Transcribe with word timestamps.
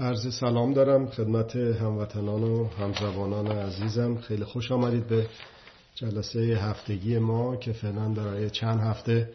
عرض 0.00 0.34
سلام 0.34 0.72
دارم 0.72 1.06
خدمت 1.06 1.56
هموطنان 1.56 2.42
و 2.42 2.68
همزبانان 2.68 3.46
عزیزم. 3.46 4.16
خیلی 4.16 4.44
خوش 4.44 4.72
آمدید 4.72 5.06
به 5.06 5.26
جلسه 5.94 6.40
هفتگی 6.40 7.18
ما 7.18 7.56
که 7.56 7.72
فعلا 7.72 8.08
در 8.08 8.48
چند 8.48 8.80
هفته 8.80 9.30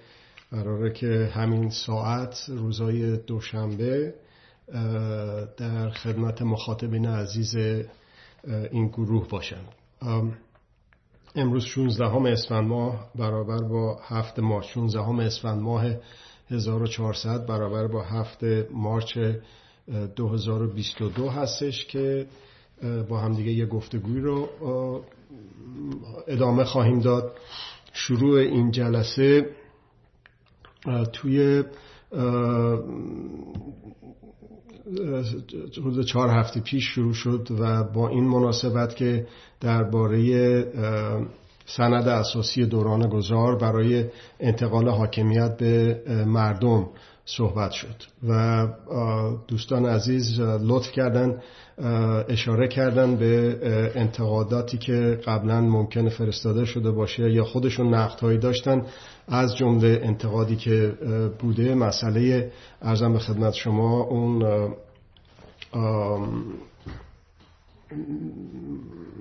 قراره 0.52 0.94
که 0.94 1.32
همین 1.34 1.70
ساعت 1.70 2.46
روزای 2.48 3.18
دوشنبه 3.18 4.14
در 5.58 5.90
خدمت 5.90 6.42
مخاطبین 6.42 7.06
عزیز 7.06 7.56
این 8.72 8.88
گروه 8.88 9.28
باشند. 9.30 9.68
امروز 11.36 11.64
16 11.64 12.06
همه 12.06 12.30
اسفند 12.30 12.68
ماه 12.68 13.10
برابر 13.16 13.64
با 13.64 14.00
هفت 14.04 14.40
مارچ. 14.40 14.66
16 14.66 15.02
همه 15.02 15.24
اسفند 15.24 15.62
ماه 15.62 15.86
1400 16.50 17.46
برابر 17.46 17.88
با 17.88 18.04
هفت 18.04 18.44
مارچ 18.72 19.18
2022 20.16 21.30
هستش 21.30 21.86
که 21.86 22.28
با 23.10 23.20
همدیگه 23.20 23.52
یه 23.52 23.66
گفتگوی 23.66 24.20
رو 24.20 24.50
ادامه 26.28 26.64
خواهیم 26.64 27.00
داد. 27.00 27.32
شروع 27.94 28.40
این 28.40 28.72
جلسه 28.72 29.50
توی 31.14 31.64
روز 35.78 36.06
چهار 36.06 36.30
هفته 36.30 36.60
پیش 36.62 36.84
شروع 36.84 37.14
شد 37.14 37.48
و 37.60 37.84
با 37.84 38.10
این 38.10 38.24
مناسبت 38.24 38.96
که 38.96 39.28
درباره 39.62 40.20
سند 41.66 42.08
اساسی 42.08 42.66
دوران 42.66 43.10
گذار 43.10 43.58
برای 43.58 44.06
انتقال 44.40 44.90
حاکمیت 44.90 45.58
به 45.58 46.04
مردم 46.28 46.90
صحبت 47.26 47.72
شد. 47.72 47.96
و 48.28 48.68
دوستان 49.48 49.86
عزیز 49.86 50.40
لطف 50.40 50.92
کردن 50.92 51.42
اشاره 52.30 52.68
کردن 52.68 53.16
به 53.16 53.60
انتقاداتی 53.96 54.78
که 54.78 55.20
قبلا 55.26 55.62
ممکن 55.62 56.10
فرستاده 56.10 56.66
شده 56.66 56.92
باشه 56.92 57.32
یا 57.32 57.44
خودشون 57.44 57.94
نقدهایی 57.94 58.38
داشتن 58.38 58.86
از 59.28 59.56
جمله 59.56 60.00
انتقادی 60.04 60.56
که 60.56 60.94
بوده. 61.40 61.76
مسئله 61.76 62.52
ارزم 62.82 63.14
به 63.14 63.20
خدمت 63.20 63.54
شما 63.54 64.02
اون 64.02 64.44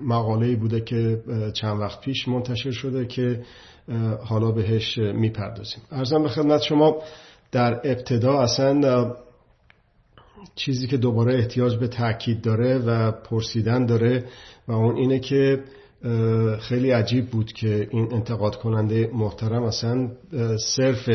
مقاله 0.02 0.56
بوده 0.56 0.80
که 0.80 1.22
چند 1.54 1.80
وقت 1.80 2.00
پیش 2.00 2.28
منتشر 2.28 2.70
شده 2.70 3.06
که 3.06 3.42
حالا 4.24 4.50
بهش 4.50 4.98
می‌پردازیم. 4.98 5.82
ارزم 5.90 6.22
به 6.22 6.28
خدمت 6.28 6.62
شما 6.62 6.96
در 7.52 7.80
ابتدا 7.84 8.40
اصلا 8.40 9.14
چیزی 10.54 10.86
که 10.86 10.96
دوباره 10.96 11.34
احتیاج 11.34 11.76
به 11.76 11.88
تاکید 11.88 12.42
داره 12.42 12.78
و 12.78 13.12
پرسیدن 13.12 13.86
داره 13.86 14.24
و 14.68 14.72
اون 14.72 14.96
اینه 14.96 15.18
که 15.18 15.64
خیلی 16.60 16.90
عجیب 16.90 17.30
بود 17.30 17.52
که 17.52 17.88
این 17.90 18.12
انتقاد 18.12 18.56
کننده 18.56 19.10
محترم 19.14 19.62
اصلا 19.62 20.10
صرف 20.76 21.08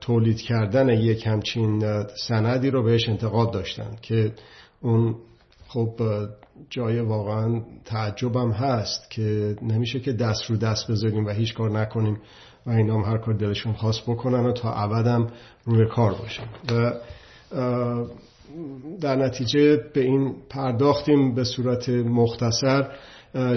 تولید 0.00 0.40
کردن 0.40 0.88
یک 0.88 1.26
همچین 1.26 2.04
سندی 2.28 2.70
رو 2.70 2.82
بهش 2.82 3.08
انتقاد 3.08 3.52
داشتن 3.52 3.96
که 4.02 4.32
اون 4.80 5.14
خب 5.72 6.00
جای 6.70 7.00
واقعا 7.00 7.60
تعجبم 7.84 8.50
هست 8.50 9.10
که 9.10 9.56
نمیشه 9.62 10.00
که 10.00 10.12
دست 10.12 10.50
رو 10.50 10.56
دست 10.56 10.90
بذاریم 10.90 11.26
و 11.26 11.30
هیچ 11.30 11.54
کار 11.54 11.70
نکنیم 11.70 12.20
و 12.66 12.70
اینا 12.70 12.94
هم 12.94 13.12
هر 13.12 13.18
کار 13.18 13.34
دلشون 13.34 13.72
خواست 13.72 14.02
بکنن 14.02 14.46
و 14.46 14.52
تا 14.52 14.72
ابدم 14.72 15.26
روی 15.64 15.86
کار 15.86 16.14
باشیم. 16.14 16.46
و 16.72 16.92
در 19.00 19.16
نتیجه 19.16 19.76
به 19.94 20.00
این 20.00 20.34
پرداختیم 20.50 21.34
به 21.34 21.44
صورت 21.44 21.88
مختصر. 21.88 22.88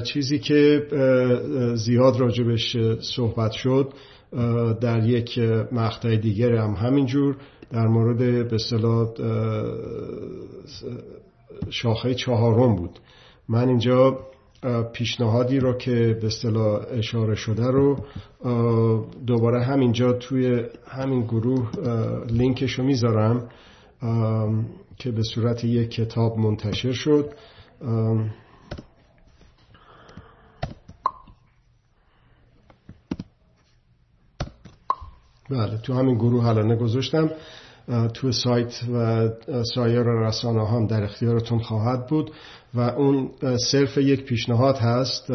چیزی 0.03 0.39
که 0.39 0.87
زیاد 1.75 2.19
راجبش 2.19 2.77
صحبت 3.15 3.51
شد 3.51 3.93
در 4.81 5.07
یک 5.07 5.39
مقطع 5.71 6.15
دیگر 6.15 6.55
هم 6.55 6.73
همینجور 6.73 7.37
در 7.71 7.87
مورد 7.87 8.49
به 8.49 8.57
شاخه 11.69 12.13
چهارم 12.13 12.75
بود. 12.75 12.99
من 13.49 13.69
اینجا 13.69 14.19
پیشنهادی 14.93 15.59
رو 15.59 15.77
که 15.77 16.17
به 16.21 16.27
اصطلاح 16.27 16.81
اشاره 16.91 17.35
شده 17.35 17.67
رو 17.67 17.97
دوباره 19.27 19.63
همینجا 19.63 20.13
توی 20.13 20.63
همین 20.87 21.21
گروه 21.23 21.71
لینکش 22.27 22.71
رو 22.71 22.85
می‌ذارم 22.85 23.49
که 24.97 25.11
به 25.11 25.21
صورت 25.33 25.63
یک 25.63 25.91
کتاب 25.91 26.37
منتشر 26.37 26.91
شد. 26.91 27.33
بله 35.49 35.77
تو 35.83 35.93
همین 35.93 36.15
گروه 36.15 36.47
الان 36.47 36.75
گذاشتم. 36.75 37.29
تو 38.13 38.31
سایت 38.31 38.83
و 38.93 39.29
سایر 39.75 40.03
رسانه 40.03 40.67
هم 40.67 40.87
در 40.87 41.03
اختیارتون 41.03 41.59
خواهد 41.59 42.07
بود 42.07 42.31
و 42.73 42.79
اون 42.79 43.29
صرف 43.71 43.97
یک 43.97 44.23
پیشنهاد 44.23 44.77
هست 44.77 45.31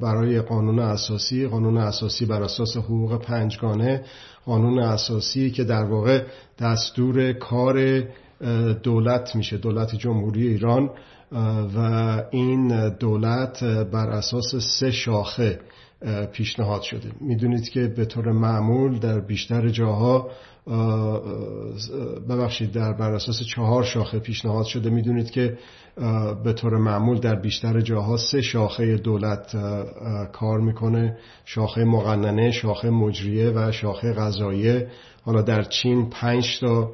برای 0.00 0.40
قانون 0.40 0.78
اساسی. 0.78 1.46
قانون 1.46 1.76
اساسی 1.76 2.26
بر 2.26 2.42
اساس 2.42 2.76
حقوق 2.76 3.22
پنجگانه. 3.22 4.04
قانون 4.46 4.78
اساسی 4.78 5.50
که 5.50 5.64
در 5.64 5.84
واقع 5.84 6.22
دستور 6.58 7.32
کار 7.32 8.02
دولت 8.82 9.36
میشه 9.36 9.56
دولت 9.56 9.94
جمهوری 9.94 10.48
ایران. 10.48 10.90
و 11.76 11.78
این 12.30 12.88
دولت 12.88 13.64
بر 13.64 14.10
اساس 14.10 14.54
سه 14.56 14.90
شاخه 14.90 15.60
پیشنهاد 16.32 16.82
شده. 16.82 17.12
می‌دونید 17.20 17.68
که 17.68 17.86
به 17.86 18.04
طور 18.04 18.32
معمول 18.32 18.98
در 18.98 19.20
بیشتر 19.20 19.68
جاها 19.68 20.30
ببخشید 22.28 22.72
در 22.72 22.92
بر 22.92 23.12
اساس 23.12 23.42
چهار 23.54 23.84
شاخه 23.84 24.18
پیشنهاد 24.18 24.64
شده 24.64 24.90
می‌دونید 24.90 25.30
که 25.30 25.58
به 26.44 26.52
طور 26.52 26.76
معمول 26.76 27.18
در 27.20 27.34
بیشتر 27.34 27.80
جاها 27.80 28.16
سه 28.16 28.40
شاخه 28.40 28.96
دولت 28.96 29.56
کار 30.32 30.60
می‌کنه. 30.60 31.18
شاخه 31.44 31.84
مقننه 31.84 32.50
شاخه 32.50 32.90
مجریه 32.90 33.50
و 33.50 33.72
شاخه 33.72 34.12
غذایه 34.12 34.88
حالا 35.24 35.42
در 35.42 35.62
چین 35.62 36.10
پنج 36.10 36.60
تا 36.60 36.92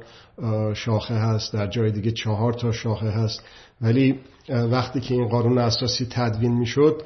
شاخه 0.73 1.13
هست 1.13 1.53
در 1.53 1.67
جای 1.67 1.91
دیگه 1.91 2.11
چهار 2.11 2.53
تا 2.53 2.71
شاخه 2.71 3.09
هست. 3.09 3.43
ولی 3.81 4.19
وقتی 4.49 4.99
که 4.99 5.13
این 5.13 5.27
قانون 5.27 5.57
اساسی 5.57 6.07
تدوین 6.11 6.53
می‌شد 6.53 7.01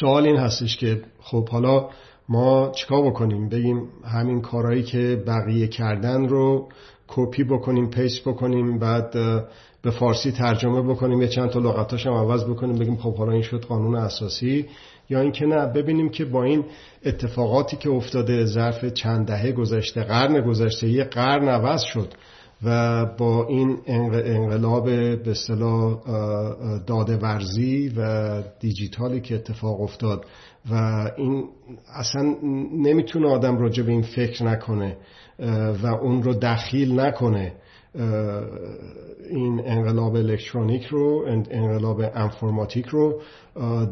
سوال 0.00 0.26
این 0.26 0.36
هستش 0.36 0.76
که 0.76 1.02
خب 1.20 1.48
حالا 1.48 1.88
ما 2.28 2.72
چیکار 2.74 3.10
بکنیم؟ 3.10 3.48
بگیم 3.48 3.88
همین 4.04 4.40
کارهایی 4.40 4.82
که 4.82 5.22
بقیه 5.26 5.66
کردن 5.66 6.28
رو 6.28 6.68
کپی 7.08 7.44
بکنیم 7.44 7.90
پیست 7.90 8.20
بکنیم 8.20 8.78
بعد 8.78 9.10
به 9.82 9.90
فارسی 9.90 10.32
ترجمه 10.32 10.82
بکنیم 10.82 11.22
یه 11.22 11.28
چند 11.28 11.50
تا 11.50 11.58
لغتاش 11.58 12.06
هم 12.06 12.12
عوض 12.12 12.44
بکنیم 12.44 12.78
بگیم 12.78 12.96
خب 12.96 13.16
حالا 13.16 13.32
این 13.32 13.42
شد 13.42 13.64
قانون 13.64 13.96
اساسی. 13.96 14.66
یا 15.10 15.20
اینکه 15.20 15.46
نه 15.46 15.66
ببینیم 15.66 16.08
که 16.08 16.24
با 16.24 16.44
این 16.44 16.64
اتفاقاتی 17.04 17.76
که 17.76 17.90
افتاده 17.90 18.44
ظرف 18.44 18.84
چند 18.84 19.26
دهه 19.26 19.52
گذشته 19.52 20.02
قرن 20.02 20.40
گذشته 20.40 20.88
یه 20.88 21.04
قرن 21.04 21.48
عوض 21.48 21.82
شد. 21.82 22.14
و 22.64 23.06
با 23.18 23.46
این 23.46 23.78
انقلاب 23.86 24.84
به 24.84 25.30
اصطلاح 25.30 25.98
داده 26.86 27.16
ورزی 27.16 27.92
و 27.96 28.42
دیجیتالی 28.60 29.20
که 29.20 29.34
اتفاق 29.34 29.80
افتاد 29.80 30.26
و 30.70 30.74
این 31.16 31.44
اصلا 31.94 32.36
نمی‌تونه 32.72 33.28
آدم 33.28 33.58
راجع 33.58 33.82
به 33.82 33.92
این 33.92 34.02
فکر 34.02 34.44
نکنه 34.44 34.96
و 35.82 35.86
اون 35.86 36.22
رو 36.22 36.34
دخیل 36.34 37.00
نکنه 37.00 37.52
این 39.30 39.62
انقلاب 39.64 40.14
الکترونیک 40.14 40.86
رو 40.86 41.24
انقلاب 41.50 42.00
انفرماتیک 42.14 42.86
رو 42.86 43.20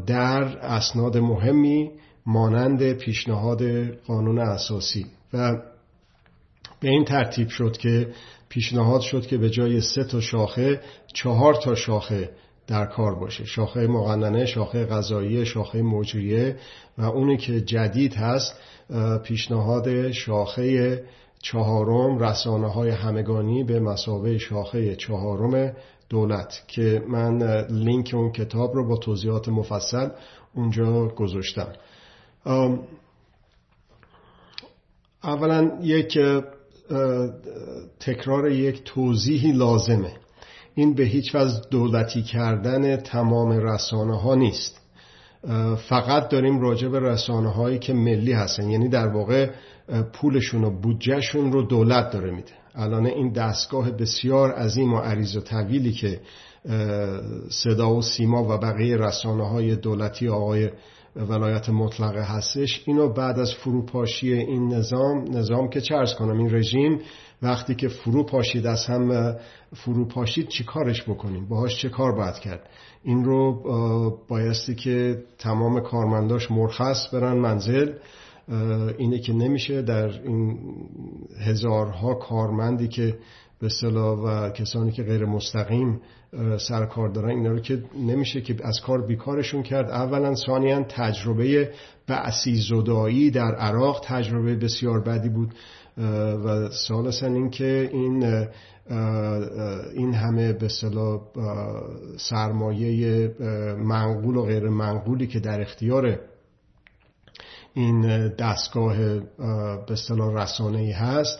در 0.05 0.43
اسناد 0.57 1.17
مهمی 1.17 1.91
مانند 2.25 2.93
پیشنهاد 2.93 3.61
قانون 4.07 4.39
اساسی. 4.39 5.05
و 5.33 5.61
به 6.79 6.89
این 6.89 7.05
ترتیب 7.05 7.47
شد 7.47 7.77
که 7.77 8.07
پیشنهاد 8.49 9.01
شد 9.01 9.27
که 9.27 9.37
به 9.37 9.49
جای 9.49 9.81
سه 9.81 10.03
تا 10.03 10.19
شاخه 10.19 10.81
چهار 11.13 11.53
تا 11.53 11.75
شاخه 11.75 12.29
در 12.67 12.85
کار 12.85 13.15
باشه. 13.15 13.45
شاخه 13.45 13.87
مقننه 13.87 14.45
شاخه 14.45 14.85
غذایی 14.85 15.45
شاخه 15.45 15.81
مجریه 15.81 16.55
و 16.97 17.03
اونی 17.03 17.37
که 17.37 17.61
جدید 17.61 18.13
هست 18.13 18.55
پیشنهاد 19.23 20.11
شاخه 20.11 21.03
چهارم 21.41 22.19
رسانه 22.19 22.67
های 22.67 22.89
همگانی 22.89 23.63
به 23.63 23.79
مسابه 23.79 24.37
شاخه 24.37 24.95
چهارم 24.95 25.73
دولت 26.09 26.63
که 26.67 27.03
من 27.07 27.65
لینک 27.69 28.11
اون 28.13 28.31
کتاب 28.31 28.75
رو 28.75 28.87
با 28.87 28.97
توضیحات 28.97 29.49
مفصل 29.49 30.09
اونجا 30.55 31.07
گذاشتم. 31.07 31.73
اولا 35.23 35.71
یک 35.81 36.17
تکرار 37.99 38.51
یک 38.51 38.83
توضیحی 38.85 39.51
لازمه. 39.51 40.11
این 40.75 40.93
به 40.93 41.03
هیچ 41.03 41.35
وجه 41.35 41.61
دولتی 41.71 42.21
کردن 42.21 42.97
تمام 42.97 43.51
رسانه 43.51 44.21
ها 44.21 44.35
نیست 44.35 44.81
فقط 45.89 46.29
داریم 46.29 46.59
راجع 46.59 46.87
به 46.87 46.99
رسانه 46.99 47.49
هایی 47.49 47.79
که 47.79 47.93
ملی 47.93 48.33
هستن. 48.33 48.69
یعنی 48.69 48.89
در 48.89 49.07
واقع 49.07 49.49
پولشون 50.13 50.63
و 50.63 50.81
بودجهشون 50.81 51.51
رو 51.51 51.61
دولت 51.61 52.11
داره 52.11 52.31
میده. 52.31 52.51
الان 52.75 53.05
این 53.05 53.31
دستگاه 53.31 53.91
بسیار 53.91 54.51
عظیم 54.51 54.93
و 54.93 54.97
عریض 54.97 55.35
و 55.35 55.41
طویلی 55.41 55.91
که 55.91 56.19
صدا 57.49 57.95
و 57.95 58.01
سیما 58.01 58.43
و 58.43 58.57
بقیه 58.57 58.97
رسانه 58.97 59.49
های 59.49 59.75
دولتی 59.75 60.27
آقای 60.27 60.69
ولایت 61.17 61.69
مطلقه 61.69 62.21
هستش. 62.21 62.83
اینو 62.85 63.13
بعد 63.13 63.39
از 63.39 63.53
فروپاشی 63.53 64.33
این 64.33 64.73
نظام 64.73 65.37
نظام 65.37 65.69
که 65.69 65.81
چرز 65.81 66.13
کنم 66.13 66.37
این 66.37 66.55
رژیم 66.55 66.99
وقتی 67.41 67.75
که 67.75 67.87
فرو 67.87 68.25
پاشید 68.25 68.67
از 68.67 68.85
هم 68.85 69.35
فرو 69.75 70.07
پاشید 70.07 70.47
چی 70.47 70.63
کارش 70.63 71.03
بکنیم؟ 71.03 71.47
باهاش 71.47 71.81
چه 71.81 71.89
کار 71.89 72.11
باید 72.11 72.35
کرد؟ 72.35 72.69
این 73.03 73.23
رو 73.23 73.63
بایستی 74.27 74.75
که 74.75 75.23
تمام 75.39 75.79
کارمنداش 75.79 76.51
مرخص 76.51 77.13
برن 77.13 77.37
منزل. 77.37 77.93
اینه 78.97 79.19
که 79.19 79.33
نمیشه 79.33 79.81
در 79.81 80.07
این 80.23 80.59
هزارها 81.47 82.13
کارمندی 82.13 82.87
که 82.87 83.17
به 83.59 83.69
صلاح 83.69 84.19
و 84.19 84.49
کسانی 84.49 84.91
که 84.91 85.03
غیر 85.03 85.25
مستقیم 85.25 86.01
سر 86.57 86.85
کار 86.85 87.09
دارن 87.09 87.29
اینا 87.29 87.51
رو 87.51 87.59
که 87.59 87.83
نمیشه 87.95 88.41
که 88.41 88.55
از 88.63 88.81
کار 88.81 89.07
بیکارشون 89.07 89.63
کرد. 89.63 89.89
اولا 89.89 90.35
ثانیا 90.35 90.83
تجربه 90.83 91.71
بعثی 92.07 92.55
زدایی 92.55 93.31
در 93.31 93.55
عراق 93.55 94.01
تجربه 94.05 94.55
بسیار 94.55 95.01
بدی 95.01 95.29
بود. 95.29 95.53
و 96.45 96.69
ثالثا 96.69 97.27
اینکه 97.27 97.89
این 97.93 98.47
این 99.93 100.13
همه 100.13 100.53
به 100.53 100.67
صلاح 100.67 101.21
سرمایه 102.17 103.27
منقول 103.77 104.35
و 104.35 104.45
غیر 104.45 104.69
منقولی 104.69 105.27
که 105.27 105.39
در 105.39 105.61
اختیار 105.61 106.19
این 107.73 108.27
دستگاه 108.27 108.97
به 109.87 109.91
اصطلاح 109.91 110.43
رسانه 110.43 110.79
ای 110.79 110.91
هست. 110.91 111.39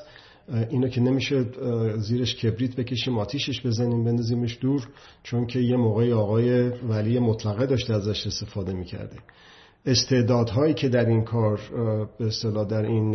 اینو 0.70 0.88
که 0.88 1.02
نمیشه 1.02 1.46
زیرش 1.98 2.36
کبریت 2.36 2.76
بکشیم 2.76 3.18
آتیشش 3.18 3.66
بزنیم 3.66 4.04
بندازیمش 4.04 4.58
دور 4.62 4.88
چون 5.24 5.48
که 5.48 5.60
یه 5.60 5.78
موقعی 5.78 6.14
آقای 6.14 6.70
ولی 6.70 7.20
مطلقه 7.20 7.66
داشته 7.66 7.94
ازش 7.94 8.28
استفاده 8.28 8.74
می‌کرده. 8.74 9.18
استعدادهایی 9.86 10.74
که 10.74 10.90
در 10.90 11.06
این 11.06 11.24
کار 11.24 11.60
به 12.20 12.28
اصطلاح 12.28 12.68
در 12.68 12.82
این 12.82 13.12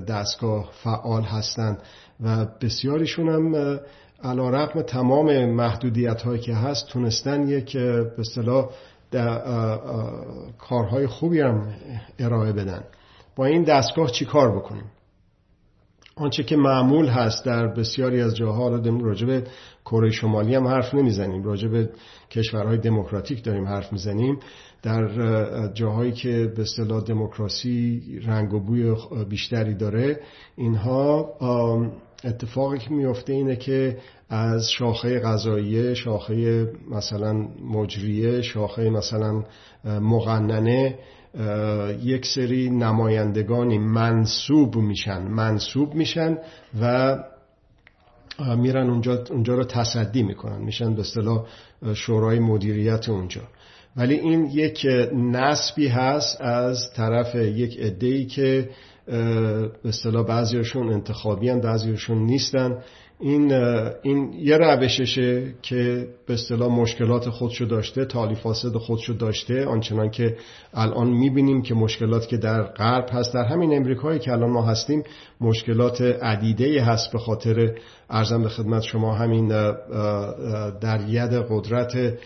دستگاه 0.00 0.70
فعال 0.82 1.22
هستند 1.22 1.78
و 2.20 2.46
بسیاریشون 2.60 3.28
هم 3.28 3.78
علا 4.22 4.50
رقم 4.50 4.82
تمام 4.82 5.50
محدودیت 5.50 6.22
هایی 6.22 6.40
که 6.40 6.54
هست 6.54 6.88
تونستن 6.88 7.48
یک 7.48 7.76
به 7.76 8.12
اصطلاح 8.18 8.70
کارهای 10.58 11.06
خوبی 11.06 11.40
هم 11.40 11.74
ارائه 12.18 12.52
بدن. 12.52 12.84
با 13.36 13.46
این 13.46 13.62
دستگاه 13.62 14.10
چی 14.10 14.24
کار 14.24 14.58
بکنیم؟ 14.58 14.84
آنچه 16.18 16.42
که 16.42 16.56
معمول 16.56 17.06
هست 17.06 17.44
در 17.44 17.66
بسیاری 17.66 18.20
از 18.20 18.36
جاها 18.36 18.68
را 18.68 18.82
راجع 19.00 19.26
به 19.26 19.44
کره 19.84 20.10
شمالی 20.10 20.54
هم 20.54 20.66
حرف 20.66 20.94
نمی‌زنیم 20.94 21.42
راجع 21.42 21.68
به 21.68 21.90
کشورهای 22.30 22.78
دموکراتیک 22.78 23.44
داریم 23.44 23.66
حرف 23.66 23.92
می‌زنیم. 23.92 24.38
در 24.82 25.08
جاهایی 25.74 26.12
که 26.12 26.52
به 26.56 26.62
اصطلاح 26.62 27.04
دموکراسی 27.04 28.02
رنگ 28.26 28.54
و 28.54 28.60
بوی 28.60 28.94
بیشتری 29.28 29.74
داره 29.74 30.20
اینها 30.56 31.34
اتفاقی 32.26 32.78
که 32.78 32.90
میفته 32.90 33.32
اینه 33.32 33.56
که 33.56 33.98
از 34.30 34.70
شاخه 34.70 35.20
غذاییه 35.20 35.94
شاخه 35.94 36.66
مثلا 36.90 37.32
مجریه 37.70 38.42
شاخه 38.42 38.90
مثلا 38.90 39.44
مقننه 39.84 40.98
یک 42.02 42.26
سری 42.26 42.70
نمایندگانی 42.70 43.78
منصوب 43.78 44.76
میشن 44.76 45.22
منصوب 45.22 45.94
میشن 45.94 46.38
و 46.80 47.16
میرن 48.56 48.90
اونجا, 48.90 49.24
اونجا 49.30 49.54
رو 49.54 49.64
تصدی 49.64 50.22
می‌کنن 50.22 50.62
میشن 50.62 50.94
به 50.94 51.00
اصطلاح 51.00 51.46
شورای 51.94 52.38
مدیریت 52.38 53.08
اونجا. 53.08 53.42
ولی 53.96 54.14
این 54.14 54.44
یک 54.44 54.86
نسبی 55.14 55.88
هست 55.88 56.40
از 56.40 56.92
طرف 56.96 57.34
یک 57.34 57.80
عده‌ای 57.80 58.26
که 58.26 58.70
به 59.06 59.70
اصطلاح 59.84 60.26
بعضیشون 60.26 60.92
انتخابی 60.92 61.48
هم 61.48 61.60
بعضیشون 61.60 62.18
نیستن. 62.18 62.78
این 63.20 63.52
این 64.02 64.32
یه 64.32 64.56
روششه 64.56 65.54
که 65.62 66.08
به 66.26 66.34
اصطلاح 66.34 66.68
مشکلات 66.68 67.30
خودشو 67.30 67.64
داشته 67.64 68.04
تالی 68.04 68.34
فاسد 68.34 68.76
خودشو 68.76 69.12
داشته. 69.12 69.66
آنچنان 69.66 70.10
که 70.10 70.36
الان 70.74 71.10
می‌بینیم 71.10 71.62
که 71.62 71.74
مشکلات 71.74 72.28
که 72.28 72.36
در 72.36 72.62
غرب 72.62 73.08
هست 73.12 73.34
در 73.34 73.44
همین 73.44 73.76
امریکایی 73.76 74.18
که 74.18 74.32
الان 74.32 74.50
ما 74.50 74.62
هستیم 74.62 75.02
مشکلات 75.40 76.00
عدیده 76.00 76.82
هست 76.82 77.12
به 77.12 77.18
خاطر 77.18 77.78
ارزم 78.10 78.42
به 78.42 78.48
خدمت 78.48 78.82
شما 78.82 79.14
همین 79.14 79.48
در 80.80 81.00
ید 81.08 81.32
قدرت 81.50 82.18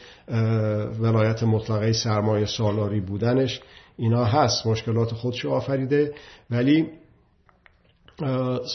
ولایت 1.01 1.43
مطلقه 1.43 1.93
سرمایه 1.93 2.47
سالاری 2.47 3.01
بودنش. 3.01 3.61
اینا 4.01 4.25
هست 4.25 4.67
مشکلات 4.67 5.13
خودشو 5.15 5.51
آفریده. 5.51 6.15
ولی 6.51 6.87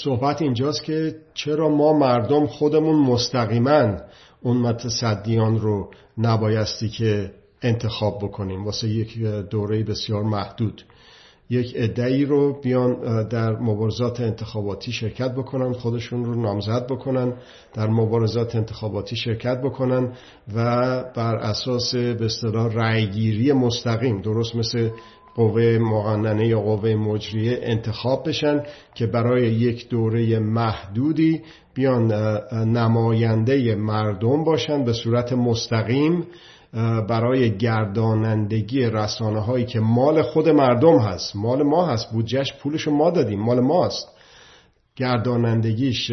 صحبت 0.04 0.42
اینجاست 0.42 0.84
که 0.84 1.16
چرا 1.34 1.70
ما 1.70 1.94
مردم 1.94 2.48
خودمون 2.48 2.96
مستقیما 2.96 3.98
اون 4.42 4.58
متصدیان 4.58 5.60
رو 5.60 5.92
نبایستی 6.18 6.90
که 6.90 7.32
انتخاب 7.62 8.20
بکنیم؟ 8.24 8.66
واسه 8.66 8.90
یک 8.90 9.20
دوره 9.50 9.84
بسیار 9.84 10.24
محدود. 10.24 10.86
یک 11.50 11.76
عده‌ای 11.76 12.26
رو 12.26 12.62
بیان 12.62 13.28
در 13.28 13.52
مبارزات 13.52 14.20
انتخاباتی 14.20 14.92
شرکت 14.92 15.32
بکنن 15.32 15.74
خودشون 15.74 16.26
رو 16.26 16.42
نامزد 16.42 16.88
بکنن 16.88 17.34
در 17.74 17.88
مبارزات 17.88 18.56
انتخاباتی 18.56 19.16
شرکت 19.16 19.62
بکنن 19.62 20.14
و 20.56 20.64
بر 21.16 21.36
اساس 21.36 21.96
به 21.96 22.26
اصطلاح 22.26 22.74
رأیگیری 22.74 23.52
مستقیم 23.52 24.22
درست 24.22 24.56
مثل 24.56 24.90
قوه 25.36 25.78
مقننه 25.78 26.48
یا 26.48 26.60
قوه 26.60 26.96
مجریه 26.96 27.60
انتخاب 27.62 28.28
بشن 28.30 28.64
که 28.96 29.08
برای 29.08 29.52
یک 29.54 29.90
دوره 29.90 30.40
محدودی 30.40 31.42
بیان 31.74 32.12
نماینده 32.54 33.76
مردم 33.76 34.44
باشن 34.44 34.84
به 34.84 34.94
صورت 34.94 35.34
مستقیم 35.34 36.28
برای 37.10 37.58
گردانندگی 37.58 38.86
رسانه 38.86 39.40
هایی 39.40 39.66
که 39.66 39.80
مال 39.80 40.22
خود 40.22 40.50
مردم 40.50 41.00
هست. 41.00 41.36
مال 41.36 41.64
ما 41.64 41.86
هست 41.86 42.12
بودجهش 42.12 42.54
پولش 42.54 42.88
ما 42.88 43.10
دادیم 43.10 43.40
مال 43.40 43.60
ماست. 43.60 44.08
گردانندگیش 44.96 46.12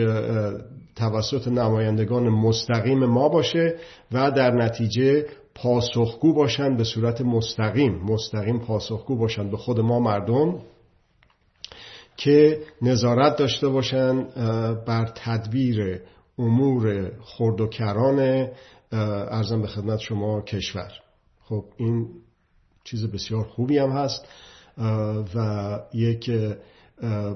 توسط 0.96 1.48
نمایندگان 1.48 2.28
مستقیم 2.28 3.04
ما 3.04 3.28
باشه 3.28 3.74
و 4.12 4.30
در 4.30 4.50
نتیجه 4.50 5.26
پاسخگو 5.54 6.32
باشند 6.34 6.76
به 6.76 6.84
صورت 6.84 7.20
مستقیم 7.20 7.94
مستقیم 7.94 8.58
پاسخگو 8.58 9.16
باشند 9.16 9.50
به 9.50 9.56
خود 9.56 9.80
ما 9.80 10.00
مردم 10.00 10.58
که 12.16 12.60
نظارت 12.82 13.36
داشته 13.36 13.68
باشند 13.68 14.34
بر 14.84 15.12
تدبیر 15.14 16.00
امور 16.38 17.12
خرد 17.20 17.60
و 17.60 17.66
کران 17.66 18.48
ارزم 18.92 19.62
به 19.62 19.68
خدمت 19.68 19.98
شما 19.98 20.40
کشور. 20.40 20.92
خب 21.44 21.64
این 21.76 22.08
چیز 22.84 23.06
بسیار 23.06 23.44
خوبی 23.44 23.78
هم 23.78 23.90
هست 23.90 24.28
و 25.34 25.78
یک 25.94 26.30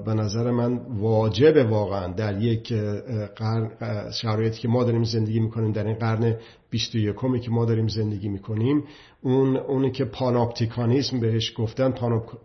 به 0.05 0.13
نظر 0.13 0.51
من 0.51 0.77
واجب 0.89 1.71
واقعا 1.71 2.13
در 2.13 2.41
یک 2.41 2.73
قرن 3.35 3.71
شرایطی 4.11 4.59
که 4.59 4.67
ما 4.67 4.83
داریم 4.83 5.03
زندگی 5.03 5.39
می‌کنیم 5.39 5.71
در 5.71 5.83
این 5.83 5.95
قرن 5.95 6.35
21 6.69 7.15
که 7.41 7.51
ما 7.51 7.65
داریم 7.65 7.87
زندگی 7.87 8.29
می‌کنیم 8.29 8.83
اون 9.21 9.57
اونی 9.57 9.91
که 9.91 10.05
پاناپتیکانیسم 10.05 11.19
بهش 11.19 11.53
گفتن 11.57 11.93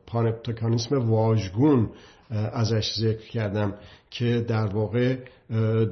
پاناپتیکانیسم 0.07 1.11
واژگون 1.11 1.91
ازش 2.31 2.93
ذکر 2.99 3.31
کردم 3.31 3.75
که 4.11 4.45
در 4.49 4.67
واقع 4.67 5.17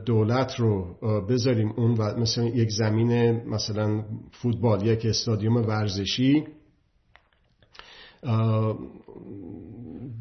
دولت 0.06 0.54
رو 0.56 0.86
بذاریم 1.28 1.72
اون 1.76 1.90
مثل 2.20 2.44
یک 2.44 2.70
زمین 2.70 3.40
مثلا 3.48 4.04
فوتبال 4.32 4.86
یک 4.86 5.06
استادیوم 5.06 5.56
ورزشی 5.56 6.44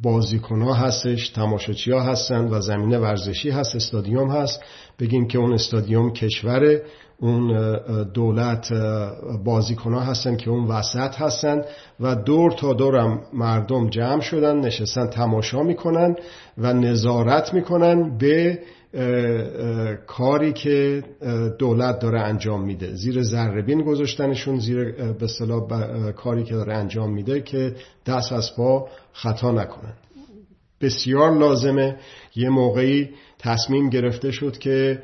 بازیکن 0.01 0.61
ها 0.61 0.73
هستش 0.73 1.29
تماشاچی 1.29 1.91
ها 1.91 2.01
هستن 2.01 2.47
و 2.47 2.61
زمین 2.61 2.97
ورزشی 2.97 3.49
هست 3.49 3.75
استادیوم 3.75 4.31
هست. 4.31 4.63
بگیم 4.99 5.27
که 5.27 5.37
اون 5.37 5.53
استادیوم 5.53 6.13
کشوره 6.13 6.83
اون 7.19 7.73
دولت 8.13 8.73
بازیکن 9.45 9.93
ها 9.93 9.99
هستن 9.99 10.37
که 10.37 10.49
اون 10.49 10.67
وسط 10.67 11.15
هستن 11.15 11.61
و 11.99 12.15
دور 12.15 12.51
تا 12.51 12.73
دورم 12.73 13.21
مردم 13.33 13.89
جمع 13.89 14.21
شدن 14.21 14.59
نشستن 14.59 15.07
تماشا 15.07 15.63
می‌کنن 15.63 16.15
و 16.57 16.73
نظارت 16.73 17.53
می‌کنن 17.53 18.17
به 18.17 18.59
کاری 20.07 20.53
که 20.53 21.03
دولت 21.59 21.99
داره 21.99 22.21
انجام 22.21 22.65
میده. 22.65 22.95
زیر 22.95 23.23
ذربین 23.23 23.81
گذاشتنشون 23.81 24.59
زیر 24.59 24.91
به 25.11 25.27
صلاح 25.27 26.11
کاری 26.11 26.43
که 26.43 26.53
داره 26.53 26.73
انجام 26.73 27.13
میده 27.13 27.41
که 27.41 27.75
دست 28.05 28.31
از 28.31 28.55
پا 28.55 28.87
خطا 29.13 29.51
نکنن. 29.51 29.93
بسیار 30.81 31.37
لازمه. 31.37 31.97
یه 32.35 32.49
موقعی 32.49 33.09
تصمیم 33.39 33.89
گرفته 33.89 34.31
شد 34.31 34.57
که 34.57 35.03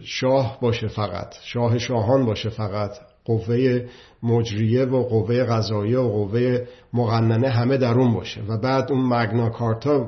شاه 0.00 0.58
باشه 0.60 0.88
فقط. 0.88 1.34
شاه 1.42 1.78
شاهان 1.78 2.26
باشه 2.26 2.50
فقط. 2.50 2.90
قوه 3.24 3.88
مجریه 4.22 4.84
و 4.84 5.02
قوه 5.02 5.44
قضاییه 5.44 5.98
و 5.98 6.08
قوه 6.08 6.66
مقننه 6.92 7.48
همه 7.48 7.76
در 7.76 7.94
اون 7.94 8.14
باشه. 8.14 8.40
و 8.48 8.58
بعد 8.58 8.92
اون 8.92 9.06
مگنا 9.06 9.50
کارتا 9.50 10.06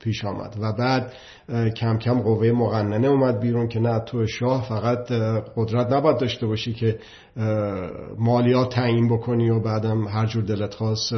پیش 0.00 0.24
آمد. 0.24 0.56
و 0.60 0.72
بعد 0.72 1.12
کم 1.76 1.98
کم 1.98 2.20
قوه 2.20 2.52
مقننه 2.52 3.08
اومد 3.08 3.40
بیرون 3.40 3.68
که 3.68 3.80
نه 3.80 4.00
تو 4.00 4.26
شاه 4.26 4.68
فقط 4.68 5.12
قدرت 5.56 5.92
نباید 5.92 6.18
داشته 6.18 6.46
باشی 6.46 6.72
که 6.72 6.98
مالیات 8.18 8.74
تعیین 8.74 9.08
بکنی 9.08 9.50
و 9.50 9.60
بعدم 9.60 10.08
هر 10.08 10.26
جور 10.26 10.44
دلت 10.44 10.74
خواست 10.74 11.14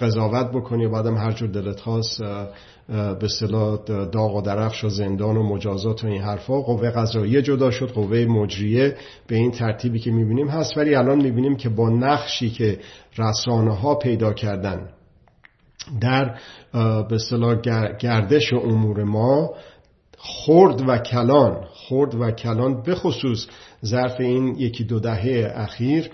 قضاوت 0.00 0.50
بکنی 0.50 0.86
و 0.86 0.90
بعدم 0.90 1.16
هر 1.16 1.32
جور 1.32 1.48
دلت 1.48 1.80
خواست 1.80 2.22
به 3.20 3.28
صلاح 3.28 3.78
داغ 3.86 4.36
و 4.36 4.40
درفش 4.40 4.84
و 4.84 4.88
زندان 4.88 5.36
و 5.36 5.42
مجازات 5.42 6.04
و 6.04 6.06
این 6.06 6.22
حرفا. 6.22 6.60
قوه 6.60 6.90
قضاییه 6.90 7.42
جدا 7.42 7.70
شد 7.70 7.90
قوه 7.90 8.18
مجریه 8.28 8.96
به 9.26 9.36
این 9.36 9.50
ترتیبی 9.50 9.98
که 9.98 10.10
می‌بینیم 10.10 10.48
هست. 10.48 10.76
ولی 10.76 10.94
الان 10.94 11.22
می‌بینیم 11.22 11.56
که 11.56 11.68
با 11.68 11.90
نقشی 11.90 12.50
که 12.50 12.78
رسانه 13.18 13.76
ها 13.76 13.94
پیدا 13.94 14.32
کردن 14.32 14.88
در 16.00 16.38
به 17.08 17.18
صلاح 17.18 17.60
گردش 18.00 18.52
امور 18.52 19.04
ما 19.04 19.54
خرد 20.18 20.88
و 20.88 20.98
کلان 20.98 21.64
خرد 21.74 22.14
و 22.14 22.30
کلان 22.30 22.82
به 22.82 22.94
خصوص 22.94 23.46
ظرف 23.84 24.20
این 24.20 24.56
یکی 24.58 24.84
دو 24.84 25.00
دهه 25.00 25.52
اخیر 25.54 26.10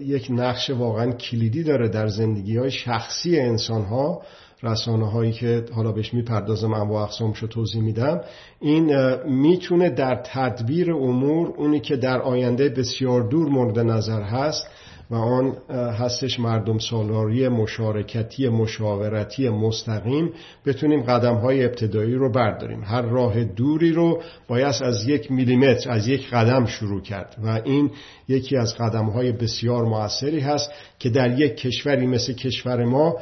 یک 0.00 0.26
نقش 0.30 0.70
واقعا 0.70 1.12
کلیدی 1.12 1.62
داره 1.62 1.88
در 1.88 2.06
زندگی 2.06 2.56
های 2.56 2.70
شخصی 2.70 3.40
انسان 3.40 3.84
ها 3.84 4.22
رسانه 4.62 5.10
هایی 5.10 5.32
که 5.32 5.64
حالا 5.74 5.92
بهش 5.92 6.14
می‌پردازم 6.14 6.72
انواع 6.72 7.02
اقسامش 7.02 7.38
رو 7.38 7.48
توضیح 7.48 7.82
میدم. 7.82 8.20
این 8.60 9.14
می‌تونه 9.24 9.90
در 9.90 10.22
تدبیر 10.24 10.92
امور 10.92 11.48
اونی 11.56 11.80
که 11.80 11.96
در 11.96 12.20
آینده 12.20 12.68
بسیار 12.68 13.22
دور 13.22 13.48
مورد 13.48 13.78
نظر 13.78 14.22
هست 14.22 14.66
و 15.10 15.14
آن 15.14 15.56
هستش 15.70 16.40
مردم 16.40 16.78
سالاری 16.78 17.48
مشارکتی 17.48 18.48
مشاورتی 18.48 19.48
مستقیم. 19.48 20.32
بتونیم 20.66 21.02
قدم 21.02 21.34
های 21.34 21.64
ابتدایی 21.64 22.14
رو 22.14 22.32
برداریم. 22.32 22.82
هر 22.84 23.02
راه 23.02 23.44
دوری 23.44 23.92
رو 23.92 24.22
باید 24.48 24.74
از 24.82 25.08
یک 25.08 25.32
میلیمتر 25.32 25.90
از 25.90 26.08
یک 26.08 26.30
قدم 26.30 26.66
شروع 26.66 27.00
کرد 27.02 27.36
و 27.44 27.60
این 27.64 27.90
یکی 28.28 28.56
از 28.56 28.74
قدم 28.74 29.06
های 29.06 29.32
بسیار 29.32 29.84
موثری 29.84 30.40
هست 30.40 30.70
که 30.98 31.10
در 31.10 31.38
یک 31.38 31.56
کشوری 31.56 32.06
مثل 32.06 32.32
کشور 32.32 32.84
ما 32.84 33.16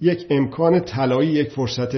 یک 0.00 0.26
امکان 0.30 0.80
طلایی 0.80 1.30
یک 1.30 1.50
فرصت 1.50 1.96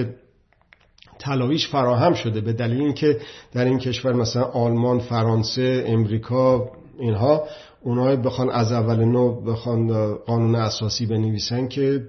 طلاییش 1.19 1.67
فراهم 1.67 2.13
شده 2.13 2.41
به 2.41 2.53
دلیل 2.53 2.81
اینکه 2.81 3.19
در 3.53 3.65
این 3.65 3.79
کشور 3.79 4.13
مثلا 4.13 4.43
آلمان، 4.43 4.99
فرانسه، 4.99 5.83
امریکا 5.87 6.71
اینها 6.99 7.43
اونها 7.81 8.15
بخوان 8.15 8.49
از 8.49 8.71
اول 8.71 9.05
نو 9.05 9.41
بخوان 9.41 10.13
قانون 10.15 10.55
اساسی 10.55 11.05
بنویسن 11.05 11.67
که 11.67 12.03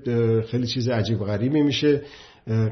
خیلی 0.51 0.67
چیز 0.67 0.89
عجیب 0.89 1.19
غریبی 1.19 1.63
میشه. 1.63 2.03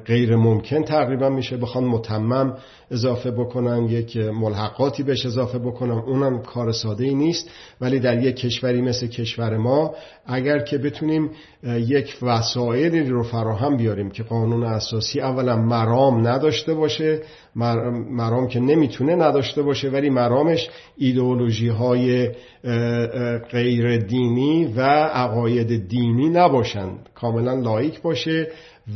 غیر 0.07 0.37
ممکن 0.37 0.83
تقریبا 0.83 1.29
میشه 1.29 1.57
بخوان 1.57 1.85
متمم 1.85 2.57
اضافه 2.91 3.31
بکنن 3.31 3.85
یک 3.85 4.17
ملحقاتی 4.17 5.03
بهش 5.03 5.27
اضافه 5.27 5.59
بکنن. 5.59 5.99
اونم 5.99 6.43
کار 6.43 6.73
ساده 6.73 7.05
ای 7.05 7.15
نیست 7.15 7.51
ولی 7.81 8.01
در 8.01 8.23
یک 8.23 8.37
کشوری 8.37 8.83
مثل 8.83 9.07
کشور 9.07 9.57
ما 9.57 9.95
اگر 10.27 10.59
که 10.59 10.79
بتونیم 10.79 11.31
یک 11.65 12.17
وسایلی 12.23 13.01
رو 13.01 13.23
فراهم 13.23 13.77
بیاریم 13.77 14.11
که 14.11 14.23
قانون 14.23 14.65
اساسی 14.65 15.21
اولا 15.21 15.57
مرام 15.57 16.29
نداشته 16.29 16.75
باشه 16.75 17.23
مرام 18.11 18.49
که 18.49 18.61
نمی‌تونه 18.61 19.15
نداشته 19.15 19.63
باشه 19.63 19.89
ولی 19.89 20.11
مرامش 20.11 20.71
ایدئولوژی 20.97 21.69
های 21.69 22.31
غیر 23.51 23.97
دینی 23.97 24.75
و 24.77 24.81
عقاید 25.05 25.89
دینی 25.89 26.29
نباشند 26.29 27.09
کاملا 27.15 27.55
لایک 27.55 28.03
باشه 28.03 28.49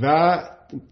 و 0.02 0.38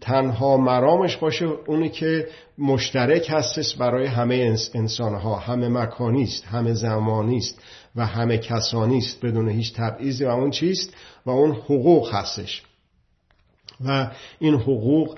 تنها 0.01 0.57
مرامش 0.57 1.17
باشه 1.17 1.45
اونی 1.45 1.89
که 1.89 2.27
مشترک 2.57 3.27
هستش 3.29 3.75
برای 3.75 4.07
همه 4.07 4.55
انسان 4.73 5.15
ها 5.15 5.35
همه 5.35 5.67
مکانی 5.67 6.23
است 6.23 6.45
همه 6.45 6.73
زمانی 6.73 7.37
است 7.37 7.61
و 7.95 8.05
همه 8.05 8.37
کسانی 8.37 8.97
است 8.97 9.25
بدون 9.25 9.49
هیچ 9.49 9.73
تبعیضی 9.73 10.25
و 10.25 10.29
اون 10.29 10.51
چیست؟ 10.51 10.95
و 11.25 11.29
اون 11.29 11.51
حقوق 11.51 12.13
هستش. 12.13 12.63
و 13.85 14.11
این 14.39 14.53
حقوق 14.53 15.17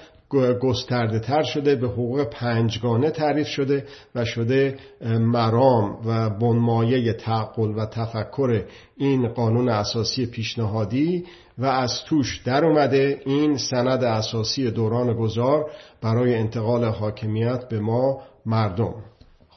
گسترده 0.61 1.19
تر 1.19 1.43
شده 1.43 1.75
به 1.75 1.87
حقوق 1.87 2.23
پنجگانه 2.23 3.11
تعریف 3.11 3.47
شده 3.47 3.85
و 4.15 4.25
شده 4.25 4.77
مرام 5.19 5.99
و 6.05 6.29
بنمایه 6.29 7.13
تعقل 7.13 7.73
و 7.77 7.85
تفکر 7.85 8.63
این 8.97 9.27
قانون 9.27 9.69
اساسی 9.69 10.25
پیشنهادی 10.25 11.25
و 11.57 11.65
از 11.65 12.03
توش 12.07 12.41
در 12.45 12.65
اومده 12.65 13.21
این 13.25 13.57
سند 13.57 14.03
اساسی 14.03 14.71
دوران 14.71 15.13
گذار 15.13 15.71
برای 16.01 16.35
انتقال 16.35 16.85
حاکمیت 16.85 17.69
به 17.69 17.79
ما 17.79 18.21
مردم. 18.45 18.93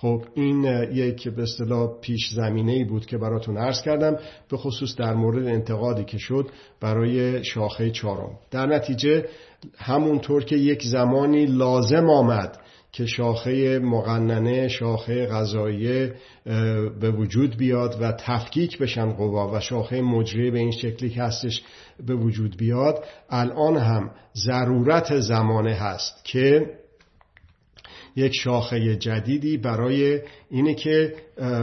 خب 0.00 0.22
این 0.34 0.64
یک 0.92 1.28
به 1.28 1.42
اصطلاح 1.42 2.00
پیش 2.00 2.30
زمینه 2.34 2.72
ای 2.72 2.84
بود 2.84 3.06
که 3.06 3.18
براتون 3.18 3.56
عرض 3.56 3.82
کردم 3.82 4.16
به 4.50 4.56
خصوص 4.56 4.96
در 4.96 5.14
مورد 5.14 5.46
انتقادی 5.46 6.04
که 6.04 6.18
شد 6.18 6.50
برای 6.80 7.44
شاخه 7.44 7.90
چهارم. 7.90 8.30
در 8.50 8.66
نتیجه 8.66 9.25
همونطور 9.78 10.44
که 10.44 10.56
یک 10.56 10.82
زمانی 10.82 11.46
لازم 11.46 12.10
آمد 12.10 12.58
که 12.92 13.06
شاخه 13.06 13.78
مقننه 13.78 14.68
شاخه 14.68 15.26
غذایی 15.26 16.10
به 17.00 17.10
وجود 17.10 17.56
بیاد 17.56 17.96
و 18.00 18.12
تفکیک 18.12 18.78
بشن 18.78 19.12
قوا 19.12 19.52
و 19.54 19.60
شاخه 19.60 20.00
مجری 20.00 20.50
به 20.50 20.58
این 20.58 20.70
شکلی 20.70 21.10
که 21.10 21.22
هستش 21.22 21.62
به 22.06 22.14
وجود 22.14 22.56
بیاد 22.56 23.04
الان 23.30 23.76
هم 23.76 24.10
ضرورت 24.34 25.20
زمانه 25.20 25.74
هست 25.74 26.24
که 26.24 26.66
یک 28.16 28.32
شاخه 28.34 28.96
جدیدی 28.96 29.56
برای 29.56 30.20
اینه 30.50 30.74
که 30.74 31.14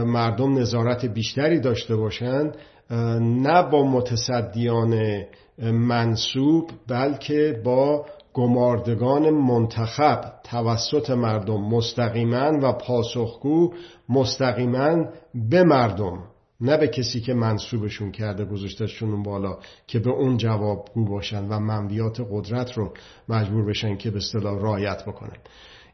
مردم 0.06 0.58
نظارت 0.58 1.06
بیشتری 1.06 1.60
داشته 1.60 1.96
باشند 1.96 2.56
نه 2.90 3.62
با 3.62 3.84
متصدیان 3.86 5.22
منصوب 5.62 6.70
بلکه 6.88 7.60
با 7.64 8.06
گماردگان 8.34 9.30
منتخب 9.30 10.20
توسط 10.44 11.10
مردم 11.10 11.60
مستقیما 11.60 12.52
و 12.62 12.72
پاسخگو 12.72 13.72
مستقیما 14.08 15.04
به 15.34 15.62
مردم. 15.62 16.18
نه 16.60 16.76
به 16.76 16.88
کسی 16.88 17.20
که 17.20 17.34
منصوبشون 17.34 18.12
کرده 18.12 18.44
گذاشتشون 18.44 19.12
اون 19.12 19.22
بالا 19.22 19.58
که 19.86 19.98
به 19.98 20.10
اون 20.10 20.36
جوابگو 20.36 21.04
باشن 21.04 21.48
و 21.48 21.58
منویات 21.60 22.20
قدرت 22.30 22.72
رو 22.72 22.92
مجبور 23.28 23.64
بشن 23.64 23.96
که 23.96 24.10
به 24.10 24.16
اصطلاح 24.16 24.58
رایت 24.60 25.02
بکنن. 25.02 25.38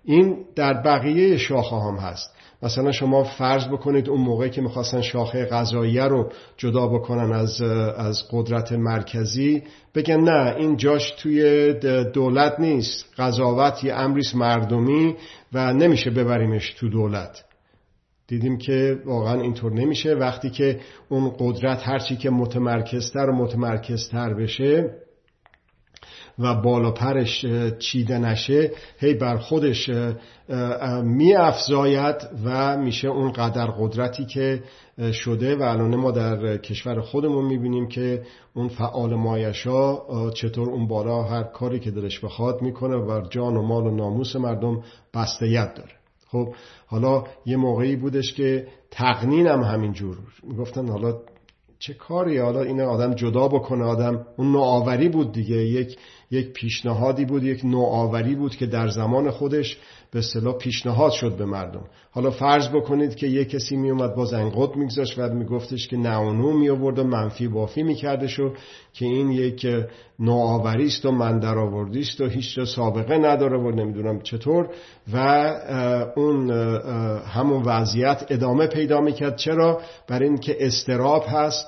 این 0.05 0.45
در 0.55 0.83
بقیه 0.83 1.37
شاخه 1.37 1.77
هم 1.77 1.97
هست. 1.97 2.35
مثلا 2.63 2.93
شما 2.93 3.25
فرض 3.25 3.69
بکنید 3.69 4.09
اون 4.09 4.21
موقعی 4.21 4.51
که 4.51 4.61
می‌خواستن 4.61 5.01
شاخه 5.01 5.45
غذاییه 5.45 6.05
رو 6.05 6.33
جدا 6.57 6.87
بکنن 6.87 7.33
از, 7.33 7.63
از 7.97 8.23
قدرت 8.31 8.73
مرکزی 8.73 9.63
بگن 9.95 10.21
نه 10.21 10.55
این 10.57 10.77
جاش 10.77 11.11
توی 11.11 11.73
دولت 12.13 12.61
نیست 12.61 13.05
قضاوت 13.19 13.85
یه 13.85 13.95
امریس 13.95 14.35
مردمی 14.35 15.17
و 15.53 15.73
نمیشه 15.73 16.11
ببریمش 16.11 16.75
تو 16.79 16.89
دولت. 16.89 17.45
دیدیم 18.29 18.59
که 18.59 18.99
واقعا 19.05 19.41
اینطور 19.41 19.73
نمیشه. 19.73 20.15
وقتی 20.15 20.51
که 20.51 20.81
اون 21.09 21.33
قدرت 21.39 21.89
هرچی 21.89 22.17
که 22.17 22.31
متمرکزتر 22.31 23.31
و 23.31 23.37
متمرکزتر 23.37 24.35
بشه 24.35 24.91
و 26.39 26.55
بالا 26.55 26.91
پرش 26.91 27.47
چیده 27.79 28.19
نشه 28.19 28.71
هی 28.99 29.15
بر 29.15 29.37
خودش 29.37 29.91
می 31.05 31.35
افزاید 31.35 32.17
و 32.45 32.77
میشه 32.77 33.09
اون 33.09 33.33
قدر 33.33 33.67
قدرتی 33.67 34.25
که 34.25 34.63
شده 35.13 35.57
و 35.57 35.63
الان 35.63 35.97
ما 35.97 36.11
در 36.11 36.57
کشور 36.57 37.01
خودمون 37.01 37.45
می‌بینیم 37.45 37.89
که 37.89 38.23
اون 38.55 38.69
فعال 38.69 39.15
مایشا 39.15 39.97
چطور 40.31 40.71
اون 40.71 40.89
بالا 40.89 41.23
هر 41.23 41.43
کاری 41.43 41.81
که 41.81 41.91
دلش 41.91 42.25
بخواد 42.25 42.63
می‌کنه 42.63 42.97
و 42.97 43.07
بر 43.07 43.29
جان 43.29 43.57
و 43.57 43.63
مال 43.63 43.87
و 43.87 43.91
ناموس 43.91 44.37
مردم 44.37 44.83
بستیت 45.15 45.75
داره. 45.75 45.93
خب 46.29 46.55
حالا 46.87 47.25
یه 47.47 47.57
موقعی 47.57 47.97
بودش 47.97 48.35
که 48.35 48.67
تقنین 48.91 49.47
هم 49.47 49.61
همینجور 49.61 50.17
می‌گفتن 50.43 50.89
حالا 50.89 51.15
چه 51.83 51.95
کاری 51.95 52.39
حالا 52.39 52.63
این 52.63 52.81
آدم 52.81 53.15
جدا 53.15 53.49
بکنه؟ 53.49 53.85
آدم 53.85 54.27
اون 54.37 54.53
نوآوری 54.53 55.09
بود 55.09 55.33
دیگه. 55.33 55.57
یک 55.57 55.99
یک 56.31 56.53
پیشنهادی 56.53 57.25
بود 57.25 57.43
یک 57.43 57.65
نوآوری 57.65 58.35
بود 58.35 58.57
که 58.57 58.67
در 58.67 58.89
زمان 58.89 59.31
خودش 59.31 59.79
به 60.13 60.19
اصطلاح 60.19 60.57
پیشنهاد 60.59 61.13
شد 61.13 61.37
به 61.37 61.45
مردم. 61.45 61.85
حالا 62.11 62.31
فرض 62.31 62.69
بکنید 62.69 63.15
که 63.15 63.27
یک 63.27 63.49
کسی 63.49 63.77
می 63.77 63.91
اومد 63.91 64.15
باز 64.15 64.33
انقد 64.33 64.77
میگذاشت 64.77 65.19
و 65.19 65.29
میگفتش 65.29 65.89
که 65.89 65.97
نه 65.97 66.17
و 66.17 66.33
نو 66.33 66.53
می 66.53 66.71
آورد 66.71 66.99
و 66.99 67.05
منفی 67.05 67.49
بافی 67.49 67.83
میکردش 67.83 68.41
و 68.41 68.51
که 68.93 69.05
این 69.05 69.31
یک 69.31 69.67
نوآوری 70.19 70.87
است 70.87 71.07
و 71.07 71.11
من 71.11 71.39
در 71.39 71.59
است 71.59 72.21
و 72.21 72.27
هیچ 72.27 72.61
سابقه 72.61 73.19
نداره 73.19 73.59
و 73.59 73.71
نمی‌دونم 73.71 74.21
چطور. 74.21 74.69
و 75.13 75.17
اون 76.17 76.51
همون 77.21 77.63
وضعیت 77.63 78.27
ادامه 78.31 78.67
پیدا 78.67 79.01
می‌کرد. 79.01 79.37
چرا؟ 79.37 79.81
برای 80.09 80.29
اینکه 80.29 80.57
استراب 80.61 81.25
هست 81.29 81.67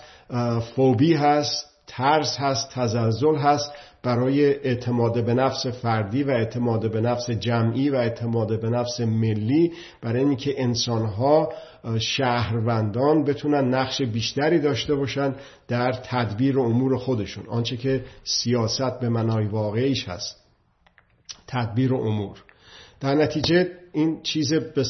فوبی 0.77 1.15
هست 1.15 1.71
ترس 1.87 2.37
هست 2.39 2.71
تزلزل 2.71 3.37
هست. 3.37 3.73
برای 4.05 4.45
اعتماد 4.45 5.25
به 5.25 5.35
نفس 5.35 5.67
فردی 5.67 6.23
و 6.23 6.31
اعتماد 6.31 6.93
به 6.93 7.01
نفس 7.01 7.31
جمعی 7.31 7.91
و 7.91 7.95
اعتماد 7.95 8.61
به 8.61 8.71
نفس 8.71 9.01
ملی 9.01 9.73
برای 10.03 10.25
اینکه 10.25 10.63
انسانها 10.63 11.53
شهروندان 11.99 13.25
بتونن 13.25 13.75
نقش 13.75 14.03
بیشتری 14.03 14.59
داشته 14.59 14.95
باشن 14.95 15.35
در 15.69 15.93
تدبیر 15.93 16.61
امور 16.61 16.97
خودشون. 16.97 17.45
آنچه 17.49 17.77
که 17.77 18.05
سیاست 18.25 19.01
به 19.01 19.09
معنای 19.09 19.47
واقعیش 19.47 20.09
هست. 20.09 20.37
تدبیر 21.47 21.95
امور. 21.95 22.43
در 23.01 23.15
نتیجه 23.15 23.69
این 23.93 24.23
چیز 24.23 24.55
به 24.55 24.85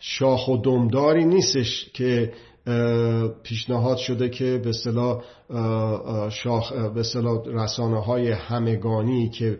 شاخ 0.00 0.48
و 0.48 0.56
دمداری 0.56 1.24
نیستش 1.24 1.90
که 1.92 2.32
پیشنهاد 3.42 3.96
شده 3.96 4.28
که 4.28 4.60
به 4.64 4.68
اصطلاح 4.68 5.22
شاخ 6.30 6.72
به 6.72 7.00
اصطلاح 7.00 7.42
رسانه 7.46 8.00
های 8.00 8.30
همگانی 8.30 9.28
که 9.28 9.58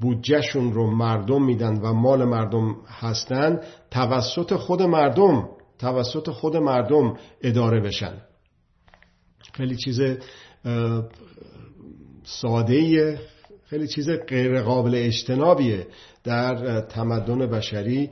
بودجهشون 0.00 0.72
رو 0.72 0.90
مردم 0.90 1.44
میدن 1.44 1.80
و 1.80 1.92
مال 1.92 2.24
مردم 2.24 2.76
هستن 2.86 3.60
توسط 3.90 4.54
خود 4.54 4.82
مردم 4.82 5.48
توسط 5.78 6.30
خود 6.30 6.56
مردم 6.56 7.16
اداره 7.42 7.80
بشن. 7.80 8.12
خیلی 9.52 9.76
چیز 9.76 10.00
ساده 12.24 13.18
خیلی 13.64 13.88
چیز 13.88 14.10
غیر 14.10 14.62
قابل 14.62 14.94
اجتنابیه 14.94 15.86
در 16.24 16.80
تمدن 16.80 17.46
بشری 17.46 18.10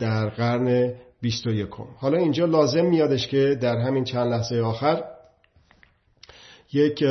در 0.00 0.28
قرن 0.28 0.94
21 1.20 1.68
حالا 1.96 2.18
اینجا 2.18 2.44
لازم 2.44 2.86
میادش 2.86 3.26
که 3.26 3.58
در 3.60 3.76
همین 3.76 4.04
چند 4.04 4.32
لحظه 4.32 4.60
آخر 4.60 5.04
یک 6.72 7.04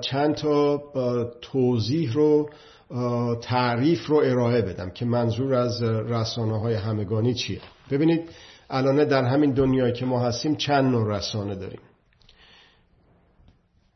چند 0.00 0.34
تا 0.34 0.82
توضیح 1.40 2.12
رو 2.12 2.50
تعریف 3.42 4.06
رو 4.06 4.16
ارائه 4.16 4.62
بدم 4.62 4.90
که 4.90 5.04
منظور 5.04 5.54
از 5.54 5.82
رسانه 5.82 6.60
های 6.60 6.74
همگانی 6.74 7.34
چیه. 7.34 7.60
ببینید 7.90 8.30
الان 8.70 9.04
در 9.04 9.24
همین 9.24 9.52
دنیایی 9.52 9.92
که 9.92 10.06
ما 10.06 10.20
هستیم 10.20 10.56
چند 10.56 10.84
نوع 10.84 11.16
رسانه 11.16 11.54
داریم. 11.54 11.80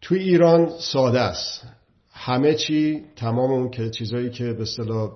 توی 0.01 0.19
ایران 0.19 0.71
ساده 0.79 1.21
است. 1.21 1.67
همه 2.13 2.55
چی 2.55 3.05
تمام 3.17 3.51
اون 3.51 3.71
که 3.71 3.91
چیزایی 3.91 4.31
که 4.31 4.53
به 4.53 4.63
اصطلاح 4.63 5.11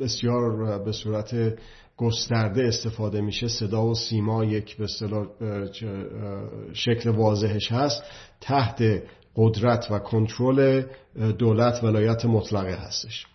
بسیار 0.00 0.78
به 0.78 0.92
صورت 0.92 1.58
گسترده 1.96 2.64
استفاده 2.64 3.20
میشه 3.20 3.48
صدا 3.48 3.86
و 3.86 3.94
سیما 3.94 4.44
یک 4.44 4.76
به 4.76 4.86
شکل 6.72 7.10
واضحش 7.10 7.72
هست. 7.72 8.02
تحت 8.40 9.02
قدرت 9.36 9.90
و 9.90 9.98
کنترل 9.98 10.82
دولت 11.38 11.84
ولایت 11.84 12.24
مطلقه 12.24 12.74
هستش. 12.74 13.26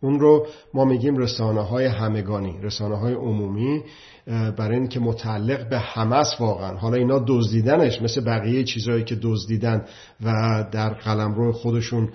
اون 0.00 0.20
رو 0.20 0.46
ما 0.74 0.84
میگیم 0.84 1.16
رسانه 1.16 1.62
های 1.62 1.86
همگانی 1.86 2.58
رسانه 2.62 2.96
های 2.96 3.14
عمومی 3.14 3.82
برای 4.26 4.76
اینکه 4.76 5.00
متعلق 5.00 5.68
به 5.68 5.78
همس 5.78 6.36
واقعا. 6.40 6.76
حالا 6.76 6.96
اینا 6.96 7.24
دزدیدنش 7.28 8.02
مثل 8.02 8.24
بقیه 8.24 8.64
چیزهایی 8.64 9.04
که 9.04 9.16
دزدیدن 9.22 9.84
و 10.24 10.32
در 10.72 10.88
قلمرو 10.88 11.52
خودشون 11.52 12.08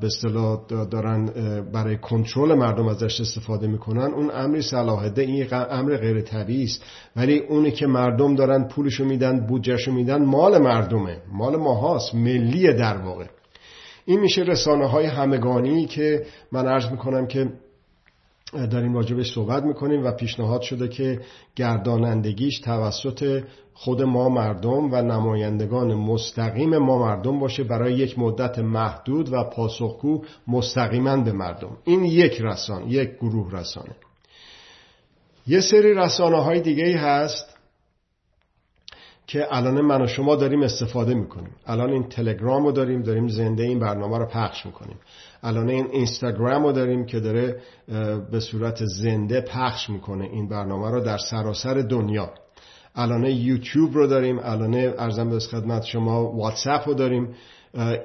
به 0.00 0.06
اصطلاح 0.06 0.60
دارن 0.68 1.26
برای 1.72 1.96
کنترل 1.96 2.54
مردم 2.54 2.88
ازش 2.88 3.20
استفاده 3.20 3.66
می‌کنن. 3.66 4.12
اون 4.12 4.30
امری 4.34 4.62
صلاحده 4.62 5.22
این 5.22 5.46
امر 5.52 5.96
غیر 5.96 6.20
طبیعی 6.20 6.64
است. 6.64 6.82
ولی 7.16 7.38
اونی 7.38 7.70
که 7.70 7.86
مردم 7.86 8.34
دارن 8.34 8.68
پولشو 8.68 9.04
میدن 9.04 9.46
بودجهشو 9.46 9.92
میدن 9.92 10.24
مال 10.24 10.58
مردمه. 10.58 11.16
مال 11.32 11.56
ماهاست. 11.56 12.14
ملیه 12.14 12.72
در 12.72 12.96
واقع. 12.96 13.24
این 14.04 14.20
میشه 14.20 14.42
رسانه 14.42 14.86
های 14.86 15.06
همگانی 15.06 15.86
که 15.86 16.26
من 16.52 16.66
عرض 16.66 16.90
می‌کنم 16.90 17.26
که 17.26 17.52
داریم 18.52 18.94
راجبش 18.94 19.34
صحبت 19.34 19.62
می‌کنیم 19.62 20.04
و 20.04 20.12
پیشنهاد 20.12 20.60
شده 20.60 20.88
که 20.88 21.20
گردانندگیش 21.56 22.60
توسط 22.60 23.42
خود 23.74 24.02
ما 24.02 24.28
مردم 24.28 24.92
و 24.92 25.02
نمایندگان 25.02 25.94
مستقیم 25.94 26.78
ما 26.78 26.98
مردم 26.98 27.38
باشه 27.38 27.64
برای 27.64 27.92
یک 27.92 28.18
مدت 28.18 28.58
محدود 28.58 29.32
و 29.32 29.44
پاسخگو 29.44 30.22
مستقیما 30.48 31.16
به 31.16 31.32
مردم. 31.32 31.76
این 31.84 32.04
یک 32.04 32.40
رسانه 32.40 32.92
یک 32.92 33.10
گروه 33.10 33.52
رسانه. 33.52 33.96
یه 35.46 35.60
سری 35.60 35.94
رسانه 35.94 36.42
های 36.42 36.60
دیگه 36.60 36.96
هست 36.96 37.53
که 39.26 39.46
الان 39.50 39.80
من 39.80 40.02
و 40.02 40.06
شما 40.06 40.36
داریم 40.36 40.62
استفاده 40.62 41.14
می‌کنیم. 41.14 41.50
الان 41.66 41.90
این 41.90 42.08
تلگرام 42.08 42.64
رو 42.64 42.72
داریم 42.72 43.02
داریم 43.02 43.28
زنده 43.28 43.62
این 43.62 43.78
برنامه 43.78 44.18
رو 44.18 44.26
پخش 44.26 44.66
می‌کنیم. 44.66 44.96
الان 45.42 45.68
این 45.68 45.86
اینستاگرام 45.92 46.62
رو 46.62 46.72
داریم 46.72 47.06
که 47.06 47.20
داره 47.20 47.60
به 48.30 48.40
صورت 48.40 48.84
زنده 48.84 49.40
پخش 49.40 49.90
می‌کنه 49.90 50.24
این 50.24 50.48
برنامه 50.48 50.90
رو 50.90 51.00
در 51.00 51.18
سراسر 51.18 51.74
دنیا. 51.74 52.30
الان 52.94 53.24
یوتیوب 53.24 53.94
رو 53.94 54.06
داریم 54.06 54.38
الان 54.42 54.74
ارزم 54.74 55.30
به 55.30 55.38
خدمت 55.38 55.84
شما 55.84 56.32
واتساپ 56.32 56.88
رو 56.88 56.94
داریم. 56.94 57.34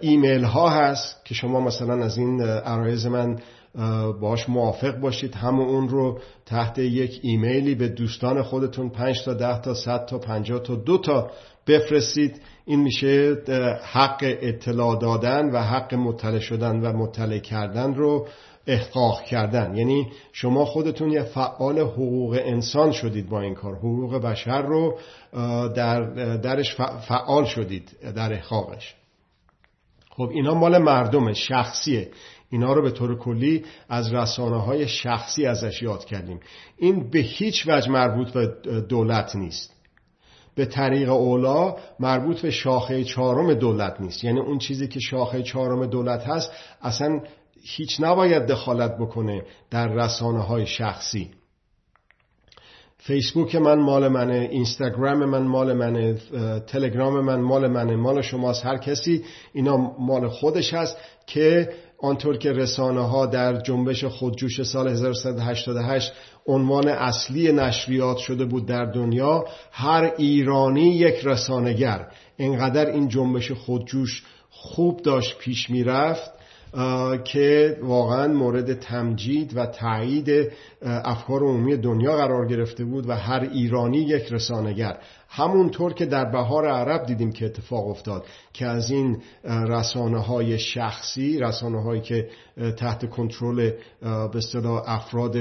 ایمیل 0.01 0.43
ها 0.43 0.69
هست 0.69 1.25
که 1.25 1.34
شما 1.34 1.60
مثلا 1.60 2.03
از 2.03 2.17
این 2.17 2.41
عرایز 2.41 3.05
من 3.05 3.39
باش 4.22 4.50
موافق 4.50 5.00
باشید 5.00 5.36
همون 5.36 5.68
اون 5.68 5.89
رو 5.89 6.20
تحت 6.46 6.80
یک 6.80 7.20
ایمیلی 7.24 7.76
به 7.76 7.88
دوستان 7.88 8.42
خودتون 8.42 8.89
5 8.89 9.24
تا 9.26 9.34
10 9.34 9.62
تا 9.62 9.74
100 9.74 10.06
تا 10.06 10.18
50 10.18 10.60
تا 10.60 10.76
دو 10.76 10.98
تا 10.98 11.32
بفرستید. 11.68 12.42
این 12.65 12.80
میشه 12.80 13.38
حق 13.92 14.18
اطلاع 14.22 15.00
دادن 15.00 15.50
و 15.50 15.62
حق 15.62 15.94
مطلع 15.94 16.39
شدن 16.39 16.80
و 16.80 16.98
مطلع 16.98 17.38
کردن 17.38 17.94
رو 17.94 18.28
احقاق 18.68 19.24
کردن. 19.24 19.76
یعنی 19.76 20.08
شما 20.32 20.65
خودتون 20.65 21.12
یه 21.12 21.24
فعال 21.24 21.80
حقوق 21.80 22.39
انسان 22.44 22.92
شدید 22.92 23.30
با 23.30 23.42
این 23.42 23.54
کار. 23.54 23.76
حقوق 23.76 24.15
بشر 24.15 24.62
رو 24.62 24.98
در 25.76 26.02
درش 26.38 26.76
فعال 27.08 27.46
شدید 27.46 27.98
در 28.15 28.34
احقاقش. 28.34 28.96
خب 30.10 30.30
اینا 30.34 30.54
مال 30.54 30.78
مردم 30.78 31.34
شخصیه. 31.34 32.12
اینا 32.49 32.73
رو 32.73 32.81
به 32.81 32.91
طور 32.91 33.17
کلی 33.17 33.65
از 33.89 34.13
رسانه 34.13 34.62
های 34.62 34.88
شخصی 34.88 35.45
ازش 35.45 35.81
یاد 35.81 36.05
کردیم. 36.05 36.39
این 36.77 37.09
به 37.09 37.19
هیچ 37.19 37.65
وجه 37.67 37.91
مربوط 37.91 38.31
به 38.31 38.47
دولت 38.89 39.35
نیست. 39.35 39.73
به 40.55 40.65
طریق 40.65 41.09
اولا 41.09 41.75
مربوط 41.99 42.41
به 42.41 42.51
شاخه 42.51 43.03
چهارم 43.03 43.53
دولت 43.53 44.01
نیست. 44.01 44.23
یعنی 44.23 44.39
اون 44.39 44.57
چیزی 44.57 44.88
که 44.88 44.99
شاخه 44.99 45.43
چهارم 45.43 45.85
دولت 45.85 46.23
هست 46.27 46.51
اصلا 46.81 47.19
هیچ 47.63 47.97
نباید 47.99 48.45
دخالت 48.45 48.97
بکنه 48.97 49.43
در 49.71 49.88
رسانه 49.88 50.39
های 50.39 50.65
شخصی. 50.65 51.31
فیسبوک 52.97 53.55
من 53.55 53.79
مال 53.79 54.07
منه 54.07 54.47
اینستاگرام 54.51 55.25
من 55.25 55.43
مال 55.43 55.73
منه 55.73 56.13
تلگرام 56.67 57.19
من 57.25 57.41
مال 57.41 57.67
منه. 57.67 57.95
مال 57.95 58.21
شماست 58.21 58.65
هر 58.65 58.77
کسی. 58.77 59.23
اینا 59.53 59.77
مال 59.99 60.27
خودش 60.27 60.73
هست 60.73 60.97
که 61.27 61.69
آنطور 62.01 62.38
که 62.38 62.51
رسانه 62.51 63.01
ها 63.01 63.25
در 63.25 63.62
جنبش 63.62 64.05
خودجوش 64.05 64.63
سال 64.63 64.88
1388 64.88 66.12
عنوان 66.47 66.88
اصلی 66.88 67.51
نشریات 67.51 68.17
شده 68.17 68.45
بود 68.45 68.65
در 68.65 68.85
دنیا 68.85 69.45
هر 69.71 70.13
ایرانی 70.17 70.89
یک 70.89 71.15
رسانگر 71.23 72.07
اینقدر 72.38 72.85
این 72.85 73.07
جنبش 73.07 73.51
خودجوش 73.51 74.23
خوب 74.49 75.01
داشت 75.01 75.38
پیش 75.38 75.69
می‌رفت. 75.69 76.31
که 77.23 77.77
واقعا 77.84 78.27
مورد 78.27 78.79
تمجید 78.79 79.58
و 79.58 79.65
تایید 79.65 80.51
افکار 80.82 81.43
عمومی 81.43 81.77
دنیا 81.77 82.17
قرار 82.17 82.47
گرفته 82.47 82.86
بود 82.86 83.10
و 83.10 83.15
هر 83.15 83.49
ایرانی 83.51 83.97
یک 83.97 84.32
رسانگر 84.32 84.97
همونطور 85.29 85.93
که 85.93 86.05
در 86.05 86.25
بهار 86.25 86.67
عرب 86.67 87.05
دیدیم 87.05 87.32
که 87.32 87.45
اتفاق 87.45 87.88
افتاد 87.88 88.25
که 88.53 88.65
از 88.65 88.91
این 88.91 89.21
رسانه 89.43 90.19
های 90.19 90.60
شخصی 90.60 91.39
رسانه 91.39 91.84
هایی 91.84 92.01
که 92.01 92.29
تحت 92.77 93.10
کنترل 93.10 93.71
به 94.01 94.67
افراد 94.86 95.38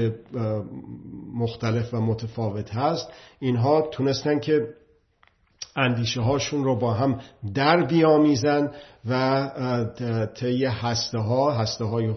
مختلف 1.33 1.93
و 1.93 2.01
متفاوت 2.01 2.75
هست 2.75 3.09
اینها 3.39 3.81
تونستن 3.81 4.39
که 4.39 4.67
اندیشه 5.75 6.21
هاشون 6.21 6.63
رو 6.63 6.75
با 6.75 6.93
هم 6.93 7.19
در 7.53 7.85
بیامیزن 7.85 8.71
و 9.05 10.25
طی 10.35 10.65
هسته 10.65 11.17
ها 11.17 11.51
هسته 11.51 11.85
های 11.85 12.13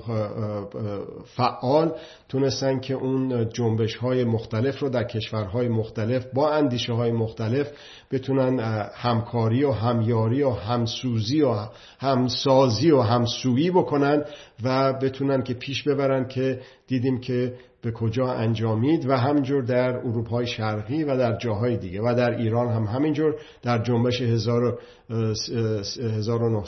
فعال 1.37 1.93
تونستن 2.29 2.81
که 2.81 2.95
اون 2.95 3.49
جنبش 3.49 3.97
های 3.97 4.25
مختلف 4.25 4.79
رو 4.79 4.89
در 4.89 5.05
کشورهای 5.05 5.69
مختلف 5.69 6.27
با 6.35 6.51
اندیشه 6.51 6.93
های 6.93 7.13
مختلف 7.13 7.71
بتونن 8.11 8.61
همکاری 8.95 9.65
و 9.65 9.71
همیاری 9.71 10.43
و 10.43 10.51
همسوزی 10.51 11.43
و 11.43 11.55
همسازی 12.01 12.91
و 12.91 13.01
همسویی 13.01 13.71
بکنن 13.71 14.25
و 14.63 14.93
بتونن 14.93 15.43
که 15.43 15.55
پیش 15.55 15.83
ببرن 15.89 16.29
که 16.29 16.61
دیدیم 16.87 17.21
که 17.21 17.55
به 17.83 17.93
کجا 17.93 18.27
انجامید 18.33 19.07
و 19.07 19.17
همینجور 19.17 19.63
در 19.63 19.97
اروپای 19.97 20.47
شرقی 20.47 21.05
و 21.05 21.17
در 21.17 21.39
جاهای 21.39 21.77
دیگه 21.77 22.01
و 22.03 22.15
در 22.15 22.31
ایران 22.31 22.69
هم 22.69 22.85
همینجور 22.85 23.35
در 23.63 23.83
جنبش 23.83 24.23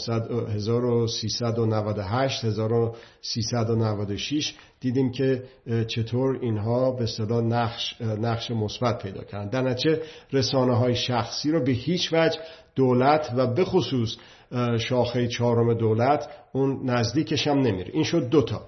1398 0.08 2.44
1396 2.44 4.54
دیدیم 4.80 5.12
که 5.12 5.42
چطور 5.86 6.38
اینها 6.42 6.90
به 6.90 7.06
صدا 7.06 7.40
نقش, 7.40 8.00
نقش 8.00 8.50
مثبت 8.50 9.02
پیدا 9.02 9.24
کردن. 9.24 9.48
در 9.48 9.62
نتیجه 9.62 10.02
رسانه 10.32 10.76
های 10.76 10.94
شخصی 10.94 11.50
رو 11.50 11.64
به 11.64 11.72
هیچ 11.72 12.12
وجه 12.12 12.38
دولت 12.74 13.32
و 13.36 13.46
به 13.46 13.64
خصوص 13.64 14.16
شاخه 14.78 15.28
چهارم 15.28 15.74
دولت 15.74 16.28
اون 16.52 16.90
نزدیکش 16.90 17.46
هم 17.46 17.58
نمیره. 17.58 17.90
این 17.92 18.04
شد 18.04 18.28
دوتا 18.28 18.62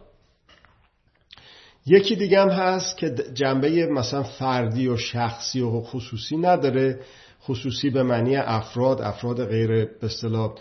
یکی 1.87 2.16
دیگه 2.16 2.40
هم 2.40 2.49
هست 2.49 2.96
که 2.96 3.14
جنبه 3.35 3.87
مثلا 3.87 4.22
فردی 4.22 4.88
و 4.88 4.96
شخصی 4.96 5.61
و 5.61 5.81
خصوصی 5.81 6.37
نداره. 6.37 7.01
خصوصی 7.46 7.90
به 7.90 8.02
معنی 8.02 8.37
افراد 8.37 9.02
افراد 9.02 9.44
غیر 9.44 9.68
به 9.68 9.90
اصطلاح 10.02 10.54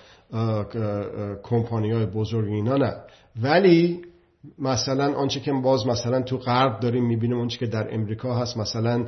کمپانی 1.44 1.92
های 1.92 2.06
بزرگ 2.06 2.52
اینا 2.52 2.78
نه. 2.78 2.94
ولی 3.42 4.02
مثلا 4.60 5.14
آنچه 5.14 5.40
که 5.40 5.52
باز 5.54 5.88
مثلا 5.88 6.22
تو 6.22 6.38
غرب 6.38 6.80
داریم 6.80 7.06
می‌بینیم 7.08 7.38
اونچه 7.38 7.58
که 7.58 7.68
در 7.68 7.94
امریکا 7.94 8.36
هست 8.36 8.58
مثلا 8.58 9.06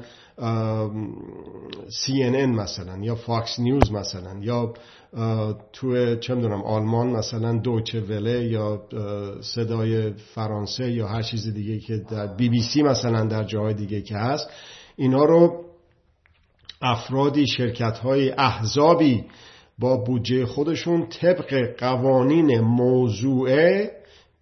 CNN 1.90 2.50
مثلا 2.50 2.98
یا 3.02 3.16
فاکس 3.16 3.60
نیوز 3.60 3.92
مثلا 3.92 4.40
یا 4.42 4.74
تو 5.74 6.16
چه 6.16 6.36
می‌دونم 6.36 6.62
آلمان 6.64 7.08
مثلا 7.08 7.58
دوچه 7.58 8.02
وله 8.02 8.44
یا 8.44 8.82
صدای 9.42 10.12
فرانسه 10.12 10.92
یا 10.92 11.08
هر 11.08 11.22
چیز 11.22 11.54
دیگه 11.54 11.80
که 11.80 11.98
در 11.98 12.28
بی 12.28 12.50
بی 12.50 12.62
سی 12.62 12.84
مثلا 12.84 13.26
در 13.26 13.44
جاهای 13.44 13.74
دیگه 13.74 14.02
که 14.02 14.18
هست 14.18 14.50
اینا 14.96 15.26
رو 15.26 15.67
افرادی 16.82 17.48
شرکت 17.48 17.98
های 17.98 18.32
احزابی 18.32 19.24
با 19.80 19.98
بودجه 19.98 20.46
خودشون 20.46 21.08
طبق 21.08 21.76
قوانین 21.80 22.60
موضوعه 22.60 23.92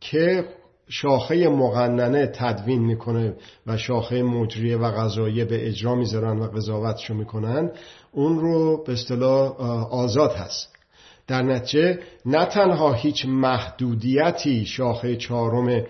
که 0.02 0.46
شاخه 0.90 1.48
مقننه 1.48 2.28
تدوین 2.28 2.82
می‌کنه 2.82 3.34
و 3.68 3.78
شاخه 3.78 4.24
مجریه 4.24 4.78
و 4.78 4.92
غذایه 4.92 5.46
به 5.46 5.68
اجرا 5.68 5.96
می‌ذارن 5.96 6.40
و 6.40 6.48
قضاوتشو 6.48 7.14
می‌کنن 7.14 7.72
اون 8.12 8.40
رو 8.40 8.84
به 8.84 8.94
اصطلاح 8.94 9.62
آزاد 9.92 10.32
هست. 10.32 10.76
در 11.28 11.42
نتیجه 11.42 12.00
نه 12.26 12.46
تنها 12.46 12.94
هیچ 12.94 13.26
محدودیتی 13.26 14.66
شاخه 14.66 15.16
چهارم 15.16 15.84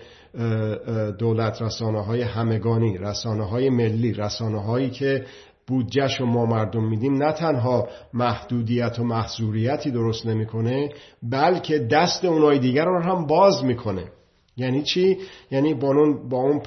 دولت 1.18 1.62
رسانه 1.62 2.04
های 2.04 2.22
همگانی 2.22 2.98
رسانه 2.98 3.44
های 3.48 3.70
ملی 3.70 4.12
رسانه 4.12 4.62
هایی 4.62 4.90
که 4.90 5.24
بودجهش 5.66 6.20
رو 6.20 6.26
ما 6.26 6.46
مردم 6.46 6.84
میدیم 6.84 7.22
نه 7.22 7.32
تنها 7.32 7.88
محدودیت 8.14 8.98
و 8.98 9.04
محضوریتی 9.04 9.90
درست 9.90 10.26
نمی‌کنه 10.26 10.90
بلکه 11.22 11.78
دست 11.78 12.24
اونای 12.24 12.58
دیگر 12.58 12.84
رو 12.84 13.02
هم 13.02 13.26
باز 13.26 13.64
می‌کنه 13.64 14.04
یعنی 14.56 14.82
چی؟ 14.82 15.18
یعنی 15.50 15.74
با 15.74 15.88
اون, 15.88 16.28
با 16.28 16.36
اون 16.36 16.60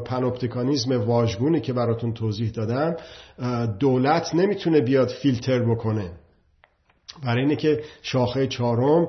پانوپتیکانیزم 0.00 1.00
واژگونی 1.00 1.60
که 1.60 1.72
براتون 1.72 2.14
توضیح 2.14 2.50
دادم 2.50 2.96
دولت 3.78 4.34
نمی‌تونه 4.34 4.80
بیاد 4.80 5.08
فیلتر 5.08 5.58
بکنه 5.70 6.10
برای 7.24 7.42
اینه 7.42 7.56
که 7.56 7.80
شاخه 8.02 8.46
چهارم 8.46 9.08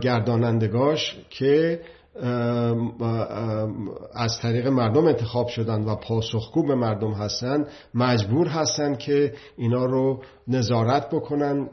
گردانندگاش 0.00 1.16
که 1.30 1.80
از 4.14 4.38
طریق 4.42 4.66
مردم 4.66 5.06
انتخاب 5.06 5.48
شدن 5.48 5.84
و 5.84 5.94
پاسخگو 5.94 6.66
به 6.66 6.74
مردم 6.74 7.12
هستن 7.12 7.66
مجبور 7.94 8.48
هستن 8.48 8.94
که 8.94 9.34
اینا 9.56 9.84
رو 9.84 10.22
نظارت 10.48 11.10
بکنن 11.10 11.68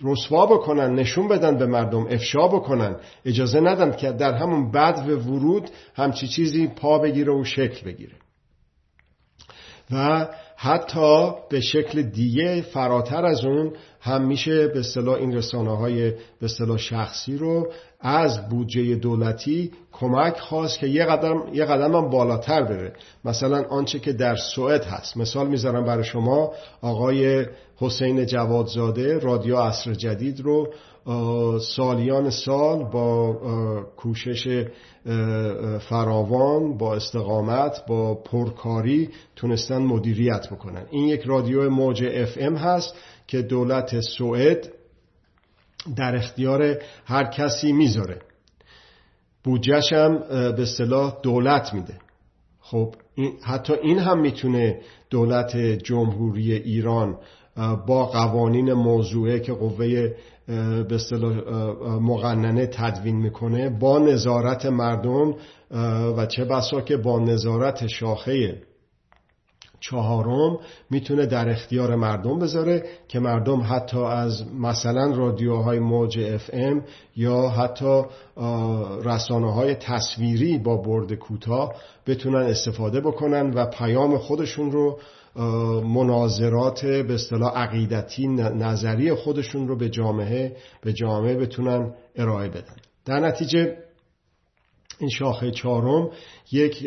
رسوا 0.00 0.46
بکنن 0.46 0.94
نشون 0.94 1.28
بدن 1.28 1.58
به 1.58 1.66
مردم 1.66 2.06
افشا 2.10 2.48
بکنن. 2.48 2.96
اجازه 3.24 3.60
ندن 3.60 3.92
که 3.92 4.12
در 4.12 4.32
همون 4.32 4.70
بد 4.70 5.08
و 5.08 5.16
ورود 5.16 5.70
همچی 5.94 6.28
چیزی 6.28 6.66
پا 6.66 6.98
بگیره 6.98 7.32
و 7.32 7.44
شکل 7.44 7.86
بگیره. 7.86 8.14
و 9.92 10.28
حتی 10.56 11.30
به 11.50 11.60
شکل 11.60 12.02
دیگه 12.02 12.62
فراتر 12.62 13.24
از 13.26 13.44
اون 13.44 13.72
هم 14.00 14.26
میشه 14.26 14.68
به 14.68 14.78
اصطلاح 14.78 15.14
این 15.14 15.36
رسانه 15.36 15.76
های 15.76 16.10
به 16.10 16.18
اصطلاح 16.42 16.76
شخصی 16.76 17.36
رو 17.36 17.68
از 18.00 18.48
بودجه 18.48 18.94
دولتی 18.94 19.72
کمک 19.92 20.38
خواست 20.38 20.78
که 20.78 20.86
یه 20.86 21.04
قدم 21.04 21.42
یه 21.52 21.64
قدم 21.64 21.96
هم 21.96 22.10
بالاتر 22.10 22.62
بره. 22.62 22.92
مثلا 23.24 23.64
آنچه 23.70 23.98
که 23.98 24.12
در 24.12 24.36
سوئد 24.36 24.84
هست. 24.84 25.16
مثال 25.16 25.48
می‌ذارم 25.48 25.84
برای 25.84 26.04
شما. 26.04 26.52
آقای 26.82 27.46
حسین 27.76 28.26
جوادزاده 28.26 29.18
رادیو 29.18 29.56
عصر 29.56 29.94
جدید 29.94 30.40
رو 30.40 30.68
سالیان 31.60 32.30
سال 32.30 32.84
با 32.84 33.32
کوشش 33.96 34.66
فراوان 35.80 36.78
با 36.78 36.94
استقامت 36.94 37.86
با 37.86 38.14
پرکاری 38.14 39.08
تونستن 39.36 39.78
مدیریت 39.78 40.48
بکنن. 40.50 40.82
این 40.90 41.08
یک 41.08 41.22
رادیو 41.22 41.70
موج 41.70 42.04
اف 42.04 42.34
ام 42.40 42.56
هست 42.56 42.94
که 43.28 43.42
دولت 43.42 44.00
سوئد 44.00 44.68
در 45.96 46.16
اختیار 46.16 46.76
هر 47.04 47.24
کسی 47.24 47.72
می‌ذاره. 47.72 48.18
بودجهش 49.44 49.92
هم 49.92 50.18
به 50.56 50.64
صلاح 50.64 51.16
دولت 51.22 51.74
میده. 51.74 51.94
خب 52.60 52.94
حتی 53.42 53.72
این 53.82 53.98
هم 53.98 54.20
می‌تونه 54.20 54.80
دولت 55.10 55.56
جمهوری 55.56 56.52
ایران 56.52 57.18
با 57.86 58.06
قوانین 58.06 58.72
موضوعه 58.72 59.40
که 59.40 59.52
قوه 59.52 60.14
به 60.88 60.98
مقننه 62.00 62.66
تدوین 62.66 63.16
می‌کنه 63.16 63.70
با 63.70 63.98
نظارت 63.98 64.66
مردم 64.66 65.34
و 66.16 66.26
چه 66.26 66.44
بسا 66.44 66.80
که 66.80 66.96
با 66.96 67.18
نظارت 67.18 67.86
شاخه 67.86 68.62
چهارم 69.80 70.58
می‌تونه 70.90 71.26
در 71.26 71.48
اختیار 71.48 71.96
مردم 71.96 72.38
بذاره 72.38 72.84
که 73.08 73.18
مردم 73.18 73.60
حتی 73.60 73.98
از 73.98 74.42
مثلا 74.54 75.16
رادیوهای 75.16 75.78
موج 75.78 76.18
اف 76.18 76.50
ام 76.52 76.84
یا 77.16 77.48
حتی 77.48 78.02
رسانه 79.04 79.52
های 79.52 79.74
تصویری 79.74 80.58
با 80.58 80.76
برد 80.76 81.14
کوتاه 81.14 81.74
بتونن 82.06 82.42
استفاده 82.42 83.00
بکنن 83.00 83.50
و 83.50 83.66
پیام 83.66 84.18
خودشون 84.18 84.72
رو 84.72 84.98
مناظرات 85.84 86.86
به 86.86 87.14
اصطلاح 87.14 87.58
عقیدتی 87.58 88.28
نظری 88.28 89.14
خودشون 89.14 89.68
رو 89.68 89.76
به 89.76 89.88
جامعه 89.88 90.56
به 90.82 90.92
جامعه 90.92 91.34
بتونن 91.34 91.94
ارائه 92.16 92.48
بدن. 92.48 92.76
در 93.04 93.20
نتیجه 93.20 93.76
این 94.98 95.10
شاخه 95.10 95.50
چهارم 95.50 96.10
یک 96.52 96.86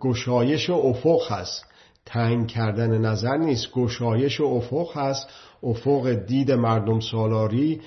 گشایش 0.00 0.70
افق 0.70 1.32
هست. 1.32 1.64
تنگ 2.06 2.46
کردن 2.46 2.98
نظر 2.98 3.36
نیست. 3.36 3.72
گشایش 3.72 4.40
و 4.40 4.44
افق 4.44 4.96
هست. 4.96 5.28
افق 5.62 6.12
دید 6.12 6.52
مردم 6.52 7.00
سالاری 7.00 7.80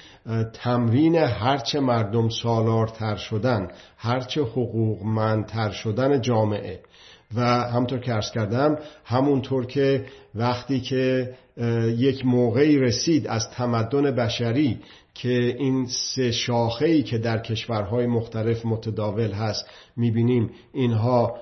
تمرین 0.54 1.16
هرچه 1.16 1.80
مردم 1.80 2.30
سالارتر 2.30 3.16
شدن 3.16 3.68
هرچه 3.98 4.42
حقوقمندتر 4.42 5.72
شدن 5.72 6.22
جامعه. 6.22 6.80
و 7.36 7.42
همطور 7.46 8.00
که 8.00 8.14
ارز 8.14 8.32
کردم 8.32 8.78
همونطور 9.06 9.66
که 9.66 10.06
وقتی 10.36 10.80
که 10.80 11.34
یک 11.98 12.26
موقعی 12.26 12.80
رسید 12.80 13.28
از 13.28 13.50
تمدن 13.50 14.12
بشری 14.12 14.80
که 15.14 15.56
این 15.60 15.86
سه 15.86 16.32
شاخه‌ای 16.32 17.04
که 17.04 17.18
در 17.18 17.38
کشورهای 17.38 18.08
مختلف 18.08 18.66
متداول 18.66 19.32
هست 19.32 19.66
می‌بینیم 19.98 20.50
اینها 20.74 21.38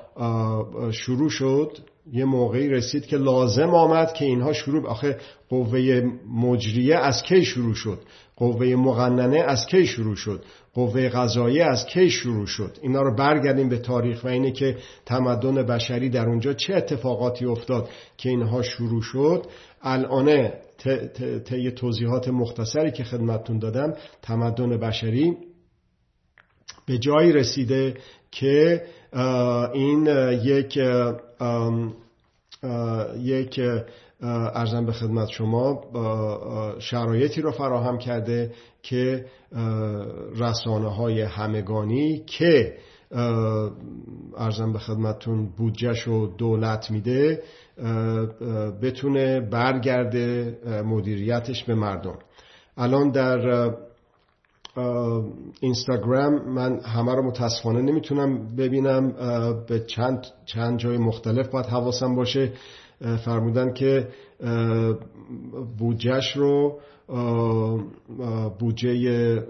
شروع 0.91 1.29
شد. 1.29 1.77
یه 2.11 2.25
موقعی 2.25 2.69
رسید 2.69 3.05
که 3.05 3.17
لازم 3.17 3.69
آمد 3.69 4.13
که 4.13 4.25
اینها 4.25 4.53
شروع 4.53 4.87
آخه 4.87 5.17
قوه 5.49 6.01
مجریه 6.35 6.95
از 6.95 7.23
کی 7.23 7.45
شروع 7.45 7.73
شد؟ 7.73 7.99
قوه 8.35 8.67
مقننه 8.67 9.39
از 9.39 9.65
کی 9.65 9.85
شروع 9.85 10.15
شد؟ 10.15 10.43
قوه 10.73 11.09
غذایی 11.09 11.61
از 11.61 11.85
کی 11.85 12.09
شروع 12.09 12.45
شد؟ 12.45 12.77
اینا 12.81 13.01
رو 13.01 13.15
برگردیم 13.15 13.69
به 13.69 13.77
تاریخ 13.77 14.23
و 14.23 14.27
اینه 14.27 14.51
که 14.51 14.77
تمدن 15.05 15.55
بشری 15.63 16.09
در 16.09 16.25
اونجا 16.25 16.53
چه 16.53 16.75
اتفاقاتی 16.75 17.45
افتاد 17.45 17.89
که 18.17 18.29
اینها 18.29 18.61
شروع 18.61 19.01
شد. 19.01 19.45
الان 19.81 20.49
طی 21.45 21.71
توضیحات 21.71 22.27
مختصری 22.27 22.91
که 22.91 23.03
خدمتتون 23.03 23.59
دادم 23.59 23.93
تمدن 24.21 24.77
بشری 24.77 25.37
به 26.85 26.97
جایی 26.97 27.31
رسیده 27.31 27.93
که 28.35 28.83
این 29.73 30.07
یک 30.43 30.79
یک 33.17 33.59
ارزم 34.21 34.85
به 34.85 34.91
خدمت 34.91 35.27
شما 35.29 35.81
شرایطی 36.79 37.41
رو 37.41 37.51
فراهم 37.51 37.97
کرده 37.97 38.51
که 38.81 39.25
رسانه 40.35 40.89
های 40.89 41.21
همگانی 41.21 42.23
که 42.25 42.77
ارزم 44.37 44.73
به 44.73 44.79
خدمتتون 44.79 45.49
بودجهش 45.57 46.07
و 46.07 46.27
دولت 46.37 46.91
میده 46.91 47.43
بتونه 48.81 49.41
برگرده 49.41 50.57
مدیریتش 50.85 51.63
به 51.63 51.75
مردم. 51.75 52.17
الان 52.77 53.11
در 53.11 53.69
اینستاگرام 55.59 56.49
من 56.49 56.79
همه 56.79 57.15
رو 57.15 57.27
متاسفانه 57.27 57.81
نمی‌تونم 57.81 58.55
ببینم 58.55 59.11
به 59.67 59.79
چند, 59.79 60.25
چند 60.45 60.79
جای 60.79 60.97
مختلف 60.97 61.47
باید 61.47 61.65
حواسم 61.65 62.15
باشه. 62.15 62.51
فرمودن 63.25 63.73
که 63.73 64.07
بودجهش 65.77 66.37
رو 66.37 66.79
بودجه 68.59 69.43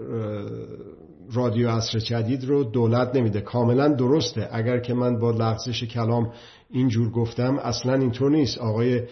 رادیو 1.32 1.68
عصر 1.68 1.98
جدید 1.98 2.44
رو 2.44 2.64
دولت 2.64 3.16
نمیده. 3.16 3.40
کاملا 3.40 3.88
درسته. 3.88 4.48
اگر 4.52 4.78
که 4.78 4.94
من 4.94 5.18
با 5.18 5.30
لغزش 5.30 5.84
کلام 5.84 6.32
اینجور 6.70 7.10
گفتم 7.10 7.58
اصلا 7.58 7.94
اینطور 7.94 8.30
نیست. 8.30 8.58
آقای 8.58 9.02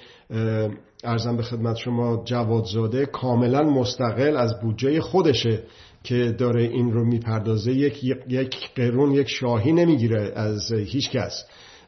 ارزم 1.04 1.36
به 1.36 1.42
خدمت 1.42 1.76
شما 1.76 2.22
جوادزاده 2.24 3.06
کاملا 3.06 3.62
مستقل 3.62 4.36
از 4.36 4.60
بودجه 4.60 5.00
خودشه. 5.00 5.62
که 6.04 6.34
داره 6.38 6.62
این 6.62 6.92
رو 6.92 7.04
می‌پردازه 7.04 7.72
یک, 7.72 8.04
یک 8.28 8.56
قرون 8.74 9.10
یک 9.10 9.28
شاهی 9.28 9.72
نمی‌گیره 9.72 10.32
از 10.36 10.72
هیچ 10.72 11.10
کس. 11.10 11.44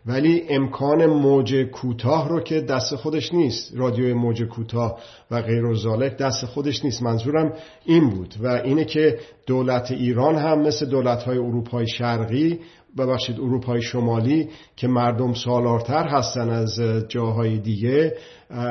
ولی 0.07 0.42
امکان 0.48 1.07
موج 1.07 1.55
کوتاه 1.55 2.29
رو 2.29 2.40
که 2.40 2.61
دست 2.61 2.96
خودش 2.96 3.35
نیست 3.35 3.72
رادیوی 3.76 4.12
موج 4.12 4.42
کوتاه 4.42 4.98
و 5.31 5.42
غیر 5.42 5.64
و 5.64 6.09
دست 6.09 6.44
خودش 6.44 6.85
نیست. 6.85 7.02
منظورم 7.02 7.52
این 7.85 8.11
بود. 8.11 8.35
و 8.40 8.46
اینه 8.46 8.85
که 8.85 9.18
دولت 9.46 9.90
ایران 9.90 10.35
هم 10.37 10.62
مثل 10.62 10.87
دولت 10.87 11.22
های 11.22 11.38
اروپای 11.38 11.88
شرقی 11.88 12.61
ببخشید 12.99 13.41
اروپای 13.41 13.83
شمالی 13.83 14.49
که 14.77 14.89
مردم 14.89 15.35
سالارتر 15.35 16.09
هستن 16.09 16.51
از 16.51 16.81
جاهای 17.09 17.59
دیگه 17.59 18.17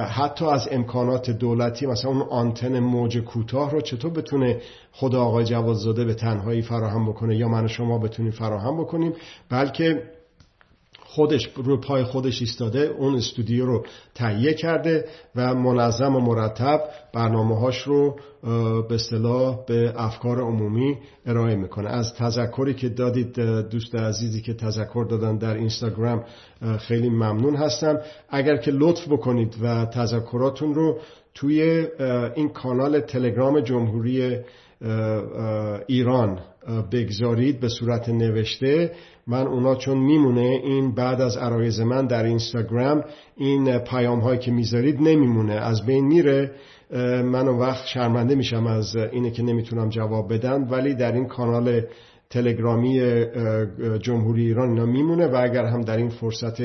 حتی 0.10 0.46
از 0.46 0.68
امکانات 0.72 1.32
دولتی 1.32 1.86
مثلا 1.86 2.12
اون 2.12 2.22
آنتن 2.22 2.80
موج 2.80 3.18
کوتاه 3.18 3.72
رو 3.72 3.82
چطور 3.82 4.12
بتونه 4.12 4.62
خدا 4.92 5.22
آقای 5.22 5.46
جوادزاده 5.46 6.06
به 6.06 6.14
تنهایی 6.14 6.62
فراهم 6.62 7.10
بکنه؟ 7.10 7.36
یا 7.36 7.48
من 7.48 7.66
و 7.66 7.68
شما 7.68 7.98
بتونیم 7.98 8.32
فراهم 8.32 8.78
بکنیم؟ 8.78 9.14
بلکه 9.50 10.04
خودش 11.16 11.50
رو 11.56 11.78
پای 11.78 12.04
خودش 12.04 12.42
ایستاده 12.42 12.80
اون 12.80 13.16
استودیو 13.16 13.66
رو 13.66 13.86
تهیه 14.16 14.54
کرده 14.54 15.06
و 15.36 15.54
منظم 15.54 16.16
و 16.16 16.20
مرتب 16.20 16.82
برنامه 17.14 17.60
هاش 17.60 17.82
رو 17.82 18.16
به 18.90 18.96
اصطلاح 18.96 19.66
به 19.68 19.94
افکار 19.96 20.42
عمومی 20.42 20.98
ارائه 21.26 21.56
می‌کنه. 21.56 21.90
از 21.90 22.14
تذکری 22.14 22.74
که 22.74 22.90
دادید 22.90 23.40
دوست 23.70 23.96
عزیزی 23.96 24.42
که 24.42 24.54
تذکر 24.54 25.06
دادن 25.10 25.38
در 25.38 25.54
اینستاگرام 25.54 26.24
خیلی 26.80 27.10
ممنون 27.10 27.56
هستم. 27.56 27.98
اگر 28.30 28.58
که 28.58 28.72
لطف 28.72 29.08
بکنید 29.08 29.56
و 29.62 29.86
تذکراتون 29.86 30.74
رو 30.74 31.00
توی 31.34 31.88
این 32.36 32.50
کانال 32.50 33.00
تلگرام 33.00 33.60
جمهوری 33.60 34.40
ایران 35.88 36.40
بگذارید 36.92 37.60
به 37.60 37.68
صورت 37.70 38.10
نوشته 38.10 38.92
من 39.28 39.48
اونا 39.48 39.76
چون 39.76 39.98
میمونه 39.98 40.62
این 40.64 40.96
بعد 40.96 41.22
از 41.22 41.38
عرایز 41.38 41.80
من 41.80 42.08
در 42.08 42.24
اینستاگرام 42.24 43.04
این 43.38 43.78
پیام 43.78 44.20
هایی 44.20 44.40
که 44.40 44.52
می‌ذارید 44.52 45.02
نمیمونه 45.02 45.54
از 45.54 45.86
بین 45.86 46.06
میره. 46.06 46.52
من 47.24 47.48
وقت 47.48 47.86
شرمنده 47.86 48.36
میشم 48.36 48.68
از 48.68 48.96
اینه 48.96 49.32
که 49.32 49.44
نمی‌تونم 49.44 49.90
جواب 49.90 50.34
بدم 50.34 50.72
ولی 50.72 50.96
در 50.96 51.12
این 51.12 51.28
کانال 51.28 51.82
تلگرامی 52.30 53.00
جمهوری 54.02 54.46
ایران 54.46 54.70
اینا 54.70 54.86
میمونه 54.86 55.28
و 55.28 55.36
اگر 55.36 55.66
هم 55.66 55.82
در 55.82 55.98
این 55.98 56.10
فرصت 56.10 56.58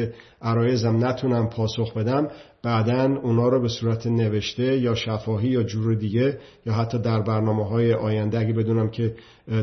عرایزم 0.42 1.04
نتونم 1.04 1.48
پاسخ 1.48 1.96
بدم 1.96 2.28
بعدا 2.62 3.20
اونا 3.23 3.49
رو 3.49 3.61
به 3.61 3.68
صورت 3.68 4.07
نوشته 4.07 4.79
یا 4.79 4.94
شفاهی 4.94 5.49
یا 5.49 5.62
جور 5.62 5.94
دیگه 5.94 6.38
یا 6.66 6.73
حتی 6.73 6.99
در 6.99 7.20
برنامه 7.20 7.68
های 7.68 7.94
آینده 7.94 8.38
اگه 8.38 8.53
بدونم 8.53 8.90
که 8.90 9.14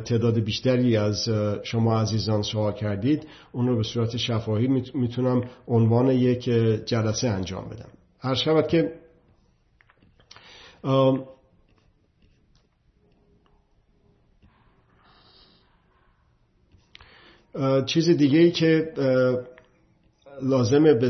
تعداد 0.05 0.39
بیشتری 0.39 0.97
از 0.97 1.29
شما 1.63 2.01
عزیزان 2.01 2.41
سوال 2.41 2.73
کردید 2.73 3.27
اون 3.51 3.67
رو 3.67 3.77
به 3.77 3.83
صورت 3.83 4.17
شفاهی 4.17 4.67
می‌تونم 4.93 5.41
عنوان 5.67 6.07
یک 6.07 6.43
جلسه 6.85 7.27
انجام 7.27 7.69
بدم. 7.69 7.89
هر 8.19 8.35
شود 8.35 8.67
که 8.67 8.93
چیز 17.85 18.09
دیگه 18.09 18.39
ای 18.39 18.51
که 18.51 18.93
لازمه 20.41 20.93
به 20.93 21.09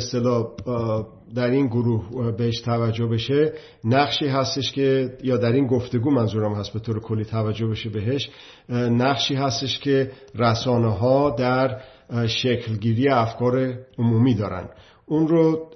در 1.38 1.50
این 1.50 1.68
گروه 1.68 2.32
بهش 2.38 2.62
توجه 2.62 3.06
بشه 3.06 3.54
نقشی 3.84 4.28
هستش 4.28 4.72
که 4.72 5.14
یا 5.24 5.38
در 5.38 5.52
این 5.52 5.68
گفتگو 5.68 6.12
منظورم 6.12 6.54
هست 6.54 6.74
به 6.74 6.80
طور 6.80 7.00
کلی 7.00 7.26
توجه 7.26 7.68
بشه 7.68 7.90
بهش 7.90 8.30
نقشی 8.70 9.36
هستش 9.36 9.80
که 9.80 10.12
رسانه 10.36 10.94
ها 10.94 11.30
در 11.30 11.82
شکلگیری 12.28 13.10
افکار 13.10 13.74
عمومی 13.98 14.36
دارن. 14.36 14.70
اون 15.06 15.28
رو 15.28 15.70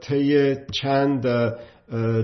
طی 0.00 0.54
چند 0.72 1.26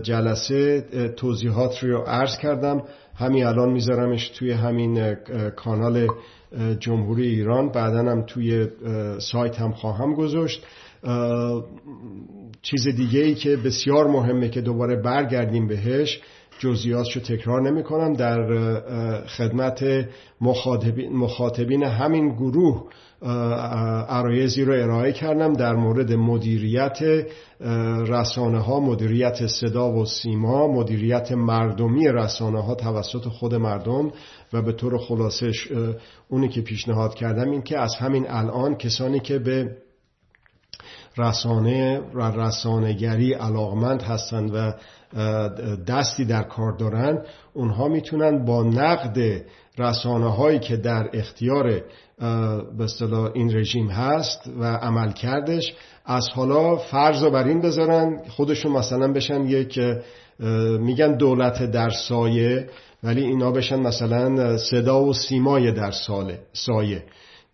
جلسه 0.02 0.80
توضیحات 1.16 1.84
رو 1.84 1.98
عرض 1.98 2.38
کردم. 2.38 2.82
همین 3.16 3.46
الان 3.46 3.72
میذارمش 3.72 4.28
توی 4.28 4.50
همین 4.50 5.14
کانال 5.56 6.08
جمهوری 6.78 7.26
ایران. 7.26 7.72
بعدا 7.72 7.98
هم 7.98 8.22
توی 8.22 8.66
سایت 9.18 9.60
هم 9.60 9.72
خواهم 9.72 10.14
گذاشت. 10.14 10.66
چیز 12.62 12.88
دیگه 12.88 13.20
ای 13.20 13.34
که 13.34 13.56
بسیار 13.56 14.06
مهمه 14.06 14.48
که 14.48 14.60
دوباره 14.60 14.96
برگردیم 14.96 15.68
بهش 15.68 16.20
جزئیاتشو 16.58 17.20
تکرار 17.20 17.70
نمی 17.70 17.82
کنم 17.82 18.12
در 18.12 18.40
خدمت 19.26 19.84
مخاطبین, 20.40 21.12
مخاطبین 21.12 21.82
همین 21.82 22.28
گروه 22.28 22.84
عرایزی 24.08 24.64
رو 24.64 24.72
ارائه 24.72 25.12
کردم 25.12 25.52
در 25.52 25.74
مورد 25.74 26.12
مدیریت 26.12 26.98
رسانه 28.06 28.58
ها 28.58 28.80
مدیریت 28.80 29.46
صدا 29.46 29.92
و 29.92 30.06
سیما 30.06 30.68
مدیریت 30.68 31.32
مردمی 31.32 32.08
رسانه 32.08 32.62
ها 32.62 32.74
توسط 32.74 33.28
خود 33.28 33.54
مردم 33.54 34.10
و 34.52 34.62
به 34.62 34.72
طور 34.72 34.98
خلاصش 34.98 35.68
اونی 36.28 36.48
که 36.48 36.60
پیشنهاد 36.60 37.14
کردم 37.14 37.50
این 37.50 37.62
که 37.62 37.78
از 37.78 37.94
همین 37.94 38.26
الان 38.28 38.74
کسانی 38.74 39.20
که 39.20 39.38
به 39.38 39.76
رسانه 41.18 42.00
و 42.14 42.40
رسانگری 42.40 43.34
علاقمند 43.34 44.02
هستند 44.02 44.50
و 44.54 44.72
دستی 45.86 46.24
در 46.24 46.42
کار 46.42 46.72
دارن 46.72 47.22
اونها 47.54 47.88
می‌تونن 47.88 48.44
با 48.44 48.62
نقد 48.62 49.44
رسانه 49.78 50.32
هایی 50.32 50.58
که 50.58 50.76
در 50.76 51.10
اختیار 51.12 51.82
به 52.78 52.86
این 53.34 53.56
رژیم 53.56 53.90
هست 53.90 54.50
و 54.60 54.64
عمل 54.64 55.12
کردش 55.12 55.74
از 56.06 56.28
حالا 56.28 56.76
فرض 56.76 57.22
رو 57.22 57.30
بر 57.30 57.44
این 57.44 57.60
بذارن 57.60 58.20
خودشون 58.28 58.72
مثلا 58.72 59.12
بشن 59.12 59.44
یک 59.44 59.80
میگن 60.80 61.16
دولت 61.16 61.70
در 61.70 61.90
سایه 61.90 62.68
ولی 63.02 63.24
اینا 63.24 63.50
بشن 63.50 63.80
مثلا 63.80 64.56
صدا 64.56 65.04
و 65.04 65.12
سیمای 65.12 65.72
در 65.72 65.90
سایه. 66.52 67.02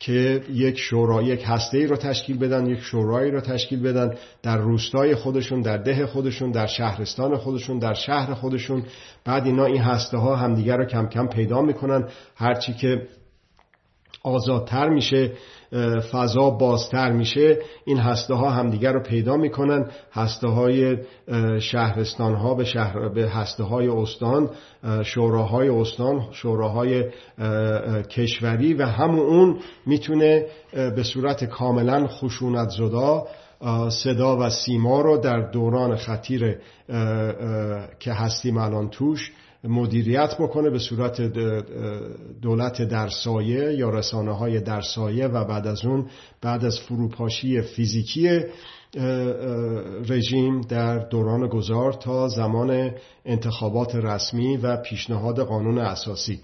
که 0.01 0.43
یک 0.53 0.79
شورا 0.79 1.23
یک 1.23 1.43
هسته 1.47 1.79
ای 1.79 1.87
رو 1.87 1.97
تشکیل 1.97 2.39
بدن 2.39 2.67
یک 2.67 2.81
شورایی 2.81 3.31
رو 3.31 3.41
تشکیل 3.41 3.83
بدن 3.83 4.15
در 4.43 4.57
روستای 4.59 5.15
خودشون 5.15 5.61
در 5.61 5.77
ده 5.77 6.07
خودشون 6.07 6.51
در 6.51 6.67
شهرستان 6.67 7.37
خودشون 7.37 7.79
در 7.79 7.95
شهر 7.95 8.35
خودشون. 8.35 8.83
بعد 9.25 9.47
اینا 9.47 9.65
این 9.65 9.83
هسته 9.83 10.17
ها 10.17 10.37
همدیگر 10.37 10.77
رو 10.77 10.85
کم 10.85 11.09
کم 11.09 11.27
پیدا 11.27 11.63
می‌کنن. 11.63 12.09
هرچی 12.37 12.73
که 12.75 13.09
آزادتر 14.23 14.89
میشه 14.89 15.33
فضا 16.13 16.51
بازتر 16.51 17.13
میشه 17.13 17.59
این 17.85 17.99
هسته 17.99 18.35
ها 18.35 18.51
همدیگر 18.51 18.93
رو 18.93 19.03
پیدا 19.03 19.37
می‌کنن. 19.37 19.91
هسته 20.13 20.49
های 20.49 20.97
شهرستان 21.61 22.35
ها 22.35 22.55
به, 22.55 22.65
شهر 22.65 23.09
به 23.09 23.31
هسته 23.31 23.65
های 23.65 23.89
استان 23.89 24.51
شوراهای 25.03 25.69
استان 25.69 26.23
شوراهای 26.33 27.05
کشوری 28.11 28.75
و 28.75 28.87
همون 28.87 29.27
اون 29.27 29.59
می‌تونه 29.87 30.47
به 30.73 31.03
صورت 31.03 31.45
کاملا 31.45 32.07
خشونت 32.07 32.69
زدا 32.69 33.27
صدا 33.89 34.37
و 34.37 34.51
سیما 34.51 35.01
رو 35.01 35.19
در 35.19 35.51
دوران 35.51 35.97
خطیر 35.97 36.59
که 38.01 38.13
هستیم 38.13 38.57
الان 38.59 38.91
توش 38.91 39.33
مدیریت 39.65 40.35
بکنه 40.41 40.71
به 40.71 40.79
صورت 40.79 41.21
دولت 42.43 42.83
در 42.83 43.09
سایه 43.09 43.75
یا 43.75 43.91
رسانه 43.91 44.33
های 44.33 44.61
در 44.61 44.81
سایه 44.81 45.27
و 45.27 45.45
بعد 45.45 45.67
از 45.67 45.85
اون 45.85 46.07
بعد 46.41 46.65
از 46.65 46.81
فروپاشی 46.81 47.61
فیزیکی 47.61 48.41
رژیم 50.09 50.61
در 50.61 50.99
دوران 50.99 51.49
گذار 51.49 51.93
تا 51.93 52.29
زمان 52.29 52.91
انتخابات 53.25 53.95
رسمی 53.95 54.57
و 54.57 54.77
پیشنهاد 54.77 55.41
قانون 55.41 55.79
اساسی. 55.79 56.41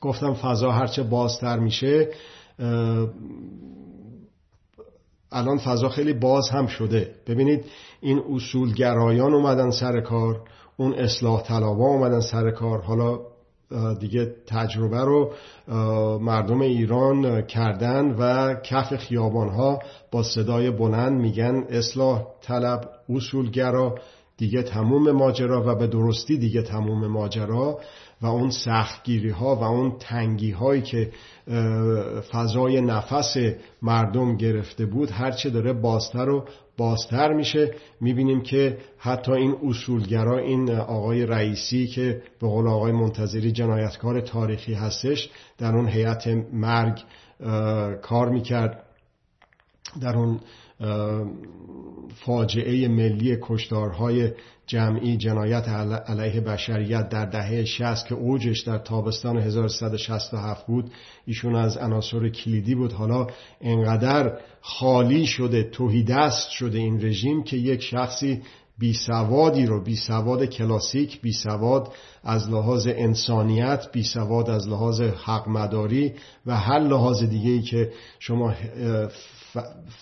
گفتم 0.00 0.34
فضا 0.34 0.70
هرچه 0.70 1.02
بازتر 1.02 1.58
میشه 1.58 2.08
الان 5.32 5.58
فضا 5.58 5.88
خیلی 5.88 6.12
باز 6.12 6.48
هم 6.48 6.66
شده. 6.66 7.14
ببینید 7.26 7.64
این 8.00 8.22
اصولگرایان 8.34 9.34
اومدن 9.34 9.70
سر 9.70 10.00
کار. 10.00 10.40
اون 10.80 10.94
اصلاح 10.94 11.42
طلبا 11.42 11.86
اومدن 11.86 12.20
سر 12.20 12.50
کار. 12.50 12.80
حالا 12.80 13.18
دیگه 14.00 14.34
تجربه 14.46 15.00
رو 15.00 15.32
مردم 16.18 16.60
ایران 16.60 17.42
کردن 17.42 18.14
و 18.18 18.54
کف 18.54 18.96
خیابان 18.96 19.48
ها 19.48 19.78
با 20.10 20.22
صدای 20.22 20.70
بلند 20.70 21.20
میگن 21.20 21.64
اصلاح 21.70 22.26
طلب 22.42 22.80
اصولگرا 23.08 23.94
دیگه 24.36 24.62
تموم 24.62 25.10
ماجرا 25.10 25.62
و 25.66 25.74
به 25.74 25.86
درستی 25.86 26.38
دیگه 26.38 26.62
تموم 26.62 27.06
ماجرا. 27.06 27.78
و 28.22 28.26
اون 28.26 28.50
سختگیری 28.50 29.30
ها 29.30 29.56
و 29.56 29.62
اون 29.62 29.98
تنگی 29.98 30.50
هایی 30.50 30.82
که 30.82 31.10
فضای 32.32 32.80
نفس 32.80 33.36
مردم 33.82 34.36
گرفته 34.36 34.86
بود 34.86 35.10
هرچه 35.10 35.50
داره 35.50 35.72
بازتر 35.72 36.28
و 36.28 36.44
بازتر 36.76 37.32
میشه. 37.32 37.74
می‌بینیم 38.00 38.40
که 38.40 38.78
حتی 38.98 39.32
این 39.32 39.56
اصولگرا 39.64 40.38
این 40.38 40.70
آقای 40.70 41.26
رئیسی 41.26 41.86
که 41.86 42.22
به 42.40 42.48
قول 42.48 42.68
آقای 42.68 42.92
منتظری 42.92 43.52
جنایتکار 43.52 44.20
تاریخی 44.20 44.74
هستش 44.74 45.30
در 45.58 45.76
اون 45.76 45.88
هیئت 45.88 46.26
مرگ 46.52 47.02
کار 48.02 48.28
می‌کرد 48.28 48.84
در 50.00 50.16
اون 50.16 50.40
فاجعه 52.14 52.88
ملی 52.88 53.38
کشتارهای 53.42 54.30
جمعی 54.66 55.16
جنایت 55.16 55.68
علیه 55.68 56.40
بشریت 56.40 57.08
در 57.08 57.24
دهه 57.24 57.64
60 57.64 58.06
که 58.08 58.14
اوجش 58.14 58.60
در 58.60 58.78
تابستان 58.78 59.38
1167 59.38 60.66
بود 60.66 60.90
ایشون 61.26 61.56
از 61.56 61.76
عناصر 61.76 62.28
کلیدی 62.28 62.74
بود. 62.74 62.92
حالا 62.92 63.26
انقدر 63.60 64.38
خالی 64.60 65.26
شده 65.26 65.62
توهیدست 65.62 66.50
شده 66.50 66.78
این 66.78 67.04
رژیم 67.04 67.42
که 67.42 67.56
یک 67.56 67.82
شخصی 67.82 68.42
بی 68.78 68.92
سوادی 68.92 69.66
رو 69.66 69.84
بی 69.84 69.96
سواد 69.96 70.44
کلاسیک 70.44 71.20
بی 71.20 71.32
سواد 71.32 71.92
از 72.24 72.50
لحاظ 72.50 72.86
انسانیت 72.86 73.92
بی 73.92 74.02
سواد 74.02 74.50
از 74.50 74.68
لحاظ 74.68 75.00
حق 75.00 75.48
مداری 75.48 76.12
و 76.46 76.56
هر 76.56 76.78
لحاظ 76.78 77.22
دیگه 77.22 77.50
ای 77.50 77.62
که 77.62 77.92
شما 78.18 78.54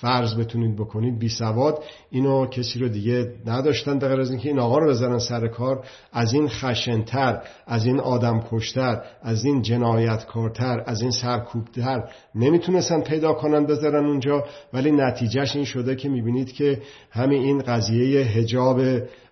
فرض 0.01 0.35
بتونید 0.35 0.77
بکنید 0.77 1.19
بی 1.19 1.29
سواد. 1.29 1.83
اینو 2.11 2.47
کسی 2.47 2.79
رو 2.79 2.89
دیگه 2.89 3.33
نداشتن 3.47 3.99
به 3.99 4.07
از 4.07 4.31
اینکه 4.31 4.49
این 4.49 4.59
آقا 4.59 4.79
رو 4.79 4.91
بزنن 4.91 5.19
سر 5.19 5.49
کار. 5.49 5.85
از 6.13 6.35
این 6.35 6.49
خشنتر 6.49 7.43
از 7.67 7.87
این 7.87 8.01
آدم 8.01 8.45
کشتر 8.51 9.03
از 9.23 9.45
این 9.45 9.63
جنایتکارتر 9.63 10.83
از 10.87 11.03
این 11.03 11.11
سرکوبتر 11.11 12.11
نمی‌تونستن 12.35 13.01
پیدا 13.01 13.33
کنن 13.33 13.67
بذارن 13.67 14.07
اونجا. 14.07 14.45
ولی 14.73 14.91
نتیجهش 14.91 15.57
این 15.57 15.65
شده 15.65 15.97
که 15.97 16.09
می‌بینید 16.09 16.53
که 16.53 16.83
همین 17.11 17.43
این 17.43 17.59
قضیه 17.59 18.21
هجاب 18.21 18.81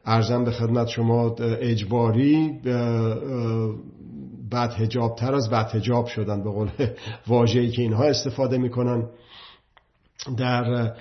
ارزم 0.05 0.45
به 0.45 0.51
خدمت 0.51 0.89
شما 0.89 1.37
اجباری 1.61 2.61
بعد 4.51 4.73
هجابتر 4.73 5.35
از 5.35 5.51
بعد 5.51 5.75
هجاب 5.75 6.07
شدن 6.07 6.45
به 6.45 6.51
قول 6.51 6.71
واژه‌ای 7.27 7.71
که 7.71 7.83
اینها 7.83 8.05
استفاده 8.05 8.59
می‌کنن. 8.59 9.07
در 10.37 10.92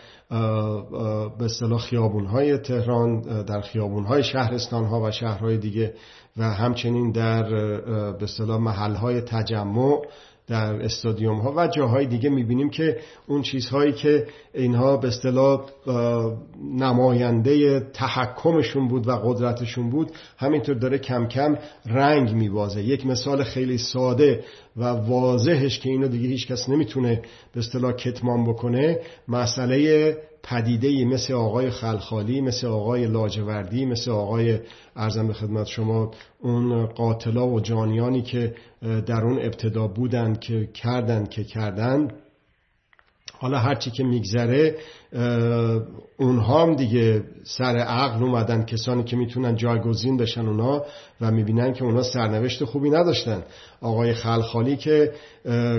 به 1.37 1.45
اصطلاح 1.45 1.79
خیابون 1.79 2.25
های 2.25 2.57
تهران 2.57 3.21
در 3.43 3.61
خیابون 3.61 4.05
های 4.05 4.23
شهرستان 4.23 4.85
ها 4.85 5.01
و 5.01 5.11
شهرهای 5.11 5.57
دیگه 5.57 5.93
و 6.37 6.43
همچنین 6.43 7.11
در 7.11 7.43
به 8.11 8.23
اصطلاح 8.23 8.57
محل 8.61 8.95
های 8.95 9.21
تجمع 9.21 10.01
در 10.47 10.75
استادیوم 10.75 11.39
ها 11.39 11.53
و 11.57 11.67
جاهای 11.67 12.05
دیگه 12.05 12.29
می‌بینیم 12.29 12.69
که 12.69 12.97
اون 13.27 13.41
چیزهایی 13.41 13.93
که 13.93 14.27
اینها 14.53 14.97
به 14.97 15.07
اصطلاح 15.07 15.65
نماینده 16.79 17.79
تحکمشون 17.79 18.87
بود 18.87 19.07
و 19.07 19.11
قدرتشون 19.11 19.89
بود 19.89 20.11
همینطور 20.37 20.75
داره 20.75 20.97
کم 20.97 21.27
کم 21.27 21.57
رنگ 21.85 22.33
میبازه. 22.33 22.83
یک 22.83 23.05
مثال 23.05 23.43
خیلی 23.43 23.77
ساده 23.77 24.43
و 24.77 24.83
واضحش 24.83 25.79
که 25.79 25.89
اینو 25.89 26.07
دیگه 26.07 26.27
هیچ 26.27 26.47
کس 26.47 26.69
نمی‌تونه 26.69 27.21
به 27.53 27.59
اصطلاح 27.59 27.91
کتمان 27.91 28.43
بکنه 28.43 28.99
مسئله 29.27 30.17
پدیده 30.43 31.05
مثل 31.05 31.33
آقای 31.33 31.69
خلخالی 31.69 32.41
مثل 32.41 32.67
آقای 32.67 33.07
لاجوردی 33.07 33.85
مثل 33.85 34.11
آقای 34.11 34.59
ارزم 34.95 35.27
به 35.27 35.33
خدمت 35.33 35.67
شما 35.67 36.11
اون 36.41 36.85
قاتلا 36.85 37.47
و 37.47 37.59
جانیانی 37.59 38.21
که 38.21 38.55
در 38.81 39.21
اون 39.23 39.39
ابتدا 39.39 39.87
بودن 39.87 40.35
که 40.35 40.69
کردن 40.73 41.25
که 41.25 41.43
کردن. 41.43 42.07
حالا 43.39 43.57
هرچی 43.57 43.91
که 43.91 44.03
میگذره 44.03 44.75
اونها 46.17 46.63
هم 46.63 46.75
دیگه 46.75 47.23
سر 47.43 47.77
عقل 47.77 48.23
اومدن 48.23 48.65
کسانی 48.65 49.03
که 49.03 49.15
می‌تونن 49.15 49.55
جایگزین 49.55 50.17
بشن 50.17 50.47
اونا 50.47 50.85
و 51.21 51.31
می‌بینن 51.31 51.73
که 51.73 51.83
اونا 51.83 52.03
سرنوشت 52.03 52.63
خوبی 52.63 52.89
نداشتن. 52.89 53.43
آقای 53.81 54.13
خلخالی 54.13 54.77
که 54.77 55.13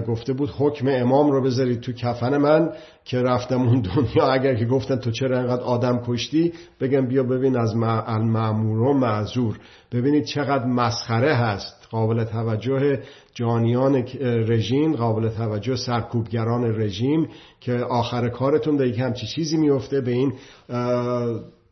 گفته 0.08 0.32
بود 0.32 0.50
حکم 0.58 0.88
امام 0.88 1.30
رو 1.30 1.42
بذارید 1.42 1.80
تو 1.80 1.92
کفن 1.92 2.36
من 2.36 2.72
که 3.04 3.18
رفتم 3.22 3.62
اون 3.62 3.80
دنیا. 3.80 4.32
اگر 4.32 4.54
که 4.54 4.64
گفتن 4.64 4.96
تو 4.96 5.10
چرا 5.10 5.38
انقدر 5.38 5.62
آدم 5.62 6.02
کشتی؟ 6.06 6.52
بگم 6.80 7.06
بیا 7.06 7.22
ببین 7.22 7.56
از 7.56 7.74
المعمور 8.06 8.80
و 8.80 8.92
معذور. 8.92 9.58
ببینید 9.92 10.24
چقدر 10.24 10.64
مسخره 10.64 11.34
هست. 11.34 11.88
قابل 11.90 12.24
توجه 12.24 12.98
جانیان 13.34 14.04
رژیم 14.22 14.96
قابل 14.96 15.28
توجه 15.28 15.76
سرکوبگران 15.76 16.80
رژیم 16.80 17.28
که 17.60 17.72
آخر 17.72 18.28
کارتون 18.28 18.76
به 18.76 18.94
همچی 18.98 19.26
چیزی 19.26 19.56
میفته 19.56 20.00
به 20.00 20.10
این 20.10 20.32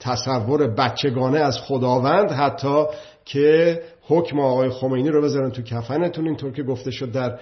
تصور 0.00 0.66
بچگانه 0.66 1.38
از 1.38 1.58
خداوند 1.60 2.30
حتی 2.30 2.84
که 3.24 3.80
حکم 4.02 4.40
آقای 4.40 4.70
خمینی 4.70 5.08
رو 5.08 5.22
بذارن 5.22 5.50
تو 5.50 5.62
کفنتون. 5.62 6.26
اینطور 6.26 6.52
که 6.52 6.62
گفته 6.62 6.90
شد 6.90 7.12
در 7.12 7.38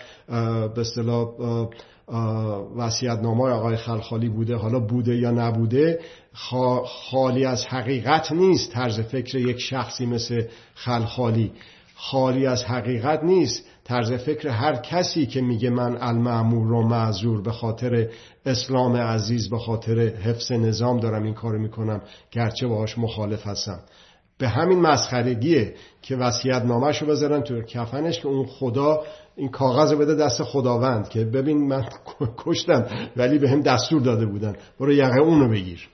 به 0.68 0.84
نامه 3.22 3.44
آقای 3.44 3.76
خلخالی 3.76 4.28
بوده 4.28 4.56
حالا 4.56 4.80
بوده 4.80 5.16
یا 5.16 5.30
نبوده 5.30 6.00
خالی 6.84 7.44
از 7.44 7.64
حقیقت 7.64 8.32
نیست 8.32 8.72
طرز 8.72 9.00
فکر 9.00 9.38
یک 9.38 9.60
شخصی 9.60 10.06
مثل 10.06 10.42
خلخالی. 10.74 11.52
خالی 11.94 12.46
از 12.46 12.64
حقیقت 12.64 13.24
نیست 13.24 13.64
طرز 13.84 14.12
فکر 14.12 14.48
هر 14.48 14.76
کسی 14.76 15.26
که 15.26 15.40
میگه 15.40 15.70
من 15.70 15.96
المعمور 16.00 16.72
و 16.72 16.82
معذور 16.82 17.42
به 17.42 17.52
خاطر 17.52 18.08
اسلام 18.46 18.96
عزیز 18.96 19.50
به 19.50 19.58
خاطر 19.58 19.98
حفظ 19.98 20.52
نظام 20.52 21.00
دارم 21.00 21.22
این 21.22 21.34
کارو 21.34 21.58
می‌کنم 21.58 22.02
گرچه 22.30 22.66
باهاش 22.66 22.98
مخالف 22.98 23.46
هستم. 23.46 23.80
به 24.38 24.48
همین 24.48 24.80
مسخرگیه 24.80 25.74
که 26.02 26.16
وصیت 26.16 26.62
نامش 26.64 27.02
رو 27.02 27.08
بذارن 27.08 27.42
تو 27.42 27.62
کفنش 27.62 28.20
که 28.20 28.28
اون 28.28 28.46
خدا 28.46 29.02
این 29.36 29.48
کاغذ 29.48 29.92
رو 29.92 29.98
بده 29.98 30.14
دست 30.14 30.42
خداوند 30.42 31.08
که 31.08 31.24
ببین 31.24 31.68
من 31.68 31.84
کشتم 32.44 32.86
ولی 33.16 33.38
به 33.38 33.50
هم 33.50 33.60
دستور 33.60 34.02
داده 34.02 34.26
بودن. 34.26 34.56
برو 34.80 34.92
یقه 34.92 35.20
اونو 35.20 35.48
بگیر. 35.48 35.88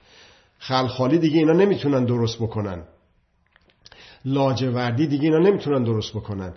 خلخالی 0.59 1.19
دیگه 1.19 1.39
اینا 1.39 1.53
نمی‌تونن 1.53 2.05
درست 2.05 2.37
بکنن. 2.39 2.85
لاجوردی 4.25 5.07
دیگه 5.07 5.25
اینا 5.25 5.39
نمی‌تونن 5.39 5.85
درست 5.85 6.13
بکنن. 6.13 6.53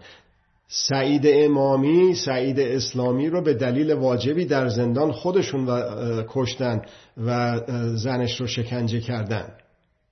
سعید 0.68 1.22
امامی 1.26 2.16
سعید 2.16 2.60
اسلامی 2.60 3.30
رو 3.30 3.41
به 3.41 3.53
دلیل 3.53 3.93
واجبی 3.93 4.45
در 4.45 4.68
زندان 4.68 5.12
خودشون 5.12 5.66
و 5.66 5.82
کشتن 6.28 6.82
و 7.18 7.60
زنش 7.95 8.41
رو 8.41 8.47
شکنجه 8.47 8.99
کردن. 8.99 9.53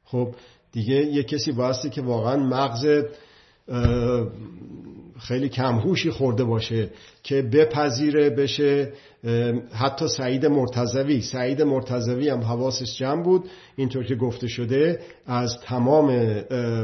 خب 0.06 0.36
دیگه 0.72 0.96
یه 0.96 1.24
کسی 1.24 1.52
بایستی 1.52 1.90
که 1.90 2.02
واقعا 2.02 2.36
مغز 2.38 2.86
خیلی 5.20 5.50
کمهوشی 5.50 6.12
خورده 6.12 6.44
باشه 6.44 6.90
که 7.24 7.42
بپذیره 7.42 8.30
بشه 8.30 8.94
حتی 9.74 10.08
سعید 10.08 10.46
مرتزوی 10.46 11.22
سعید 11.22 11.62
مرتزوی 11.62 12.30
هم 12.30 12.42
حواسش 12.42 12.98
جمع 12.98 13.24
بود. 13.24 13.50
اینطور 13.80 14.04
که 14.04 14.16
گفته 14.16 14.48
شده 14.48 15.00
از 15.26 15.58
تمام 15.60 16.12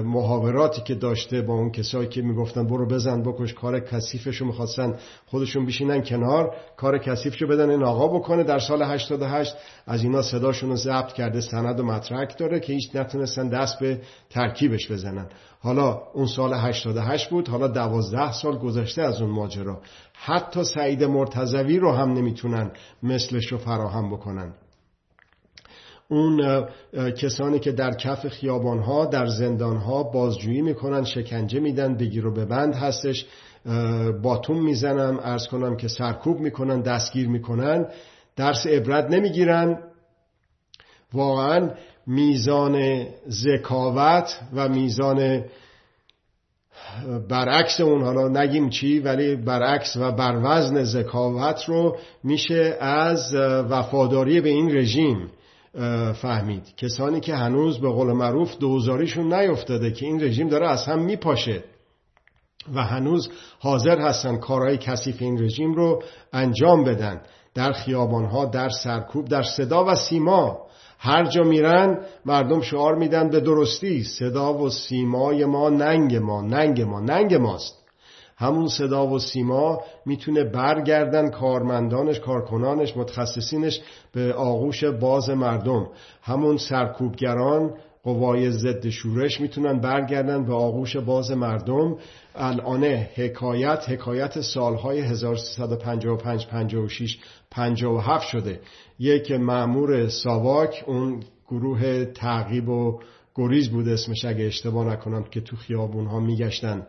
محاوراتی 0.02 0.82
که 0.82 0.96
داشته 0.96 1.42
با 1.42 1.54
اون 1.54 1.72
کسایی 1.72 2.08
که 2.08 2.22
می‌گفتن 2.22 2.68
برو 2.68 2.88
بزن 2.88 3.24
بکش 3.24 3.54
کار 3.54 3.80
کثیفشو 3.80 4.46
می‌خواستن 4.46 4.96
خودشون 5.26 5.66
بشینن 5.66 6.02
کنار 6.02 6.56
کار 6.78 6.98
کثیفشو 6.98 7.48
بدن 7.48 7.70
این 7.70 7.84
آقا 7.84 8.08
بکنه. 8.08 8.44
در 8.44 8.60
سال 8.60 8.84
88 8.84 9.56
از 9.88 10.04
اینا 10.04 10.22
صداشون 10.22 10.70
رو 10.70 10.76
ضبط 10.76 11.14
کرده 11.14 11.42
سند 11.42 11.80
و 11.80 11.84
مطرک 11.84 12.38
داره 12.38 12.60
که 12.60 12.74
هیچ 12.74 12.96
نتونستن 12.96 13.50
دست 13.50 13.80
به 13.80 14.02
ترکیبش 14.30 14.92
بزنن. 14.92 15.28
حالا 15.60 16.02
اون 16.14 16.26
سال 16.26 16.54
88 16.54 17.30
بود 17.30 17.48
حالا 17.48 17.68
دوازده 17.68 18.32
سال 18.32 18.58
گذشته 18.58 19.02
از 19.02 19.22
اون 19.22 19.32
ماجرا. 19.32 19.82
حتی 20.14 20.64
سعید 20.64 21.04
مرتزوی 21.04 21.80
رو 21.80 21.92
هم 21.92 22.14
نمی‌تونن 22.14 22.72
مثلش 23.04 23.52
رو 23.52 23.58
فراهم 23.58 24.12
بکنن. 24.12 24.54
اون 26.10 26.66
کسانی 26.94 27.60
که 27.60 27.72
در 27.72 27.92
کف 27.92 28.28
خیابانها 28.28 29.06
در 29.06 29.26
زندانها 29.26 30.04
بازجویی 30.04 30.62
می‌کنن 30.62 31.04
شکنجه 31.04 31.60
میدن 31.60 31.98
بگیر 31.98 32.28
و 32.28 32.34
ببند 32.34 32.76
هستش. 32.76 33.26
باتون 34.24 34.60
می‌زنم 34.60 35.20
ارز 35.24 35.48
کنم 35.48 35.78
که 35.78 35.88
سرکوب 35.88 36.40
می‌کنن 36.40 36.82
دستگیر 36.82 37.28
می‌کنن 37.28 37.86
درس 38.36 38.68
عبرت 38.68 39.12
نمی‌گیرن. 39.12 39.78
واقعا 41.14 41.70
میزان 42.08 43.06
ذکاوت 43.30 44.40
و 44.54 44.70
میزان 44.70 45.44
برعکس 47.30 47.82
اون 47.82 48.04
حالا 48.04 48.28
نگیم 48.28 48.70
چی 48.70 49.00
ولی 49.00 49.36
برعکس 49.36 49.98
و 49.98 50.12
بر 50.12 50.40
وزن 50.44 50.84
ذکاوت 50.84 51.64
رو 51.68 51.98
میشه 52.24 52.78
از 52.80 53.36
وفاداری 53.70 54.42
به 54.42 54.50
این 54.50 54.78
رژیم. 54.78 55.30
فهمید. 56.22 56.76
کسانی 56.78 57.20
که 57.20 57.36
هنوز 57.36 57.80
به 57.80 57.90
قول 57.90 58.12
معروف 58.12 58.58
دوزاریشون 58.58 59.34
نیفتاده 59.34 59.92
که 59.92 60.06
این 60.06 60.24
رژیم 60.24 60.50
داره 60.50 60.70
از 60.70 60.86
هم 60.86 61.04
میپاشه 61.04 61.64
و 62.74 62.84
هنوز 62.84 63.30
حاضر 63.60 64.00
هستن 64.00 64.38
کارهای 64.38 64.78
کثیف 64.78 65.22
این 65.22 65.44
رژیم 65.44 65.74
رو 65.74 66.04
انجام 66.34 66.84
بدن. 66.84 67.22
در 67.56 67.72
خیابانها 67.72 68.46
در 68.46 68.70
سرکوب 68.70 69.28
در 69.28 69.44
صدا 69.44 69.86
و 69.86 69.96
سیما. 69.96 70.68
هر 71.00 71.26
جا 71.26 71.44
میرن 71.44 72.06
مردم 72.26 72.62
شعار 72.62 72.96
میدن 72.96 73.30
به 73.30 73.40
درستی. 73.40 74.04
صدا 74.04 74.54
و 74.54 74.70
سیمای 74.70 75.46
ما 75.46 75.70
ننگ 75.70 76.16
ما 76.16 76.42
ننگ 76.42 76.82
ما 76.82 77.00
ننگ 77.00 77.36
ماست. 77.36 77.83
همون 78.38 78.68
صدا 78.68 79.08
و 79.08 79.20
سیما 79.20 79.82
می‌تونه 80.06 80.44
برگردن 80.44 81.30
کارمندانش 81.30 82.20
کارکنانش 82.20 82.98
متخصصینش 82.98 83.82
به 84.14 84.34
آغوش 84.34 84.84
باز 84.84 85.30
مردم. 85.30 85.88
همون 86.22 86.58
سرکوبگران 86.58 87.74
قوای 88.04 88.52
ضد 88.52 88.90
شورش 88.90 89.42
می‌تونن 89.42 89.80
برگردن 89.80 90.46
به 90.46 90.54
آغوش 90.54 90.96
باز 90.98 91.32
مردم. 91.32 91.98
الان 92.36 92.84
حکایت 93.16 93.90
حکایت 93.90 94.42
سالهای 94.42 95.00
1355 95.00 96.48
56 96.48 97.18
57 97.52 98.28
شده. 98.28 98.60
یک 99.00 99.32
معمور 99.32 100.08
ساواک 100.08 100.84
اون 100.88 101.20
گروه 101.48 102.06
تعقیب 102.06 102.70
و 102.70 103.00
گریز 103.36 103.70
بود 103.70 103.88
اسمش 103.88 104.26
اگه 104.26 104.46
اشتباه 104.46 104.86
نکنم 104.86 105.24
که 105.24 105.42
تو 105.42 105.56
خیابون 105.56 106.06
ها 106.06 106.20
میگشتن. 106.20 106.88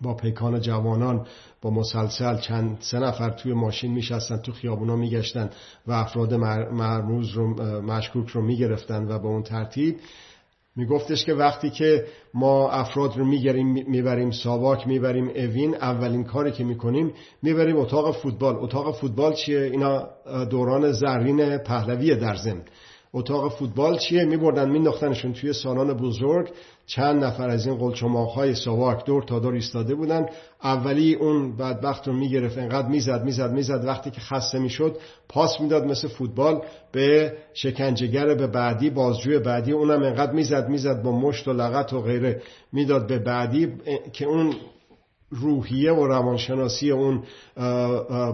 با 0.00 0.14
پیکان 0.14 0.60
جوانان 0.60 1.26
با 1.62 1.70
مسلسل 1.70 2.38
چند 2.38 2.76
سه 2.80 2.98
نفر 2.98 3.30
توی 3.30 3.52
ماشین 3.52 3.92
میشستن 3.92 4.36
تو 4.36 4.52
خیابونا 4.52 4.96
میگشتن 4.96 5.50
و 5.86 5.92
افراد 5.92 6.34
مرموز 6.34 7.30
رو 7.30 7.62
مشکوک 7.82 8.28
رو 8.28 8.42
می‌گرفتن 8.42 9.08
و 9.08 9.18
به 9.18 9.26
اون 9.26 9.42
ترتیب 9.42 9.96
میگفتش 10.76 11.24
که 11.24 11.34
وقتی 11.34 11.70
که 11.70 12.04
ما 12.34 12.70
افراد 12.70 13.16
رو 13.16 13.24
میگریم 13.24 13.72
می‌بریم 13.88 14.30
ساواک 14.30 14.86
می‌بریم 14.86 15.28
اوین 15.28 15.74
اولین 15.74 16.24
کاری 16.24 16.52
که 16.52 16.64
می‌کنیم 16.64 17.12
می‌بریم 17.42 17.76
اتاق 17.76 18.16
فوتبال. 18.16 18.56
اتاق 18.56 18.94
فوتبال 18.94 19.34
چیه؟ 19.34 19.60
اینا 19.60 20.08
دوران 20.50 20.92
زرین 20.92 21.58
پهلوی 21.58 22.14
در 22.16 22.34
زم 22.34 22.62
اتاق 23.16 23.52
فوتبال 23.52 23.98
چیه؟ 23.98 24.24
میبردن 24.24 24.70
مینداختنشون 24.70 25.32
توی 25.32 25.52
سالن 25.52 25.92
بزرگ. 25.92 26.48
چند 26.86 27.24
نفر 27.24 27.48
از 27.48 27.66
این 27.66 27.76
قلچماق 27.76 28.30
های 28.30 28.54
ساواک 28.54 29.04
دور 29.04 29.22
تا 29.22 29.38
دور 29.38 29.54
ایستاده 29.54 29.94
بودن. 29.94 30.26
اولی 30.62 31.14
اون 31.14 31.56
بدبخت 31.56 32.08
رو 32.08 32.14
می‌گرفت 32.14 32.58
انقدر 32.58 32.88
می‌زد 32.88 33.24
می‌زد 33.24 33.52
می‌زد. 33.52 33.84
وقتی 33.84 34.10
که 34.10 34.20
خسته 34.20 34.58
می‌شد 34.58 34.96
پاس 35.28 35.60
می‌داد 35.60 35.84
مثل 35.84 36.08
فوتبال 36.08 36.62
به 36.92 37.32
شکنجهگر 37.54 38.34
به 38.34 38.46
بعدی 38.46 38.90
بازجوی 38.90 39.38
بعدی. 39.38 39.72
اونم 39.72 40.02
انقدر 40.02 40.32
می‌زد 40.32 40.68
می‌زد 40.68 41.02
با 41.02 41.12
مشت 41.12 41.48
و 41.48 41.52
لغت 41.52 41.92
و 41.92 42.00
غیره 42.00 42.42
می‌داد 42.72 43.06
به 43.06 43.18
بعدی. 43.18 43.72
که 44.12 44.24
اون 44.24 44.54
روحیه 45.30 45.92
و 45.92 46.06
روانشناسی 46.06 46.90
اون 46.90 47.22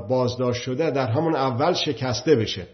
بازداشت 0.09 0.63
شده 0.63 0.91
در 0.91 1.07
همون 1.07 1.37
اول 1.37 1.73
شکسته 1.73 2.37
بشه. 2.37 2.67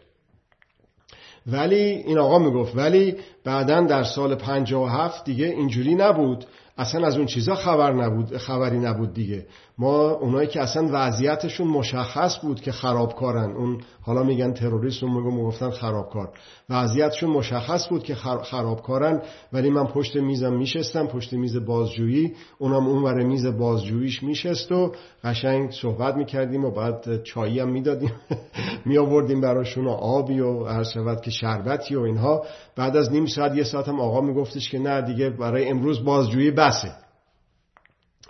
ولی 1.53 1.77
این 1.77 2.19
آقا 2.19 2.39
می‌گفت 2.39 2.77
ولی 2.77 3.17
بعدا 3.45 3.81
در 3.81 4.05
سال 4.05 4.35
57 4.35 5.25
دیگه 5.25 5.47
اینجوری 5.47 5.95
نبود. 5.95 6.45
اصلا 6.79 7.07
از 7.07 7.17
اون 7.17 7.27
چیزا 7.27 7.55
خبر 7.55 7.93
نبود 7.93 8.37
خبری 8.37 8.79
نبود 8.79 9.15
دیگه. 9.15 9.47
ما 9.79 10.11
اونایی 10.11 10.49
که 10.49 10.63
اصلا 10.63 10.89
وضعیتشون 10.93 11.67
مشخص 11.67 12.39
بود 12.43 12.61
که 12.61 12.73
خرابکارن. 12.73 13.57
اون 13.57 13.81
حالا 14.03 14.23
میگن 14.23 14.53
تروریست 14.53 15.03
اون 15.03 15.13
میگم 15.13 15.37
می‌گفتن 15.37 15.71
خرابکار. 15.71 16.33
وضعیتشون 16.71 17.31
مشخص 17.31 17.89
بود 17.89 18.03
که 18.03 18.15
خرابکارن 18.43 19.23
ولی 19.53 19.71
من 19.71 19.87
پشت 19.87 20.17
میزم 20.17 20.53
میشستم 20.53 21.07
پشت 21.07 21.33
میز 21.33 21.57
بازجویی. 21.57 22.35
اونم 22.59 22.87
اون 22.87 23.03
ور 23.03 23.23
میز 23.23 23.47
بازجوییش 23.47 24.23
میشست 24.23 24.73
و 24.73 24.93
قشنگ 25.25 25.71
صحبت 25.71 26.15
می‌کردیم 26.17 26.65
و 26.65 26.71
بعد 26.71 27.23
چایی 27.23 27.61
هم 27.61 27.69
می‌دادیم. 27.69 28.13
میآوردیم 28.87 29.41
براشون 29.41 29.85
و 29.85 29.91
آبی 29.91 30.41
و 30.41 30.65
هر 30.65 30.83
شود 30.83 31.21
که 31.21 31.31
شربتی 31.31 31.95
و 31.95 32.01
اینها. 32.01 32.45
بعد 32.77 32.97
از 32.97 33.13
نیم 33.13 33.27
ساعت 33.27 33.57
یه 33.57 33.65
ساعت 33.65 33.89
هم 33.89 34.01
آقا 34.01 34.21
میگفتش 34.21 34.71
که 34.71 34.79
نه 34.79 35.03
دیگه 35.03 35.31
برای 35.31 35.69
امروز 35.69 36.05
بازجویی 36.05 36.51
بسه. 36.51 37.08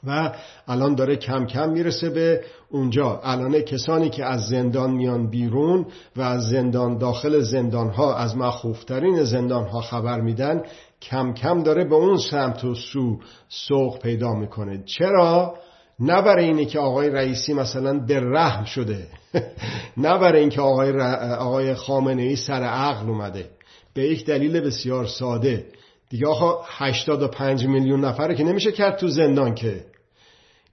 و 0.07 0.33
الان 0.69 0.95
داره 0.95 1.17
کم 1.17 1.47
کم 1.47 1.71
می‌رسه 1.71 2.11
به 2.11 2.41
اونجا. 2.71 3.21
الان 3.25 3.61
کسانی 3.61 4.11
که 4.11 4.25
از 4.25 4.47
زندان 4.47 4.91
میان 4.91 5.31
بیرون 5.31 5.87
و 6.17 6.23
از 6.23 6.49
زندان 6.49 6.99
داخل 6.99 7.41
زندان 7.41 7.91
ها 7.91 8.17
از 8.17 8.37
مخوفترین 8.37 9.25
زندان 9.25 9.69
ها 9.69 9.81
خبر 9.81 10.21
میدن 10.21 10.63
کم 11.03 11.33
کم 11.33 11.63
داره 11.63 11.85
به 11.85 11.95
اون 11.95 12.19
سمت 12.19 12.65
و 12.65 12.75
سو 12.75 13.19
سوق 13.49 13.99
پیدا 13.99 14.33
می‌کنه. 14.33 14.83
چرا؟ 14.85 15.55
نه 16.01 16.23
برای 16.23 16.45
اینه 16.45 16.65
که 16.65 16.79
آقای 16.79 17.11
رئیسی 17.11 17.55
مثلا 17.55 17.99
در 17.99 18.21
رحم 18.21 18.65
شده. 18.65 19.07
نه 19.97 20.19
برای 20.19 20.41
اینکه 20.41 20.61
آقای, 20.61 20.93
ر... 20.93 21.01
آقای 21.39 21.75
خامنه 21.75 22.23
ای 22.23 22.37
سر 22.37 22.63
عقل 22.63 23.09
اومده. 23.09 23.51
به 23.95 24.03
یک 24.03 24.27
دلیل 24.27 24.61
بسیار 24.61 25.07
ساده. 25.07 25.67
دیگه 26.11 26.27
آقا 26.27 26.63
85 26.67 27.67
میلیون 27.67 28.05
نفره 28.05 28.35
که 28.35 28.45
نمیشه 28.45 28.73
کرد 28.73 28.97
تو 28.97 29.09
زندان 29.09 29.55
که. 29.55 29.85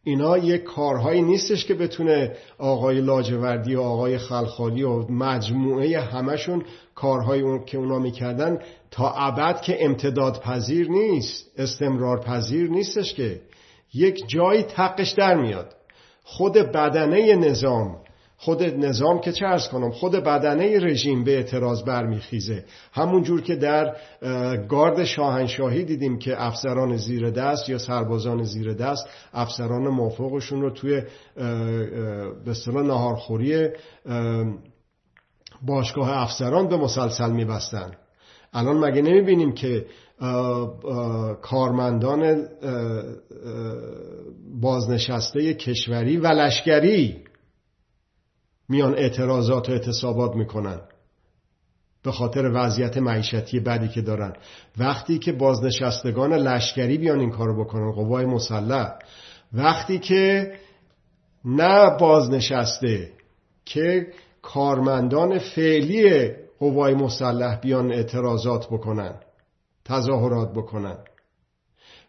اینا 0.04 0.38
یک 0.38 0.64
کارهایی 0.64 1.22
نیستش 1.22 1.66
که 1.66 1.74
بتونه 1.74 2.36
آقای 2.58 3.02
لاجوردی 3.02 3.76
و 3.76 3.82
آقای 3.82 4.18
خلخالی 4.18 4.84
و 4.84 5.12
مجموعه 5.12 6.00
همشون 6.00 6.66
کارهایی 6.96 7.42
اون 7.42 7.66
که 7.66 7.78
اونا 7.78 8.00
می‌کردن 8.00 8.60
تا 8.92 9.10
ابد 9.12 9.62
که 9.62 9.86
امتداد 9.86 10.42
پذیر 10.42 10.90
نیست 10.90 11.52
استمرار 11.58 12.20
پذیر 12.20 12.70
نیستش 12.70 13.14
که. 13.14 13.42
یک 13.94 14.28
جایی 14.28 14.64
تقش 14.64 15.12
در 15.12 15.36
میاد. 15.36 15.76
خود 16.24 16.54
بدنه 16.54 17.36
نظام 17.36 17.98
خود 18.38 18.64
نظام 18.64 19.22
که 19.22 19.32
چه 19.32 19.46
ارز 19.46 19.68
کنم 19.68 19.92
خود 19.92 20.12
بدنه 20.12 20.80
رژیم 20.80 21.24
به 21.24 21.36
اعتراض 21.36 21.84
برمیخیزه. 21.84 22.66
همون 22.94 23.24
جور 23.24 23.42
که 23.42 23.56
در 23.56 23.96
گارد 24.70 25.04
شاهنشاهی 25.04 25.84
دیدیم 25.84 26.20
که 26.20 26.44
افسران 26.44 26.98
زیر 26.98 27.30
دست 27.30 27.70
یا 27.70 27.78
سربازان 27.78 28.44
زیر 28.44 28.74
دست 28.74 29.10
افسران 29.34 29.88
موافقشون 29.88 30.62
رو 30.62 30.70
توی 30.70 31.02
به 32.46 32.52
اصطلاح 32.52 32.84
نهارخوری 32.84 33.70
باشگاه 35.66 36.10
افسران 36.22 36.68
به 36.68 36.78
مسلسل 36.78 37.32
میبستن. 37.32 37.92
الان 38.54 38.78
مگه 38.78 39.02
نمی‌بینیم 39.02 39.52
که 39.52 39.86
کارمندان 41.42 42.48
بازنشسته 44.62 45.54
کشوری 45.54 46.18
و 46.18 46.28
لشکری 46.28 47.18
میان 48.70 48.95
اعتراضات 48.97 49.70
و 49.70 49.72
اعتصابات 49.72 50.36
می‌کنن. 50.36 50.82
به 52.03 52.11
خاطر 52.11 52.51
وضعیت 52.53 52.97
معیشتی 52.97 53.59
بدی 53.59 53.88
که 53.88 54.01
دارن. 54.01 54.34
وقتی 54.78 55.20
که 55.20 55.32
بازنشستگان 55.32 56.34
لشکری 56.34 56.97
بیان 56.97 57.20
این 57.20 57.32
کارو 57.32 57.63
بکنن 57.63 57.91
قوای 57.91 58.26
مسلح. 58.26 58.93
وقتی 59.53 59.99
که 59.99 60.53
نه 61.45 61.97
بازنشسته 61.99 63.11
که 63.66 64.07
کارمندان 64.41 65.39
فعلی 65.39 66.32
قوای 66.59 66.93
مسلح 66.93 67.59
بیان 67.59 67.91
اعتراضات 67.91 68.68
بکنن 68.68 69.16
تظاهرات 69.86 70.53
بکنن. 70.53 70.97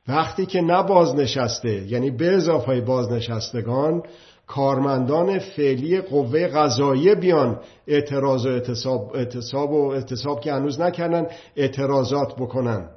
وقتی 0.08 0.46
که 0.46 0.60
نه 0.60 0.82
بازنشسته 0.82 1.86
یعنی 1.86 2.10
به 2.10 2.34
اضافه 2.34 2.80
بازنشستگان 2.80 4.02
کارمندان 4.46 5.38
فعلی 5.38 6.00
قوه 6.00 6.46
قضاییه 6.46 7.14
بیان. 7.14 7.60
اعتراض 7.86 8.46
و 8.46 8.48
اعتصاب, 8.48 9.16
اعتصاب 9.16 9.70
و 9.70 9.90
اعتصاب 9.90 10.40
که 10.40 10.52
هنوز 10.52 10.80
نکردن 10.80 11.26
اعتراضات 11.56 12.36
بکنن. 12.36 12.88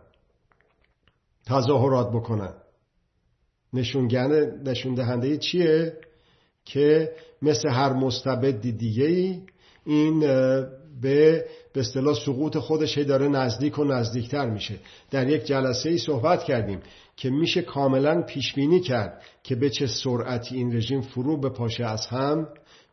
تظاهرات 1.45 2.10
بکنن. 2.10 2.54
نشون 3.74 4.93
دهنده 4.95 5.38
چیه؟ 5.38 5.93
که 6.66 7.12
مثل 7.41 7.70
هر 7.70 7.93
مستبد 7.93 8.62
دیگه 8.62 9.06
ای 9.06 9.41
این 9.86 10.20
به 11.02 11.45
به 11.74 11.80
اصطلاح 11.80 12.15
سقوط 12.15 12.57
خودش 12.57 12.97
داره 12.97 13.28
نزدیک 13.28 13.80
و 13.80 13.84
نزدیکتر 13.84 14.49
میشه. 14.49 14.76
در 15.11 15.30
یک 15.30 15.43
جلسه 15.43 15.89
ای 15.89 15.97
صحبت 15.97 16.43
کردیم 16.43 16.80
که 17.15 17.30
میشه 17.30 17.61
کاملا 17.61 18.22
پیش 18.22 18.53
بینی 18.53 18.80
کرد 18.80 19.22
که 19.43 19.55
به 19.55 19.70
چه 19.70 19.88
سرعتی 19.88 20.55
این 20.55 20.76
رژیم 20.76 21.01
فرو 21.01 21.38
به 21.38 21.49
پاشه 21.49 21.86
از 21.86 22.07
هم. 22.07 22.47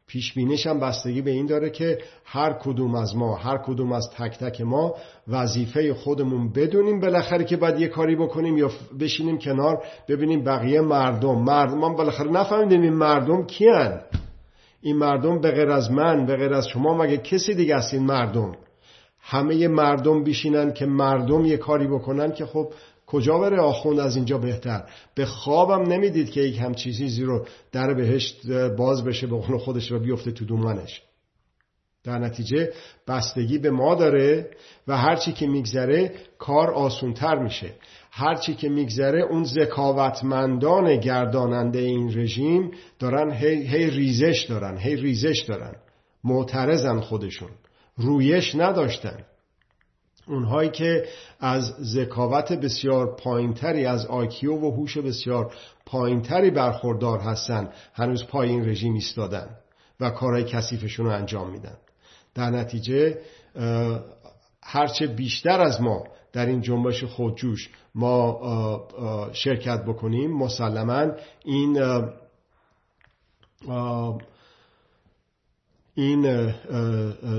پیش 0.08 0.34
بینیش 0.34 0.66
هم 0.66 0.80
بستگی 0.80 1.22
به 1.22 1.30
این 1.30 1.46
داره 1.46 1.70
که 1.70 1.98
هر 2.24 2.52
کدوم 2.52 2.94
از 2.94 3.16
ما 3.16 3.34
هر 3.36 3.58
کدوم 3.58 3.92
از 3.92 4.10
تک 4.10 4.38
تک 4.38 4.60
ما 4.60 4.94
وظیفه 5.28 5.94
خودمون 5.94 6.52
بدونیم 6.52 7.00
بالاخره 7.00 7.44
که 7.44 7.56
باید 7.56 7.80
یه 7.80 7.88
کاری 7.88 8.16
بکنیم 8.16 8.56
یا 8.56 8.70
بشینیم 9.00 9.38
کنار 9.38 9.84
ببینیم 10.08 10.44
بقیه 10.44 10.80
مردم. 10.80 11.38
مردم 11.38 11.96
بالاخره 11.96 12.30
نفهمیدیم 12.30 12.82
این 12.82 12.92
مردم 12.92 13.46
کیان. 13.46 14.00
این 14.80 14.96
مردم 14.96 15.40
به 15.40 15.50
غیر 15.50 15.70
از 15.70 15.90
من 15.90 16.26
به 16.26 16.36
غیر 16.36 16.54
از 16.54 16.68
شما 16.68 16.96
مگه 16.96 17.16
کسی 17.16 17.54
دیگه 17.54 17.74
است 17.74 17.94
این 17.94 18.02
مردم؟ 18.02 18.52
همه 19.28 19.68
مردم 19.68 20.24
بیشینن 20.24 20.72
که 20.72 20.86
مردم 20.86 21.44
یه 21.44 21.56
کاری 21.56 21.86
بکنن 21.86 22.32
که 22.32 22.46
خب 22.46 22.72
کجا 23.06 23.38
بره 23.38 23.60
آخوند 23.60 23.98
از 23.98 24.16
اینجا 24.16 24.38
بهتر. 24.38 24.84
به 25.14 25.26
خوابم 25.26 25.92
نمی‌دید 25.92 26.30
که 26.30 26.40
یک 26.40 26.58
هم 26.58 26.74
چیزی 26.74 27.24
رو 27.24 27.46
در 27.72 27.94
بهشت 27.94 28.50
باز 28.76 29.04
بشه 29.04 29.26
به 29.26 29.36
قول 29.36 29.58
خودش 29.58 29.92
و 29.92 29.98
بیفته 29.98 30.32
تو 30.32 30.44
دومنش 30.44 31.02
در 32.04 32.18
نتیجه 32.18 32.72
بستگی 33.08 33.58
به 33.58 33.70
ما 33.70 33.94
داره 33.94 34.50
و 34.88 34.96
هرچی 34.96 35.32
که 35.32 35.46
میگذره 35.46 36.14
کار 36.38 36.70
آسونتر 36.70 37.38
میشه. 37.38 37.72
هرچی 38.10 38.54
که 38.54 38.68
میگذره 38.68 39.22
اون 39.22 39.44
ذکاوتمندان 39.44 40.96
گرداننده 40.96 41.78
این 41.78 42.18
رژیم 42.18 42.70
دارن 42.98 43.32
هی, 43.32 43.66
هی 43.66 43.90
ریزش 43.90 44.46
دارن 44.48 44.78
هی 44.78 44.96
ریزش 44.96 45.44
دارن. 45.48 45.74
معترضن 46.24 47.00
خودشون. 47.00 47.50
رویش 47.96 48.54
نداشتن. 48.54 49.24
اونهایی 50.28 50.70
که 50.70 51.04
از 51.40 51.74
ذکاوت 51.80 52.52
بسیار 52.52 53.16
پایینتری 53.16 53.86
از 53.86 54.06
آکیو 54.06 54.54
و 54.54 54.70
هوش 54.70 54.98
بسیار 54.98 55.54
پایینتری 55.86 56.50
برخوردار 56.50 57.18
هستن 57.18 57.68
هنوز 57.94 58.26
پای 58.26 58.48
این 58.48 58.68
رژیم 58.68 58.94
ایستادن 58.94 59.56
و 60.00 60.10
کارهای 60.10 60.44
کثیفشون 60.44 61.06
رو 61.06 61.12
انجام 61.12 61.50
میدن. 61.50 61.76
در 62.34 62.50
نتیجه 62.50 63.18
هرچه 64.62 65.06
بیشتر 65.06 65.60
از 65.60 65.80
ما 65.80 66.04
در 66.32 66.46
این 66.46 66.60
جنبش 66.60 67.04
خودجوش 67.04 67.70
ما 67.94 68.88
شرکت 69.32 69.84
بکنیم 69.84 70.30
مسلما 70.30 71.06
این 71.44 71.78
این 75.98 76.52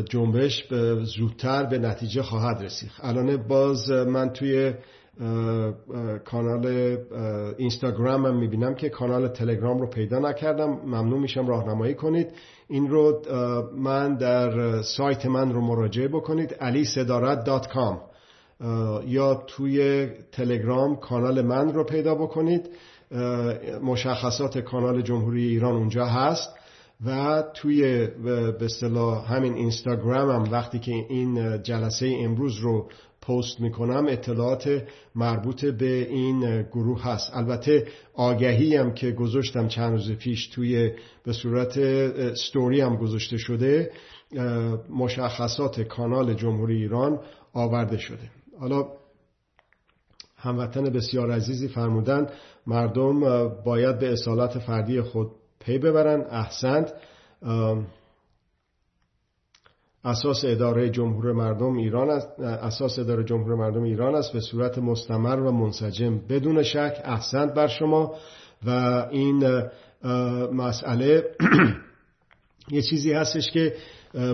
جنبش 0.09 0.67
زودتر 1.03 1.63
به 1.63 1.79
نتیجه 1.79 2.21
خواهد 2.21 2.63
رسید. 2.63 2.91
الان 3.01 3.37
باز 3.37 3.89
من 3.91 4.29
توی 4.29 4.73
کانال 6.25 6.97
اینستاگرام 7.57 8.37
می‌بینم 8.37 8.75
که 8.75 8.89
کانال 8.89 9.27
تلگرام 9.27 9.79
رو 9.79 9.87
پیدا 9.89 10.19
نکردم. 10.19 10.69
ممنون 10.69 11.19
میشم 11.19 11.47
راهنمایی 11.47 11.93
کنید. 11.93 12.27
این 12.67 12.89
رو 12.89 13.21
من 13.77 14.15
در 14.15 14.81
سایت 14.81 15.25
من 15.25 15.53
رو 15.53 15.61
مراجعه 15.61 16.07
بکنید. 16.07 16.55
alisedarat.com 16.59 17.95
یا 19.05 19.43
توی 19.47 20.07
تلگرام 20.31 20.95
کانال 20.95 21.41
من 21.41 21.73
رو 21.73 21.83
پیدا 21.83 22.15
بکنید. 22.15 22.69
مشخصات 23.83 24.57
کانال 24.57 25.01
جمهوری 25.01 25.47
ایران 25.47 25.75
اونجا 25.75 26.05
هست. 26.05 26.56
و 27.05 27.43
توی 27.53 28.07
به 28.23 28.65
اصطلاح 28.65 29.33
همین 29.33 29.53
اینستاگرام 29.53 30.29
هم 30.29 30.51
وقتی 30.51 30.79
که 30.79 30.91
این 30.91 31.63
جلسه 31.63 32.17
امروز 32.19 32.55
رو 32.55 32.89
پست 33.21 33.61
می‌کنم 33.61 34.05
اطلاعات 34.09 34.83
مربوط 35.15 35.65
به 35.65 36.09
این 36.09 36.61
گروه 36.61 37.03
هست. 37.03 37.31
البته 37.33 37.87
آگهی 38.13 38.75
هم 38.75 38.93
که 38.93 39.11
گذاشتم 39.11 39.67
چند 39.67 39.91
روز 39.91 40.11
پیش 40.11 40.47
توی 40.47 40.91
به 41.23 41.33
صورت 41.33 41.79
ستوری 42.33 42.81
هم 42.81 42.95
گذاشته 42.95 43.37
شده 43.37 43.91
مشخصات 44.89 45.81
کانال 45.81 46.33
جمهوری 46.33 46.75
ایران 46.75 47.19
آورده 47.53 47.97
شده. 47.97 48.31
حالا 48.59 48.87
هموطن 50.37 50.83
بسیار 50.83 51.31
عزیزی 51.31 51.67
فرمودن 51.67 52.27
مردم 52.67 53.19
باید 53.65 53.99
به 53.99 54.11
اصالت 54.11 54.59
فردی 54.59 55.01
خود 55.01 55.31
پی 55.67 55.77
ببرن 55.77 56.21
احسنت. 56.29 56.93
اساس 60.03 60.45
اداره 60.45 60.89
جمهور 60.89 61.31
مردم 61.31 61.73
ایران 61.73 62.09
است. 62.09 62.39
اساس 62.39 62.99
اداره 62.99 63.23
جمهور 63.23 63.55
مردم 63.55 63.83
ایران 63.83 64.15
است. 64.15 64.33
به 64.33 64.39
صورت 64.39 64.77
مستمر 64.77 65.39
و 65.39 65.51
منسجم 65.51 66.17
بدون 66.17 66.63
شک 66.63 67.01
احسنت 67.03 67.53
بر 67.53 67.67
شما. 67.67 68.15
و 68.65 68.69
این 69.11 69.63
مسئله 70.53 71.23
یه 72.71 72.81
چیزی 72.81 73.13
هستش 73.13 73.51
که 73.51 73.75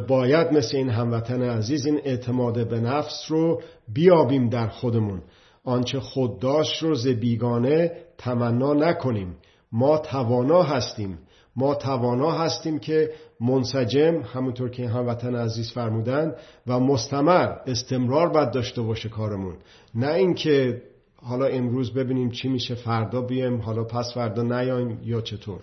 باید 0.08 0.54
مثل 0.54 0.78
این 0.78 0.90
هموطن 0.90 1.42
عزیز 1.42 1.86
این 1.86 2.02
اعتماد 2.04 2.70
به 2.70 2.80
نفس 2.80 3.26
رو 3.28 3.62
بیابیم 3.94 4.50
در 4.50 4.68
خودمون. 4.68 5.22
آنچه 5.64 6.00
خود 6.00 6.40
داشت 6.40 6.84
رو 6.84 6.96
ز 6.96 7.08
بیگانه 7.08 7.92
تمنا 8.18 8.74
نکنیم. 8.74 9.36
ما 9.74 9.98
توانا 9.98 10.64
هستیم. 10.64 11.20
ما 11.56 11.76
توانا 11.76 12.32
هستیم 12.32 12.80
که 12.80 13.12
منسجم 13.40 14.22
همونطور 14.22 14.70
که 14.70 14.88
هموطن 14.88 15.36
عزیز 15.36 15.72
فرمودن 15.72 16.36
و 16.68 16.80
مستمر 16.80 17.56
استمرار 17.68 18.30
باید 18.30 18.52
داشته 18.52 18.82
باشه 18.82 19.10
کارمون. 19.10 19.56
نه 19.96 20.14
اینکه 20.14 20.82
حالا 21.16 21.46
امروز 21.46 21.94
ببینیم 21.94 22.32
چی 22.32 22.48
میشه 22.50 22.76
فردا 22.76 23.22
بیم 23.22 23.62
حالا 23.62 23.84
پس 23.84 24.14
فردا 24.14 24.44
نیایم 24.44 25.00
یا 25.04 25.22
چطور. 25.22 25.60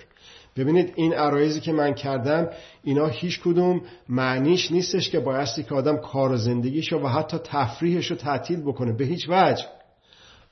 ببینید 0.56 0.92
این 0.96 1.14
عرایزی 1.14 1.60
که 1.60 1.72
من 1.72 1.94
کردم 1.94 2.48
اینا 2.84 3.06
هیچ 3.06 3.40
کدوم 3.40 3.80
معنیش 4.08 4.72
نیستش 4.72 5.10
که 5.10 5.20
بایستی 5.20 5.62
که 5.62 5.74
آدم 5.74 5.96
کار 5.96 6.32
و 6.32 6.36
زندگیشو 6.36 6.98
و 6.98 7.06
حتی 7.06 7.38
تفریحش 7.44 8.10
رو 8.10 8.16
تعطیل 8.16 8.60
بکنه. 8.60 8.92
به 8.92 9.04
هیچ 9.04 9.26
وجه. 9.28 9.64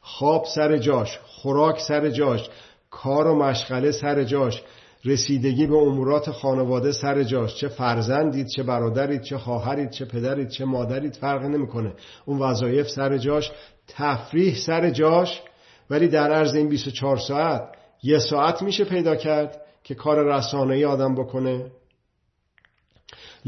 خواب 0.01 0.45
سر 0.45 0.77
جاش 0.77 1.19
خوراک 1.25 1.81
سر 1.81 2.11
جاش. 2.11 2.51
کار 2.91 3.27
و 3.27 3.35
مشغله 3.35 3.91
سر 3.91 4.25
جاش. 4.25 4.63
رسیدگی 5.05 5.67
به 5.67 5.77
امورات 5.77 6.31
خانواده 6.31 6.93
سر 6.93 7.23
جاش. 7.23 7.55
چه 7.55 7.69
فرزندید 7.69 8.47
چه 8.47 8.63
برادرید 8.63 9.23
چه 9.23 9.39
خواهرید 9.39 9.91
چه 9.91 10.05
پدرید 10.05 10.49
چه 10.49 10.65
مادرید 10.65 11.17
فرق 11.17 11.43
نمی‌کنه. 11.45 11.93
اون 12.27 12.39
وظایف 12.39 12.89
سر 12.89 13.19
جاش 13.19 13.53
تفریح 13.89 14.55
سر 14.55 14.91
جاش. 14.91 15.43
ولی 15.91 16.09
در 16.09 16.33
عرض 16.33 16.55
این 16.55 16.69
24 16.69 17.17
ساعت 17.17 17.63
یه 18.03 18.19
ساعت 18.19 18.63
میشه 18.63 18.85
پیدا 18.85 19.17
کرد 19.17 19.61
که 19.85 19.95
کار 19.95 20.37
رسانه‌ای 20.37 20.85
آدم 20.85 21.15
بکنه. 21.15 21.67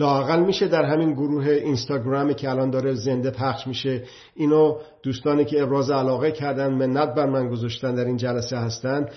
لاقل 0.00 0.40
میشه 0.40 0.68
در 0.68 0.84
همین 0.84 1.12
گروه 1.12 1.46
اینستاگرامی 1.46 2.34
که 2.34 2.50
الان 2.50 2.70
داره 2.70 2.94
زنده 2.94 3.30
پخش 3.30 3.66
میشه 3.66 4.02
اینو 4.34 4.78
دوستانی 5.02 5.44
که 5.44 5.62
ابراز 5.62 5.90
علاقه 5.90 6.32
کردن 6.32 6.74
منت 6.74 7.14
بر 7.14 7.26
من 7.26 7.48
گذاشتن 7.48 7.94
در 7.94 8.04
این 8.04 8.16
جلسه 8.16 8.56
هستن 8.56 9.08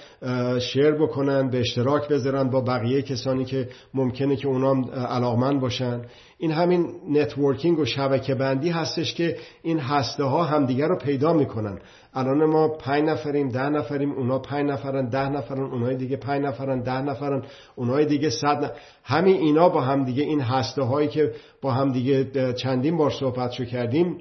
share 0.59 0.91
بکنن 0.91 1.49
به 1.49 1.59
اشتراک 1.59 2.07
بذارن 2.09 2.49
با 2.49 2.61
بقیه 2.61 3.01
کسانی 3.01 3.45
که 3.45 3.69
ممکنه 3.93 4.35
که 4.35 4.47
اونام 4.47 4.91
علاقمند 4.91 5.61
باشن. 5.61 6.01
این 6.37 6.51
همین 6.51 6.87
networking 7.09 7.79
و 7.79 7.85
شبکه 7.85 8.35
بندی 8.35 8.69
هستش 8.69 9.13
که 9.13 9.37
این 9.63 9.79
هسته 9.79 10.23
ها 10.23 10.43
همدیگر 10.43 10.87
رو 10.87 10.97
پیدا 10.97 11.33
می‌کنن 11.33 11.79
الان 12.13 12.45
ما 12.45 12.67
پنج 12.67 13.03
نفریم 13.03 13.49
ده 13.49 13.69
نفریم 13.69 14.11
اونا 14.11 14.39
پنج 14.39 14.69
نفرن 14.69 15.09
ده 15.09 15.29
نفرن 15.29 15.63
اونای 15.63 15.95
دیگه 15.95 16.17
پنج 16.17 16.45
نفرن 16.45 16.81
ده 16.81 17.01
نفرن 17.01 17.43
اونای 17.75 18.05
دیگه 18.05 18.29
صد 18.29 18.63
نفر. 18.63 18.73
همین 19.03 19.35
اینا 19.35 19.69
با 19.69 19.81
هم 19.81 20.03
دیگه 20.03 20.23
این 20.23 20.41
هسته 20.41 20.81
هایی 20.81 21.07
که 21.07 21.33
با 21.61 21.71
هم 21.71 21.91
دیگه 21.91 22.53
چندین 22.53 22.97
بار 22.97 23.11
صحبت 23.11 23.51
شو 23.51 23.65
کردیم 23.65 24.17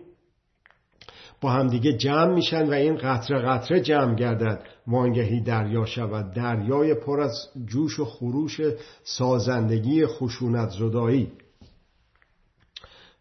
با 1.41 1.51
همدیگه 1.51 1.93
جمع 1.93 2.35
میشن 2.35 2.69
و 2.69 2.73
این 2.73 2.97
قطره 2.97 3.39
قطره 3.39 3.81
جمع 3.81 4.15
گردد 4.15 4.61
وانگهی 4.87 5.41
دریا 5.41 5.85
شود 5.85 6.33
دریای 6.33 6.95
پر 6.95 7.21
از 7.21 7.49
جوش 7.67 8.01
و 8.01 8.05
خروش 8.05 8.61
سازندگی 9.03 10.07
خشونت 10.07 10.71
زدایی 10.71 11.33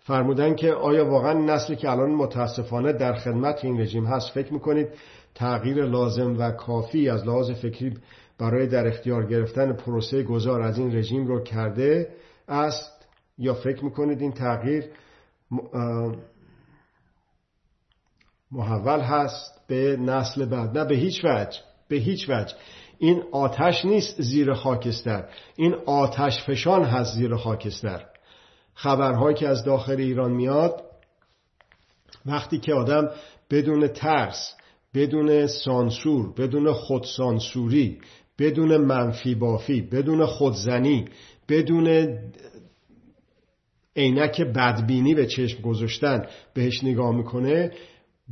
فرمودن 0.03 0.55
که 0.55 0.73
آیا 0.73 1.05
واقعا 1.05 1.33
نسلی 1.33 1.75
که 1.75 1.89
الان 1.89 2.11
متاسفانه 2.11 2.93
در 2.93 3.13
خدمت 3.13 3.65
این 3.65 3.81
رژیم 3.81 4.05
هست 4.05 4.31
فکر 4.31 4.53
می‌کنید 4.53 4.87
تغییر 5.35 5.85
لازم 5.85 6.39
و 6.39 6.51
کافی 6.51 7.09
از 7.09 7.27
لحاظ 7.27 7.51
فکری 7.51 7.97
برای 8.39 8.67
در 8.67 8.87
اختیار 8.87 9.25
گرفتن 9.25 9.73
پروسه 9.73 10.23
گذار 10.23 10.61
از 10.61 10.77
این 10.77 10.95
رژیم 10.95 11.27
رو 11.27 11.43
کرده 11.43 12.07
است 12.47 13.07
یا 13.37 13.53
فکر 13.53 13.85
می‌کنید 13.85 14.21
این 14.21 14.31
تغییر 14.31 14.85
محول 18.51 18.99
هست 18.99 19.67
به 19.67 19.97
نسل 19.97 20.45
بعد؟ 20.45 20.77
نه 20.77 20.85
به 20.85 20.95
هیچ 20.95 21.25
وجه 21.25 21.59
به 21.87 21.95
هیچ 21.95 22.29
وجه. 22.29 22.55
این 22.97 23.23
آتش 23.31 23.85
نیست 23.85 24.21
زیر 24.21 24.53
خاکستر. 24.53 25.29
این 25.55 25.75
آتش 25.85 26.43
فشان 26.43 26.83
هست 26.83 27.15
زیر 27.15 27.35
خاکستر. 27.35 28.05
خبرهایی 28.81 29.35
که 29.35 29.47
از 29.47 29.63
داخل 29.63 29.95
ایران 29.99 30.31
میاد 30.31 30.83
وقتی 32.25 32.59
که 32.59 32.73
آدم 32.73 33.09
بدون 33.51 33.87
ترس 33.87 34.55
بدون 34.93 35.47
سانسور 35.47 36.33
بدون 36.33 36.73
خودسانسوری 36.73 37.99
بدون 38.39 38.77
منفی 38.77 39.35
بافی 39.35 39.81
بدون 39.81 40.25
خودزنی 40.25 41.05
بدون 41.49 42.17
عینک 43.95 44.41
بدبینی 44.41 45.15
به 45.15 45.25
چشم 45.25 45.61
گذاشتن 45.61 46.25
بهش 46.53 46.83
نگاه 46.83 47.15
می‌کنه 47.15 47.71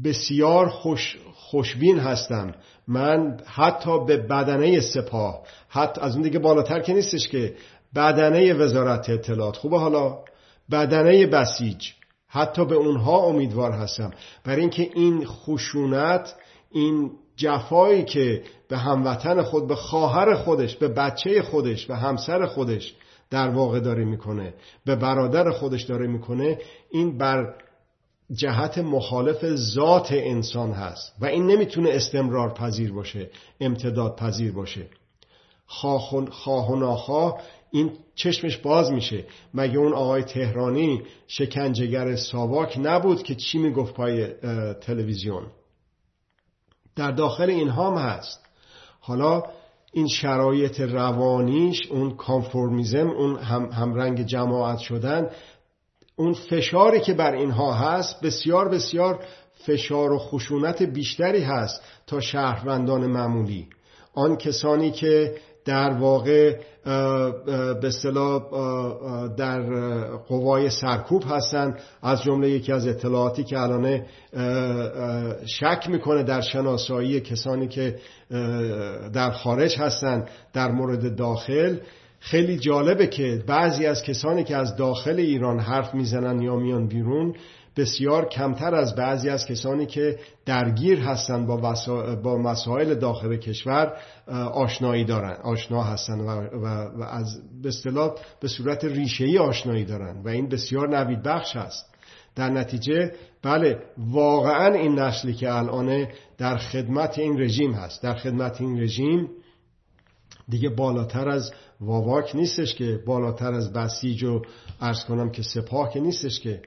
بسیار 0.04 0.70
خوش 0.70 1.18
خوشبین 1.34 2.00
هستم. 2.00 2.56
من 2.88 3.38
حتی 3.46 4.06
به 4.06 4.18
بدنه 4.18 4.80
سپاه 4.82 5.44
حتی 5.70 6.02
از 6.02 6.14
اون 6.14 6.22
دیگه 6.22 6.40
بالاتر 6.40 6.80
که 6.80 6.94
نیستش 6.94 7.28
که 7.28 7.56
بدنه 7.96 8.54
وزارت 8.54 9.10
اطلاعات. 9.10 9.58
خوبه 9.58 9.80
حالا؟ 9.80 10.29
بدنه 10.72 11.28
بسیج. 11.28 11.92
حتی 12.28 12.66
به 12.66 12.76
اونها 12.76 13.18
امیدوار 13.18 13.72
هستم. 13.72 14.12
برای 14.44 14.62
اینکه 14.62 14.90
این 14.94 15.26
خشونت 15.26 16.36
این 16.72 17.12
جفایی 17.36 18.04
که 18.04 18.44
به 18.70 18.78
هموطن 18.78 19.42
خود 19.42 19.68
به 19.68 19.76
خواهر 19.76 20.36
خودش 20.36 20.76
به 20.76 20.88
بچه 20.88 21.42
خودش 21.42 21.86
به 21.86 21.96
همسر 21.96 22.46
خودش 22.46 22.96
در 23.30 23.50
واقع 23.50 23.80
داره 23.80 24.06
می‌کنه 24.06 24.54
به 24.86 24.96
برادر 24.96 25.52
خودش 25.52 25.84
داره 25.84 26.08
می‌کنه 26.08 26.58
این 26.92 27.18
بر 27.18 27.54
جهت 28.32 28.78
مخالف 28.78 29.56
ذات 29.56 30.08
انسان 30.12 30.72
هست. 30.72 31.14
و 31.22 31.26
این 31.26 31.48
نمی‌تونه 31.48 31.90
استمرار 31.90 32.54
پذیر 32.54 32.94
باشه 32.94 33.30
امتداد 33.62 34.16
پذیر 34.16 34.52
باشه. 34.52 34.88
خواه 35.68 36.70
و 36.72 36.76
ناخواه 36.76 37.42
این 37.72 37.92
چشمش 38.16 38.58
باز 38.58 38.92
میشه. 38.92 39.26
مگه 39.54 39.78
اون 39.78 39.94
آقای 39.94 40.24
تهرانی 40.24 41.02
شکنجهگر 41.28 42.16
ساواک 42.16 42.80
نبود 42.82 43.24
که 43.24 43.36
چی 43.36 43.58
می‌گفت 43.58 43.94
پای 43.94 44.28
تلویزیون؟ 44.74 45.48
در 46.96 47.12
داخل 47.12 47.50
این 47.50 47.70
هم 47.70 47.94
هست. 47.94 48.46
حالا 49.00 49.44
این 49.94 50.08
شرایط 50.08 50.80
روانیش 50.80 51.88
اون 51.92 52.16
کانفورمیزم 52.16 53.10
اون 53.10 53.38
هم, 53.38 53.66
همرنگ 53.66 54.26
جماعت 54.26 54.78
شدن 54.78 55.30
اون 56.16 56.34
فشاری 56.34 57.00
که 57.00 57.14
بر 57.14 57.34
اینها 57.34 57.74
هست 57.74 58.22
بسیار 58.22 58.70
بسیار 58.70 59.26
فشار 59.54 60.12
و 60.12 60.18
خشونت 60.18 60.82
بیشتری 60.84 61.42
هست 61.42 61.82
تا 62.08 62.20
شهروندان 62.20 63.06
معمولی. 63.06 63.68
آن 64.14 64.38
کسانی 64.38 64.92
که 64.92 65.36
در 65.70 65.90
واقع 65.90 66.56
به 67.82 67.88
اصطلاح 67.88 68.42
در 69.38 69.62
قوای 70.18 70.70
سرکوب 70.70 71.24
هستند. 71.30 71.80
از 72.04 72.24
جمله 72.24 72.50
یکی 72.50 72.72
از 72.72 72.88
اطلاعاتی 72.88 73.44
که 73.44 73.60
الان 73.60 74.02
شک 75.46 75.86
می‌کنه 75.90 76.24
در 76.24 76.42
شناسایی 76.42 77.22
کسانی 77.22 77.68
که 77.68 77.96
در 79.14 79.32
خارج 79.32 79.80
هستند 79.80 80.30
در 80.54 80.72
مورد 80.72 81.16
داخل. 81.16 81.78
خیلی 82.20 82.58
جالبه 82.60 83.08
که 83.08 83.44
بعضی 83.48 83.86
از 83.86 84.04
کسانی 84.04 84.44
که 84.44 84.56
از 84.58 84.76
داخل 84.76 85.16
ایران 85.16 85.60
حرف 85.60 85.94
می‌زنن 85.94 86.42
یا 86.42 86.56
میان 86.56 86.88
بیرون 86.88 87.34
بسیار 87.76 88.30
کمتر 88.30 88.76
از 88.76 88.96
بعضی 88.96 89.30
از 89.30 89.46
کسانی 89.46 89.86
که 89.86 90.20
درگیر 90.46 91.00
هستند 91.00 91.48
با, 91.48 91.76
با 92.24 92.38
مسائل 92.38 92.96
داخل 92.96 93.38
کشور 93.38 93.94
آشنایی 94.54 95.06
دارن 95.06 95.38
آشنا 95.44 95.84
هستند 95.84 96.22
و, 96.22 96.30
و, 96.58 97.04
از 97.04 97.42
به 97.64 97.70
اصطلاح 97.70 98.16
به 98.42 98.48
صورت 98.48 98.86
ریشه‌ای 98.86 99.38
آشنایی 99.38 99.86
دارن 99.86 100.22
و 100.26 100.30
این 100.30 100.50
بسیار 100.50 100.98
نوید 100.98 101.24
بخش 101.24 101.56
است 101.56 101.96
در 102.36 102.50
نتیجه 102.50 103.12
بله 103.44 103.84
واقعا 103.98 104.74
این 104.74 105.00
نسلی 105.00 105.34
که 105.34 105.54
الان 105.54 106.08
در 106.38 106.58
خدمت 106.58 107.20
این 107.20 107.42
رژیم 107.42 107.74
هست. 107.74 108.04
در 108.04 108.14
خدمت 108.14 108.62
این 108.62 108.82
رژیم 108.82 109.30
دیگه 110.50 110.70
بالاتر 110.70 111.30
از 111.30 111.52
واواک 111.82 112.36
نیستش 112.36 112.76
که 112.76 113.00
بالاتر 113.06 113.54
از 113.54 113.74
بسیج 113.74 114.24
و 114.24 114.42
ارز 114.82 115.04
کنم 115.04 115.32
که 115.32 115.42
سپاه 115.42 115.94
که 115.94 116.00
نیستش 116.00 116.40
که 116.40 116.62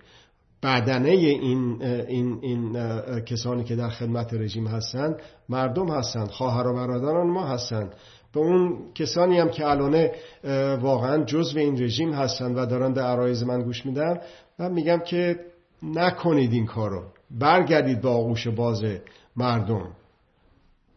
بدنه 0.62 1.08
این, 1.08 1.82
این, 1.82 2.38
این 2.42 2.72
کسانی 3.20 3.64
که 3.64 3.76
در 3.76 3.88
خدمت 3.88 4.34
رژیم 4.34 4.66
هستند 4.66 5.16
مردم 5.48 5.88
هستند 5.88 6.28
خواهر 6.28 6.66
و 6.66 6.74
برادران 6.74 7.26
ما 7.26 7.46
هستند 7.46 7.94
به 8.32 8.40
اون 8.40 8.78
کسانی 8.94 9.38
هم 9.38 9.48
که 9.48 9.66
الانه 9.66 10.12
واقعا 10.80 11.24
جزو 11.24 11.58
این 11.58 11.82
رژیم 11.82 12.12
هستند 12.12 12.58
و 12.58 12.66
دارن 12.66 12.92
در 12.92 13.02
عرایز 13.02 13.42
من 13.42 13.62
گوش 13.62 13.86
میدن 13.86 14.20
من 14.58 14.72
میگم 14.72 14.98
که 14.98 15.40
نکنید 15.82 16.52
این 16.52 16.66
کارو. 16.66 17.02
برگردید 17.30 18.00
با 18.00 18.10
آغوش 18.10 18.48
باز 18.48 18.84
مردم. 19.36 19.88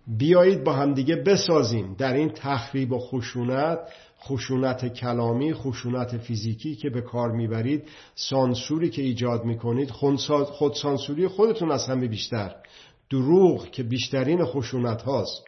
بیایید 0.07 0.63
با 0.63 0.73
همدیگه 0.73 1.15
بسازیم. 1.15 1.95
در 1.97 2.13
این 2.13 2.29
تخریب 2.29 2.91
و 2.91 2.99
خشونت 2.99 3.79
خشونت 4.27 4.93
کلامی 4.93 5.53
خشونت 5.53 6.17
فیزیکی 6.17 6.75
که 6.75 6.89
به 6.89 7.01
کار 7.01 7.31
می‌برید 7.31 7.87
سانسوری 8.15 8.89
که 8.89 9.01
ایجاد 9.01 9.45
می‌کنید 9.45 9.91
خود 9.91 10.73
سانسوری 10.73 11.27
خودتون 11.27 11.71
از 11.71 11.85
همه 11.85 12.07
بیشتر. 12.07 12.55
دروغ 13.09 13.71
که 13.71 13.83
بیشترین 13.83 14.45
خشونت 14.45 15.01
هاست. 15.01 15.45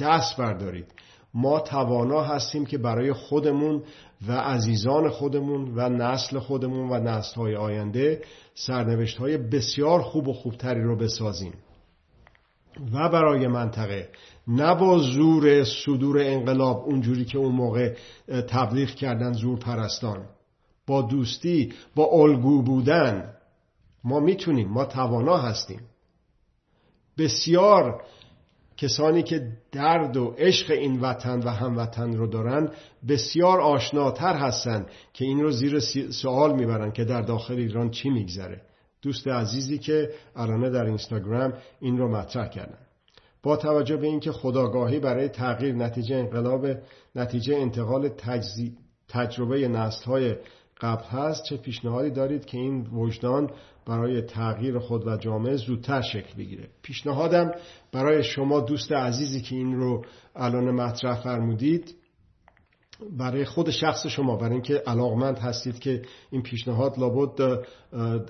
دست 0.00 0.36
بردارید. 0.36 0.86
ما 1.34 1.60
توانا 1.60 2.22
هستیم 2.22 2.66
که 2.66 2.78
برای 2.78 3.12
خودمون 3.12 3.82
و 4.28 4.32
عزیزان 4.32 5.10
خودمون 5.10 5.72
و 5.76 5.88
نسل 5.88 6.38
خودمون 6.38 6.88
و 6.90 7.00
نسل 7.00 7.34
های 7.34 7.56
آینده 7.56 8.22
سرنوشت 8.54 9.18
های 9.18 9.36
بسیار 9.36 10.02
خوب 10.02 10.28
و 10.28 10.32
خوبتری 10.32 10.82
رو 10.82 10.96
بسازیم. 10.96 11.52
و 12.92 13.08
برای 13.08 13.46
منطقه 13.46 14.08
نه 14.48 14.74
با 14.74 14.98
زور 14.98 15.64
صدور 15.64 16.18
انقلاب 16.18 16.84
اونجوری 16.84 17.24
که 17.24 17.38
اون 17.38 17.54
موقع 17.54 17.94
تبلیغ 18.48 18.88
کردن 18.88 19.32
زور 19.32 19.58
پرستان 19.58 20.26
با 20.86 21.02
دوستی 21.02 21.72
با 21.94 22.04
الگو 22.04 22.62
بودن. 22.62 23.34
ما 24.04 24.20
می‌تونیم 24.20 24.68
ما 24.68 24.84
توانا 24.84 25.36
هستیم. 25.36 25.80
بسیار 27.18 28.02
کسانی 28.76 29.22
که 29.22 29.52
درد 29.72 30.16
و 30.16 30.34
عشق 30.38 30.70
این 30.70 31.00
وطن 31.00 31.38
و 31.38 31.48
هموطن 31.48 32.16
رو 32.16 32.26
دارن 32.26 32.70
بسیار 33.08 33.60
آشناتر 33.60 34.36
هستند 34.36 34.86
که 35.12 35.24
این 35.24 35.40
رو 35.40 35.50
زیر 35.50 35.80
سوال 36.10 36.54
می‌برن 36.56 36.92
که 36.92 37.04
در 37.04 37.22
داخل 37.22 37.54
ایران 37.54 37.90
چی 37.90 38.10
میگذره. 38.10 38.62
دوست 39.02 39.28
عزیزی 39.28 39.78
که 39.78 40.10
الان 40.36 40.72
در 40.72 40.84
اینستاگرام 40.84 41.52
این 41.80 41.98
رو 41.98 42.08
مطرح 42.08 42.48
کردن. 42.48 42.78
با 43.48 43.56
توجه 43.56 43.96
به 43.96 44.06
اینکه 44.06 44.32
خداگاهی 44.32 44.98
برای 44.98 45.28
تغییر 45.28 45.74
نتیجه 45.74 46.16
انقلاب 46.16 46.66
نتیجه 47.14 47.56
انتقال 47.56 48.08
تجربه 49.08 49.68
نسل 49.68 50.04
های 50.04 50.36
قبل 50.80 51.04
هست 51.04 51.44
چه 51.44 51.56
پیشنهادی 51.56 52.10
دارید 52.10 52.44
که 52.44 52.58
این 52.58 52.86
وجدان 52.86 53.50
برای 53.86 54.22
تغییر 54.22 54.78
خود 54.78 55.06
و 55.06 55.16
جامعه 55.16 55.56
زودتر 55.56 56.00
شکل 56.00 56.34
بگیره؟ 56.38 56.68
پیشنهادم 56.82 57.52
برای 57.92 58.22
شما 58.22 58.60
دوست 58.60 58.92
عزیزی 58.92 59.40
که 59.40 59.56
این 59.56 59.74
رو 59.74 60.04
الان 60.36 60.70
مطرح 60.70 61.22
فرمودید 61.22 61.94
برای 63.18 63.44
خود 63.44 63.70
شخص 63.70 64.06
شما 64.06 64.36
برای 64.36 64.52
اینکه 64.52 64.74
علاقمند 64.74 65.38
هستید 65.38 65.78
که 65.78 66.02
این 66.30 66.42
پیشنهاد 66.42 66.98
لابد 66.98 67.64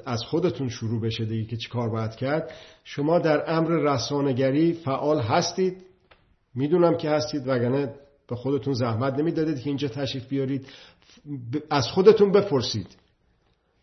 از 0.07 0.23
خودتون 0.23 0.69
شروع 0.69 1.01
بشه 1.01 1.25
دیگه 1.25 1.45
که 1.45 1.57
چی 1.57 1.69
کار 1.69 1.89
باید 1.89 2.15
کرد. 2.15 2.51
شما 2.85 3.19
در 3.19 3.51
امر 3.57 3.69
رسانگری 3.69 4.73
فعال 4.73 5.21
هستید. 5.21 5.85
می‌دونم 6.55 6.97
که 6.97 7.11
هستید 7.11 7.43
وگرنه 7.49 7.95
به 8.29 8.37
خودتون 8.37 8.75
زحمت 8.75 9.15
نمی‌دادید 9.15 9.61
که 9.61 9.71
اینجا 9.71 9.89
تشریف 9.89 10.29
بیارید. 10.29 10.67
از 11.71 11.87
خودتون 11.87 12.33
بپرسید. 12.33 12.97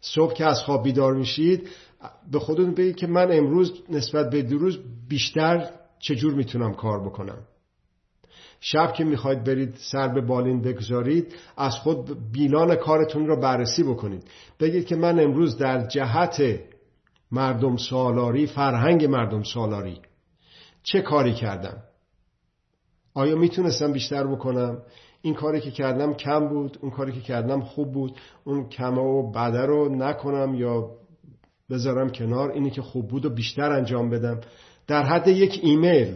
صبح 0.02 0.34
که 0.34 0.46
از 0.46 0.62
خواب 0.62 0.84
بیدار 0.84 1.14
میشید 1.14 1.70
به 2.32 2.40
خودتون 2.40 2.74
بگید 2.74 2.96
که 2.96 3.08
من 3.08 3.32
امروز 3.32 3.84
نسبت 3.90 4.30
به 4.30 4.42
دیروز 4.42 4.80
بیشتر 5.10 5.70
چجور 6.00 6.34
می‌تونم 6.34 6.74
کار 6.74 7.06
بکنم. 7.06 7.38
شب 8.68 8.94
که 8.94 9.04
می‌خواید 9.04 9.44
برید 9.44 9.76
سر 9.92 10.08
به 10.08 10.22
بالین 10.22 10.62
بگذارید 10.62 11.36
از 11.58 11.76
خود 11.76 12.32
بیلان 12.32 12.76
کارتون 12.76 13.28
رو 13.28 13.40
بررسی 13.40 13.84
بکنید. 13.84 14.24
بگید 14.60 14.86
که 14.86 14.96
من 14.96 15.20
امروز 15.20 15.58
در 15.58 15.88
جهت 15.88 16.42
مردم 17.32 17.78
سالاری 17.78 18.48
فرهنگ 18.48 19.06
مردم 19.06 19.44
سالاری 19.44 20.00
چه 20.84 21.02
کاری 21.02 21.34
کردم؟ 21.34 21.78
آیا 23.14 23.36
می‌تونستم 23.36 23.92
بیشتر 23.92 24.28
بکنم؟ 24.28 24.82
این 25.22 25.34
کاری 25.34 25.62
که 25.62 25.72
کردم 25.72 26.14
کم 26.14 26.48
بود 26.48 26.78
اون 26.82 26.92
کاری 26.92 27.12
که 27.12 27.22
کردم 27.22 27.62
خوب 27.62 27.92
بود. 27.92 28.20
اون 28.44 28.70
کم 28.70 28.98
و 28.98 29.32
بده 29.32 29.66
رو 29.66 29.96
نکنم 29.96 30.56
یا 30.56 30.92
بذارم 31.70 32.10
کنار 32.10 32.52
اینی 32.52 32.70
که 32.70 32.82
خوب 32.82 33.08
بود 33.08 33.26
و 33.26 33.30
بیشتر 33.30 33.72
انجام 33.72 34.10
بدم. 34.10 34.42
در 34.88 35.04
حد 35.04 35.28
یک 35.28 35.60
ایمیل 35.64 36.16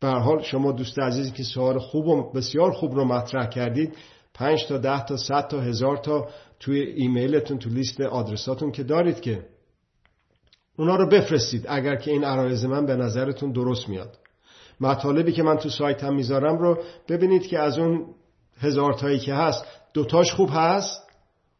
به 0.00 0.08
حال 0.08 0.42
شما 0.42 0.72
دوست 0.72 0.98
عزیزی 0.98 1.30
که 1.30 1.42
سوال 1.42 1.78
خوب 1.78 2.06
و 2.06 2.32
بسیار 2.32 2.72
خوب 2.72 2.94
رو 2.94 3.04
مطرح 3.04 3.46
کردید 3.46 3.96
پنج 4.34 4.66
تا 4.68 4.78
ده 4.78 5.04
تا 5.04 5.16
صد 5.16 5.48
تا 5.48 5.60
هزار 5.60 5.96
تا 5.96 6.28
توی 6.60 6.80
ایمیلتون 6.80 7.58
تو 7.58 7.70
لیست 7.70 8.00
آدرساتون 8.00 8.72
که 8.72 8.82
دارید 8.82 9.20
که 9.20 9.46
اونا 10.78 10.96
رو 10.96 11.08
بفرستید 11.08 11.66
اگر 11.68 11.96
که 11.96 12.10
این 12.10 12.24
عرایز 12.24 12.64
من 12.64 12.86
به 12.86 12.96
نظرتون 12.96 13.52
درست 13.52 13.88
میاد. 13.88 14.18
مطالبی 14.80 15.32
که 15.32 15.42
من 15.42 15.56
تو 15.56 15.68
سایتم 15.68 16.14
می‌ذارم 16.14 16.58
رو 16.58 16.82
ببینید 17.08 17.46
که 17.46 17.58
از 17.58 17.78
اون 17.78 18.14
هزار 18.60 18.92
تایی 18.92 19.18
که 19.18 19.34
هست 19.34 19.64
دوتاش 19.94 20.32
خوب 20.32 20.50
هست؟ 20.52 21.02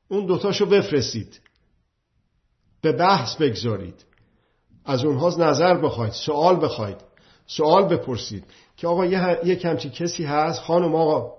اون 0.09 0.27
دوتاشو 0.27 0.67
بفرستید. 0.67 1.41
به 2.83 2.93
بحث 2.93 3.37
بگذارید. 3.37 4.05
از 4.85 5.05
اونها 5.05 5.29
نظر 5.29 5.75
بخواید 5.75 6.13
سوال 6.13 6.57
بخواید. 6.57 7.06
سوال 7.47 7.89
بپرسید 7.89 8.45
که 8.77 8.89
آقا 8.89 9.05
یه 9.45 9.57
کمچی 9.57 9.91
کسی 9.91 10.25
هست؟ 10.25 10.61
خانم 10.61 10.95
آقا 10.95 11.37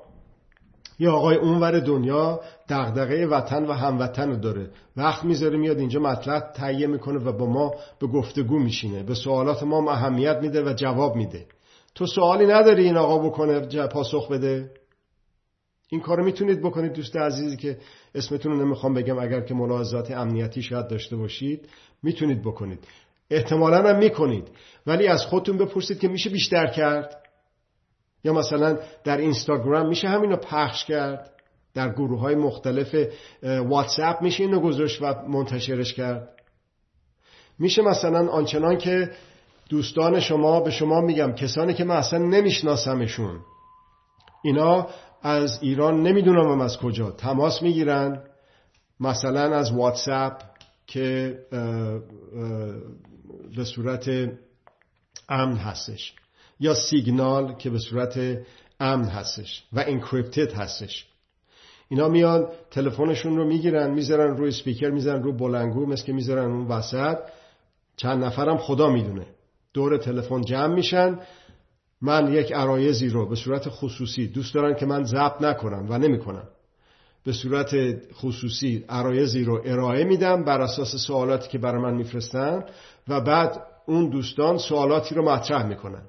یه 1.00 1.10
آقای 1.10 1.36
اونور 1.38 1.80
دنیا 1.80 2.42
دغدغه 2.70 3.26
وطن 3.26 3.66
و 3.66 3.72
هموطن 3.72 4.30
رو 4.30 4.36
داره. 4.36 4.70
وقت 4.98 5.24
می‌ذاره 5.24 5.58
میاد 5.58 5.80
اینجا 5.80 6.00
مطلب 6.00 6.52
تهیه 6.56 6.88
می‌کنه 6.88 7.20
و 7.20 7.32
با 7.32 7.46
ما 7.46 7.76
به 8.00 8.08
گفتگو 8.08 8.60
میشینه. 8.60 9.04
به 9.04 9.16
سوالات 9.16 9.64
ما 9.64 9.92
اهمیت 9.92 10.38
میده 10.42 10.64
و 10.64 10.74
جواب 10.74 11.16
میده. 11.16 11.46
تو 11.96 12.06
سوالی 12.06 12.46
نداری 12.46 12.84
این 12.84 12.98
آقا 12.98 13.30
بکنه 13.30 13.88
پاسخ 13.88 14.32
بده؟ 14.32 14.72
این 15.90 16.02
کار 16.02 16.22
می‌تونید 16.22 16.62
بکنید 16.62 16.94
دوست 16.94 17.16
عزیزی 17.16 17.58
که 17.58 17.78
اسمتون 18.16 18.52
رو 18.52 18.66
نمی‌خوام 18.66 18.94
بگم 18.94 19.20
اگر 19.20 19.42
که 19.42 19.54
ملاحظات 19.54 20.12
امنیتی 20.12 20.62
شاید 20.62 20.88
داشته 20.88 21.16
باشید. 21.16 21.70
می‌تونید 22.04 22.42
بکنید. 22.42 22.80
احتمالا 23.30 23.90
هم 23.90 23.98
می‌کنید. 24.00 24.48
ولی 24.88 25.08
از 25.08 25.26
خودتون 25.26 25.58
بپرسید 25.58 26.00
که 26.00 26.08
میشه 26.08 26.30
بیشتر 26.30 26.68
کرد؟ 26.68 27.24
یا 28.24 28.34
مثلا 28.34 28.78
در 29.04 29.18
اینستاگرام 29.18 29.88
میشه 29.88 30.08
همینو 30.08 30.36
پخش 30.36 30.86
کرد؟ 30.86 31.32
در 31.74 31.90
گروه 31.90 32.20
های 32.20 32.36
مختلف 32.36 32.96
واتساپ 33.44 34.22
میشه 34.22 34.44
اینو 34.44 34.60
گذاشت 34.60 35.02
و 35.02 35.14
منتشرش 35.28 35.94
کرد؟ 35.94 36.30
میشه 37.60 37.82
مثلا 37.82 38.28
آنچنان 38.30 38.78
که 38.78 39.12
دوستان 39.70 40.20
شما 40.20 40.60
به 40.60 40.72
شما 40.72 41.02
میگم 41.02 41.32
کسانی 41.32 41.74
که 41.74 41.84
من 41.84 41.96
اصلا 41.96 42.20
نمیشناسمشون. 42.20 43.40
اینا 44.44 44.88
از 45.22 45.60
ایران 45.62 46.04
نمی‌دونم 46.04 46.52
هم 46.52 46.62
از 46.62 46.78
کجا. 46.78 47.12
تماس 47.12 47.62
می‌گیرن. 47.62 48.24
مثلا 49.00 49.56
از 49.56 49.72
واتساپ 49.72 50.42
که 50.88 51.40
به 53.56 53.64
صورت 53.64 54.10
امن 55.30 55.58
هستش 55.58 56.14
یا 56.60 56.74
سیگنال 56.74 57.56
که 57.56 57.70
به 57.70 57.80
صورت 57.80 58.20
امن 58.80 59.06
هستش 59.06 59.64
و 59.74 59.84
انکریپتد 59.88 60.54
هستش. 60.54 61.06
اینا 61.90 62.08
میان 62.08 62.48
تلفنشون 62.72 63.38
رو 63.38 63.46
می‌گیرن 63.46 63.92
می‌ذارن 63.92 64.38
روی 64.38 64.52
سپیکر 64.52 64.90
می‌ذارن 64.90 65.24
رو 65.24 65.38
بلنگو 65.38 65.86
مثل 65.86 66.06
که 66.06 66.14
می‌ذارن 66.14 66.52
اون 66.52 66.68
وسط. 66.68 67.18
چند 67.98 68.24
نفرم 68.24 68.58
خدا 68.58 68.90
می‌دونه. 68.90 69.26
دور 69.74 69.98
تلفن 69.98 70.42
جمع 70.42 70.74
میشن. 70.74 71.20
من 72.02 72.34
یک 72.34 72.52
عرایزی 72.52 73.10
رو 73.10 73.30
به 73.30 73.36
صورت 73.36 73.70
خصوصی 73.70 74.28
دوست 74.28 74.54
دارن 74.54 74.76
که 74.76 74.86
من 74.86 75.04
ضبط 75.04 75.42
نکنم 75.42 75.86
و 75.90 75.98
نمی‌کنم. 75.98 76.48
به 77.28 77.34
صورت 77.34 77.76
خصوصی 78.14 78.86
عرایزی 78.90 79.44
رو 79.44 79.62
ارائه 79.66 80.04
میدم 80.04 80.44
بر 80.44 80.62
اساس 80.62 80.96
سوالاتی 80.96 81.50
که 81.50 81.58
برای 81.58 81.82
من 81.82 81.94
میفرستن 81.94 82.64
و 83.08 83.22
بعد 83.22 83.64
اون 83.86 84.10
دوستان 84.10 84.58
سوالاتی 84.58 85.16
رو 85.16 85.30
مطرح 85.30 85.68
می‌کنن. 85.68 86.04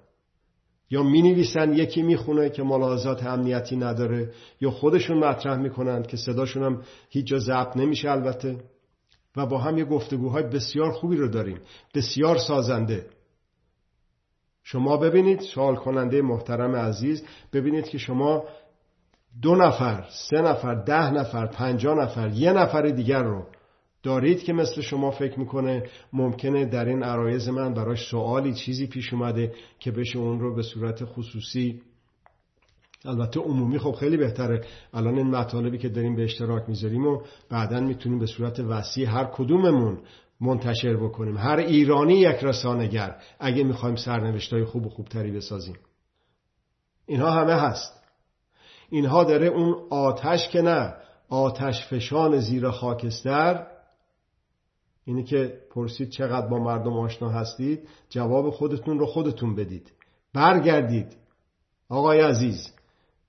یا 0.90 1.02
می 1.02 1.22
نویسن 1.22 1.72
یکی 1.72 2.02
می‌خونه 2.02 2.50
که 2.50 2.62
ملاحظات 2.62 3.26
امنیتی 3.26 3.76
نداره 3.76 4.32
یا 4.60 4.70
خودشون 4.70 5.18
مطرح 5.18 5.56
می‌کنن 5.56 6.02
که 6.02 6.16
صداشون 6.16 6.62
هم 6.62 6.82
هیچ 7.10 7.26
جا 7.26 7.38
ضبط 7.38 7.76
نمیشه 7.76 8.10
البته. 8.10 8.56
و 9.36 9.46
با 9.46 9.58
هم 9.58 9.78
یه 9.78 9.84
گفتگوهای 9.84 10.42
بسیار 10.42 10.92
خوبی 10.92 11.16
رو 11.16 11.28
داریم. 11.28 11.60
بسیار 11.94 12.36
سازنده. 12.38 13.06
شما 14.62 14.96
ببینید 14.96 15.40
سوال 15.40 15.76
کننده 15.76 16.22
محترم 16.22 16.76
عزیز 16.76 17.24
ببینید 17.52 17.88
که 17.88 17.98
شما 17.98 18.44
دو 19.42 19.54
نفر 19.54 20.04
سه 20.30 20.40
نفر 20.40 20.74
ده 20.74 21.10
نفر 21.10 21.46
پنجاه 21.46 21.94
نفر 21.98 22.28
یه 22.28 22.52
نفر 22.52 22.82
دیگر 22.82 23.22
رو 23.22 23.46
دارید 24.02 24.42
که 24.42 24.52
مثل 24.52 24.80
شما 24.80 25.10
فکر 25.10 25.38
می‌کنه. 25.38 25.82
ممکنه 26.12 26.64
در 26.64 26.84
این 26.84 27.02
عرایز 27.02 27.48
من 27.48 27.74
براش 27.74 28.10
سوالی 28.10 28.54
چیزی 28.54 28.86
پیش 28.86 29.12
اومده 29.12 29.54
که 29.78 29.90
بشه 29.90 30.18
اون 30.18 30.40
رو 30.40 30.54
به 30.54 30.62
صورت 30.62 31.04
خصوصی 31.04 31.82
البته 33.04 33.40
عمومی 33.40 33.78
خب 33.78 33.92
خیلی 33.92 34.16
بهتره. 34.16 34.64
الان 34.94 35.14
این 35.14 35.30
مطالبی 35.30 35.78
که 35.78 35.88
داریم 35.88 36.16
به 36.16 36.24
اشتراک 36.24 36.68
می‌ذاریم 36.68 37.06
و 37.06 37.22
بعدا 37.50 37.80
می‌تونیم 37.80 38.18
به 38.18 38.26
صورت 38.26 38.60
وسیع 38.60 39.08
هر 39.08 39.24
کدوممون 39.24 39.98
منتشر 40.40 40.96
بکنیم. 40.96 41.36
هر 41.36 41.56
ایرانی 41.56 42.14
یک 42.14 42.36
رسانگر 42.44 43.16
اگه 43.40 43.64
می‌خوایم 43.64 43.96
سرنوشتای 43.96 44.64
خوب 44.64 44.86
و 44.86 44.88
خوبتری 44.88 45.30
بسازیم. 45.30 45.76
اینها 47.06 47.30
همه 47.30 47.54
هست. 47.54 47.97
اینها 48.91 49.24
داره 49.24 49.47
اون 49.47 49.76
آتش 49.91 50.49
که 50.49 50.62
نه 50.62 50.95
آتش 51.28 51.86
فشان 51.86 52.39
زیر 52.39 52.70
خاکستر. 52.70 53.66
اینی 55.05 55.24
که 55.24 55.61
پرسید 55.70 56.11
چقدر 56.11 56.47
با 56.47 56.59
مردم 56.59 56.93
آشنا 56.93 57.28
هستید 57.28 57.89
جواب 58.09 58.51
خودتون 58.51 58.99
رو 58.99 59.07
خودتون 59.07 59.55
بدید. 59.55 59.93
برگردید. 60.34 61.16
آقای 61.89 62.20
عزیز 62.20 62.72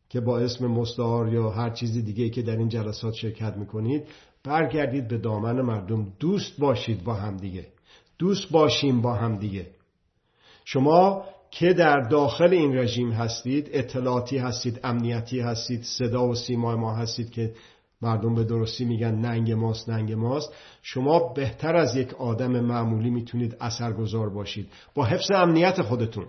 که 0.10 0.20
با 0.20 0.39
اسم 0.39 0.68
مستعار 0.68 1.34
یا 1.34 1.49
هر 1.49 1.70
چیز 1.70 2.05
دیگه 2.05 2.30
که 2.30 2.41
در 2.41 2.57
این 2.57 2.70
جلسات 2.70 3.14
شرکت 3.14 3.57
می‌کنید 3.57 4.07
برگردید 4.43 5.07
به 5.07 5.18
دامن 5.18 5.62
مردم. 5.62 6.14
دوست 6.20 6.60
باشید 6.60 7.03
با 7.03 7.14
همدیگه 7.14 7.68
دوست 8.20 8.51
باشیم 8.51 9.01
با 9.01 9.14
همدیگه 9.14 9.68
شما 10.66 11.26
که 11.51 11.73
در 11.73 11.99
داخل 11.99 12.53
این 12.53 12.77
رژیم 12.77 13.11
هستید 13.11 13.69
اطلاعاتی 13.71 14.37
هستید 14.37 14.79
امنیتی 14.83 15.39
هستید 15.39 15.83
صدا 15.83 16.27
و 16.27 16.35
سیما 16.35 16.75
ما 16.75 16.95
هستید 16.95 17.31
که 17.31 17.53
مردم 18.01 18.35
به 18.35 18.43
درستی 18.43 18.85
میگن 18.85 19.15
ننگ 19.15 19.51
ماست 19.51 19.89
ننگ 19.89 20.13
ماست. 20.13 20.53
شما 20.81 21.33
بهتر 21.33 21.75
از 21.75 21.95
یک 21.95 22.13
آدم 22.13 22.59
معمولی 22.59 23.09
می‌تونید 23.09 23.57
اثرگذار 23.59 24.29
باشید. 24.29 24.67
با 24.95 25.05
حفظ 25.05 25.31
امنیت 25.31 25.81
خودتون. 25.81 26.27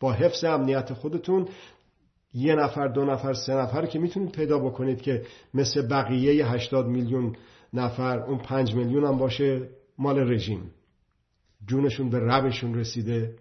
با 0.00 0.12
حفظ 0.12 0.44
امنیت 0.44 0.92
خودتون 0.92 1.48
یه 2.34 2.54
نفر 2.54 2.88
دو 2.88 3.04
نفر 3.04 3.32
سه 3.32 3.54
نفر 3.54 3.86
که 3.86 3.98
می‌تونید 3.98 4.32
پیدا 4.32 4.58
بکنید 4.58 5.02
که 5.02 5.22
مثل 5.54 5.88
بقیه 5.88 6.46
80 6.46 6.86
میلیون 6.86 7.36
نفر 7.72 8.18
اون 8.18 8.38
پنج 8.38 8.74
میلیون 8.74 9.04
هم 9.04 9.18
باشه 9.18 9.68
مال 9.98 10.32
رژیم. 10.32 10.70
جونشون 11.66 12.10
به 12.10 12.18
ربشون 12.18 12.74
رسیده. 12.74 13.34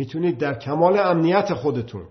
می‌تونید 0.00 0.38
در 0.38 0.58
کمال 0.58 0.98
امنیت 0.98 1.54
خودتون 1.54 2.08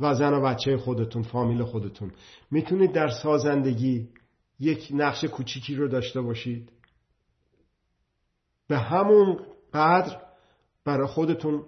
و 0.00 0.14
زن 0.14 0.32
و 0.34 0.40
بچه 0.40 0.76
خودتون 0.76 1.22
فامیل 1.22 1.64
خودتون 1.64 2.12
می‌تونید 2.50 2.92
در 2.92 3.08
سازندگی 3.08 4.08
یک 4.60 4.88
نقش 4.90 5.24
کوچیکی 5.24 5.74
رو 5.74 5.88
داشته 5.88 6.20
باشید. 6.20 6.72
به 8.68 8.78
همون 8.78 9.40
قدر 9.74 10.16
برای 10.84 11.06
خودتون 11.06 11.64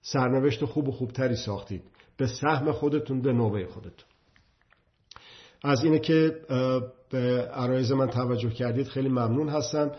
سرنوشت 0.00 0.64
خوب 0.64 0.88
و 0.88 0.92
خوبتری 0.92 1.36
ساختید. 1.36 1.82
به 2.16 2.26
سهم 2.26 2.72
خودتون 2.72 3.22
به 3.22 3.32
نوبه 3.32 3.66
خودتون. 3.66 4.08
از 5.64 5.84
اینه 5.84 5.98
که 5.98 6.40
به 7.10 7.48
عرایز 7.52 7.92
من 7.92 8.08
توجه 8.08 8.50
کردید 8.50 8.86
خیلی 8.86 9.08
ممنون 9.08 9.48
هستم. 9.48 9.92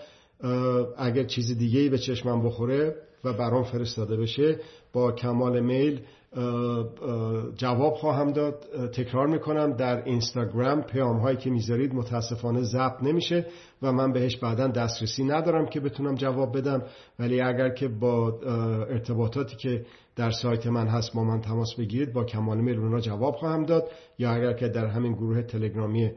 اگر 0.97 1.23
چیز 1.23 1.57
دیگه 1.57 1.79
ای 1.79 1.89
به 1.89 1.97
چشمم 1.97 2.43
بخوره 2.43 3.04
و 3.25 3.33
برام 3.33 3.63
فرستاده 3.63 4.17
بشه 4.17 4.59
با 4.93 5.11
کمال 5.11 5.59
میل 5.59 6.01
جواب 7.57 7.93
خواهم 7.93 8.31
داد. 8.31 8.65
تکرار 8.93 9.27
می‌کنم 9.27 9.73
در 9.73 10.03
اینستاگرام 10.03 10.81
پیام 10.81 11.17
هایی 11.17 11.37
که 11.37 11.49
می‌ذارید 11.49 11.95
متاسفانه 11.95 12.61
ضبط 12.61 13.03
نمیشه 13.03 13.45
و 13.81 13.91
من 13.91 14.13
بهش 14.13 14.37
بعدا 14.37 14.67
دسترسی 14.67 15.23
ندارم 15.23 15.65
که 15.65 15.79
بتونم 15.79 16.15
جواب 16.15 16.57
بدم. 16.57 16.83
ولی 17.19 17.41
اگر 17.41 17.69
که 17.69 17.87
با 17.87 18.39
ارتباطاتی 18.89 19.55
که 19.55 19.85
در 20.15 20.31
سایت 20.31 20.67
من 20.67 20.87
هست 20.87 21.13
با 21.13 21.23
من 21.23 21.41
تماس 21.41 21.75
بگیرید 21.79 22.13
با 22.13 22.23
کمال 22.23 22.57
میل 22.57 22.79
اونا 22.79 22.99
جواب 22.99 23.35
خواهم 23.35 23.65
داد. 23.65 23.87
یا 24.19 24.31
اگر 24.31 24.53
که 24.53 24.67
در 24.67 24.85
همین 24.85 25.13
گروه 25.13 25.41
تلگرامی 25.41 26.11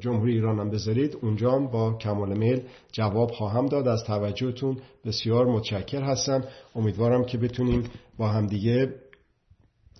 جمهوری 0.00 0.32
ایران 0.32 0.58
هم 0.58 0.70
بذارید 0.70 1.18
اونجا 1.22 1.58
با 1.58 1.92
کمال 1.92 2.38
میل 2.38 2.62
جواب 2.92 3.30
خواهم 3.30 3.66
داد. 3.66 3.88
از 3.88 4.04
توجهتون 4.04 4.76
بسیار 5.06 5.46
متشکر 5.46 6.02
هستم. 6.02 6.44
امیدوارم 6.74 7.24
که 7.24 7.38
بتونیم 7.38 7.82
با 8.18 8.28
همدیگه 8.28 8.94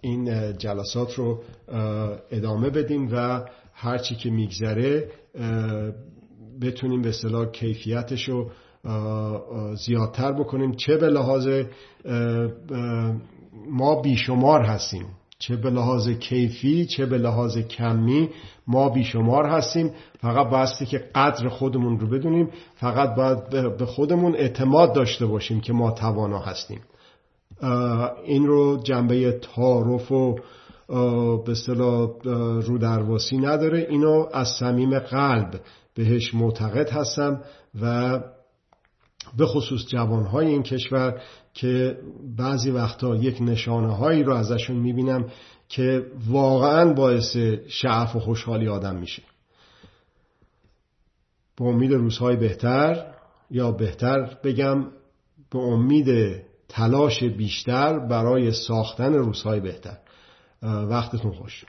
این 0.01 0.53
جلسات 0.59 1.14
رو 1.14 1.43
ادامه 2.31 2.71
بدیم 2.71 3.09
و 3.12 3.45
هرچی 3.73 4.14
که 4.14 4.31
میگذره 4.31 5.11
بتونیم 6.61 7.03
به 7.03 7.09
اصطلاح 7.09 7.47
کیفیتش 7.47 8.29
رو 8.29 8.51
زیادتر 9.75 10.33
بکنیم. 10.33 10.73
چه 10.73 10.97
به 10.97 11.09
لحاظ 11.09 11.49
ما 13.71 14.03
بیشمار 14.03 14.62
هستیم. 14.62 15.07
چه 15.39 15.57
به 15.57 15.71
لحاظ 15.71 16.09
کیفی 16.09 16.87
چه 16.87 17.07
به 17.07 17.19
لحاظ 17.19 17.59
کمی 17.59 18.29
ما 18.66 18.89
بیشمار 18.89 19.47
هستیم. 19.47 19.91
فقط 20.21 20.51
بایستی 20.51 20.87
که 20.87 20.99
قدر 20.99 21.49
خودمون 21.49 22.01
رو 22.01 22.09
بدونیم. 22.09 22.49
فقط 22.75 23.14
باید 23.14 23.49
به 23.77 23.87
خودمون 23.87 24.35
اعتماد 24.35 24.93
داشته 24.93 25.27
باشیم 25.27 25.61
که 25.61 25.73
ما 25.73 25.91
توانا 25.91 26.39
هستیم. 26.39 26.81
این 28.24 28.46
رو 28.46 28.80
جنبه 28.82 29.32
تعارف 29.32 30.12
و 30.12 30.36
به 31.38 31.52
اصطلاح 31.52 32.11
رو 32.61 32.78
درواسی 32.78 33.36
نداره. 33.36 33.86
اینو 33.90 34.26
از 34.32 34.48
صمیم 34.48 34.98
قلب 34.98 35.61
بهش 35.94 36.34
معتقد 36.34 36.90
هستم 36.90 37.40
و 37.82 38.18
به 39.36 39.46
خصوص 39.46 39.86
جوانهای 39.86 40.46
این 40.46 40.62
کشور 40.62 41.20
که 41.54 41.98
بعضی 42.36 42.70
وقتا 42.70 43.14
یک 43.14 43.36
نشانه 43.40 43.96
هایی 43.96 44.22
رو 44.22 44.34
ازشون 44.34 44.76
می‌بینم 44.76 45.26
که 45.68 46.06
واقعا 46.28 46.92
باعث 46.92 47.36
شعف 47.68 48.16
و 48.16 48.20
خوشحالی 48.20 48.68
آدم 48.68 48.96
میشه. 48.96 49.22
به 51.56 51.64
امید 51.64 51.92
روزهای 51.92 52.36
بهتر 52.36 53.14
یا 53.50 53.72
بهتر 53.72 54.36
بگم 54.44 54.86
به 55.50 55.59
امید 55.59 56.09
تلاش 56.69 57.25
بیشتر 57.25 57.99
برای 57.99 58.53
ساختن 58.53 59.14
روزهای 59.14 59.61
بهتر. 59.61 59.97
وقتتون 60.62 61.33
خوش. 61.33 61.64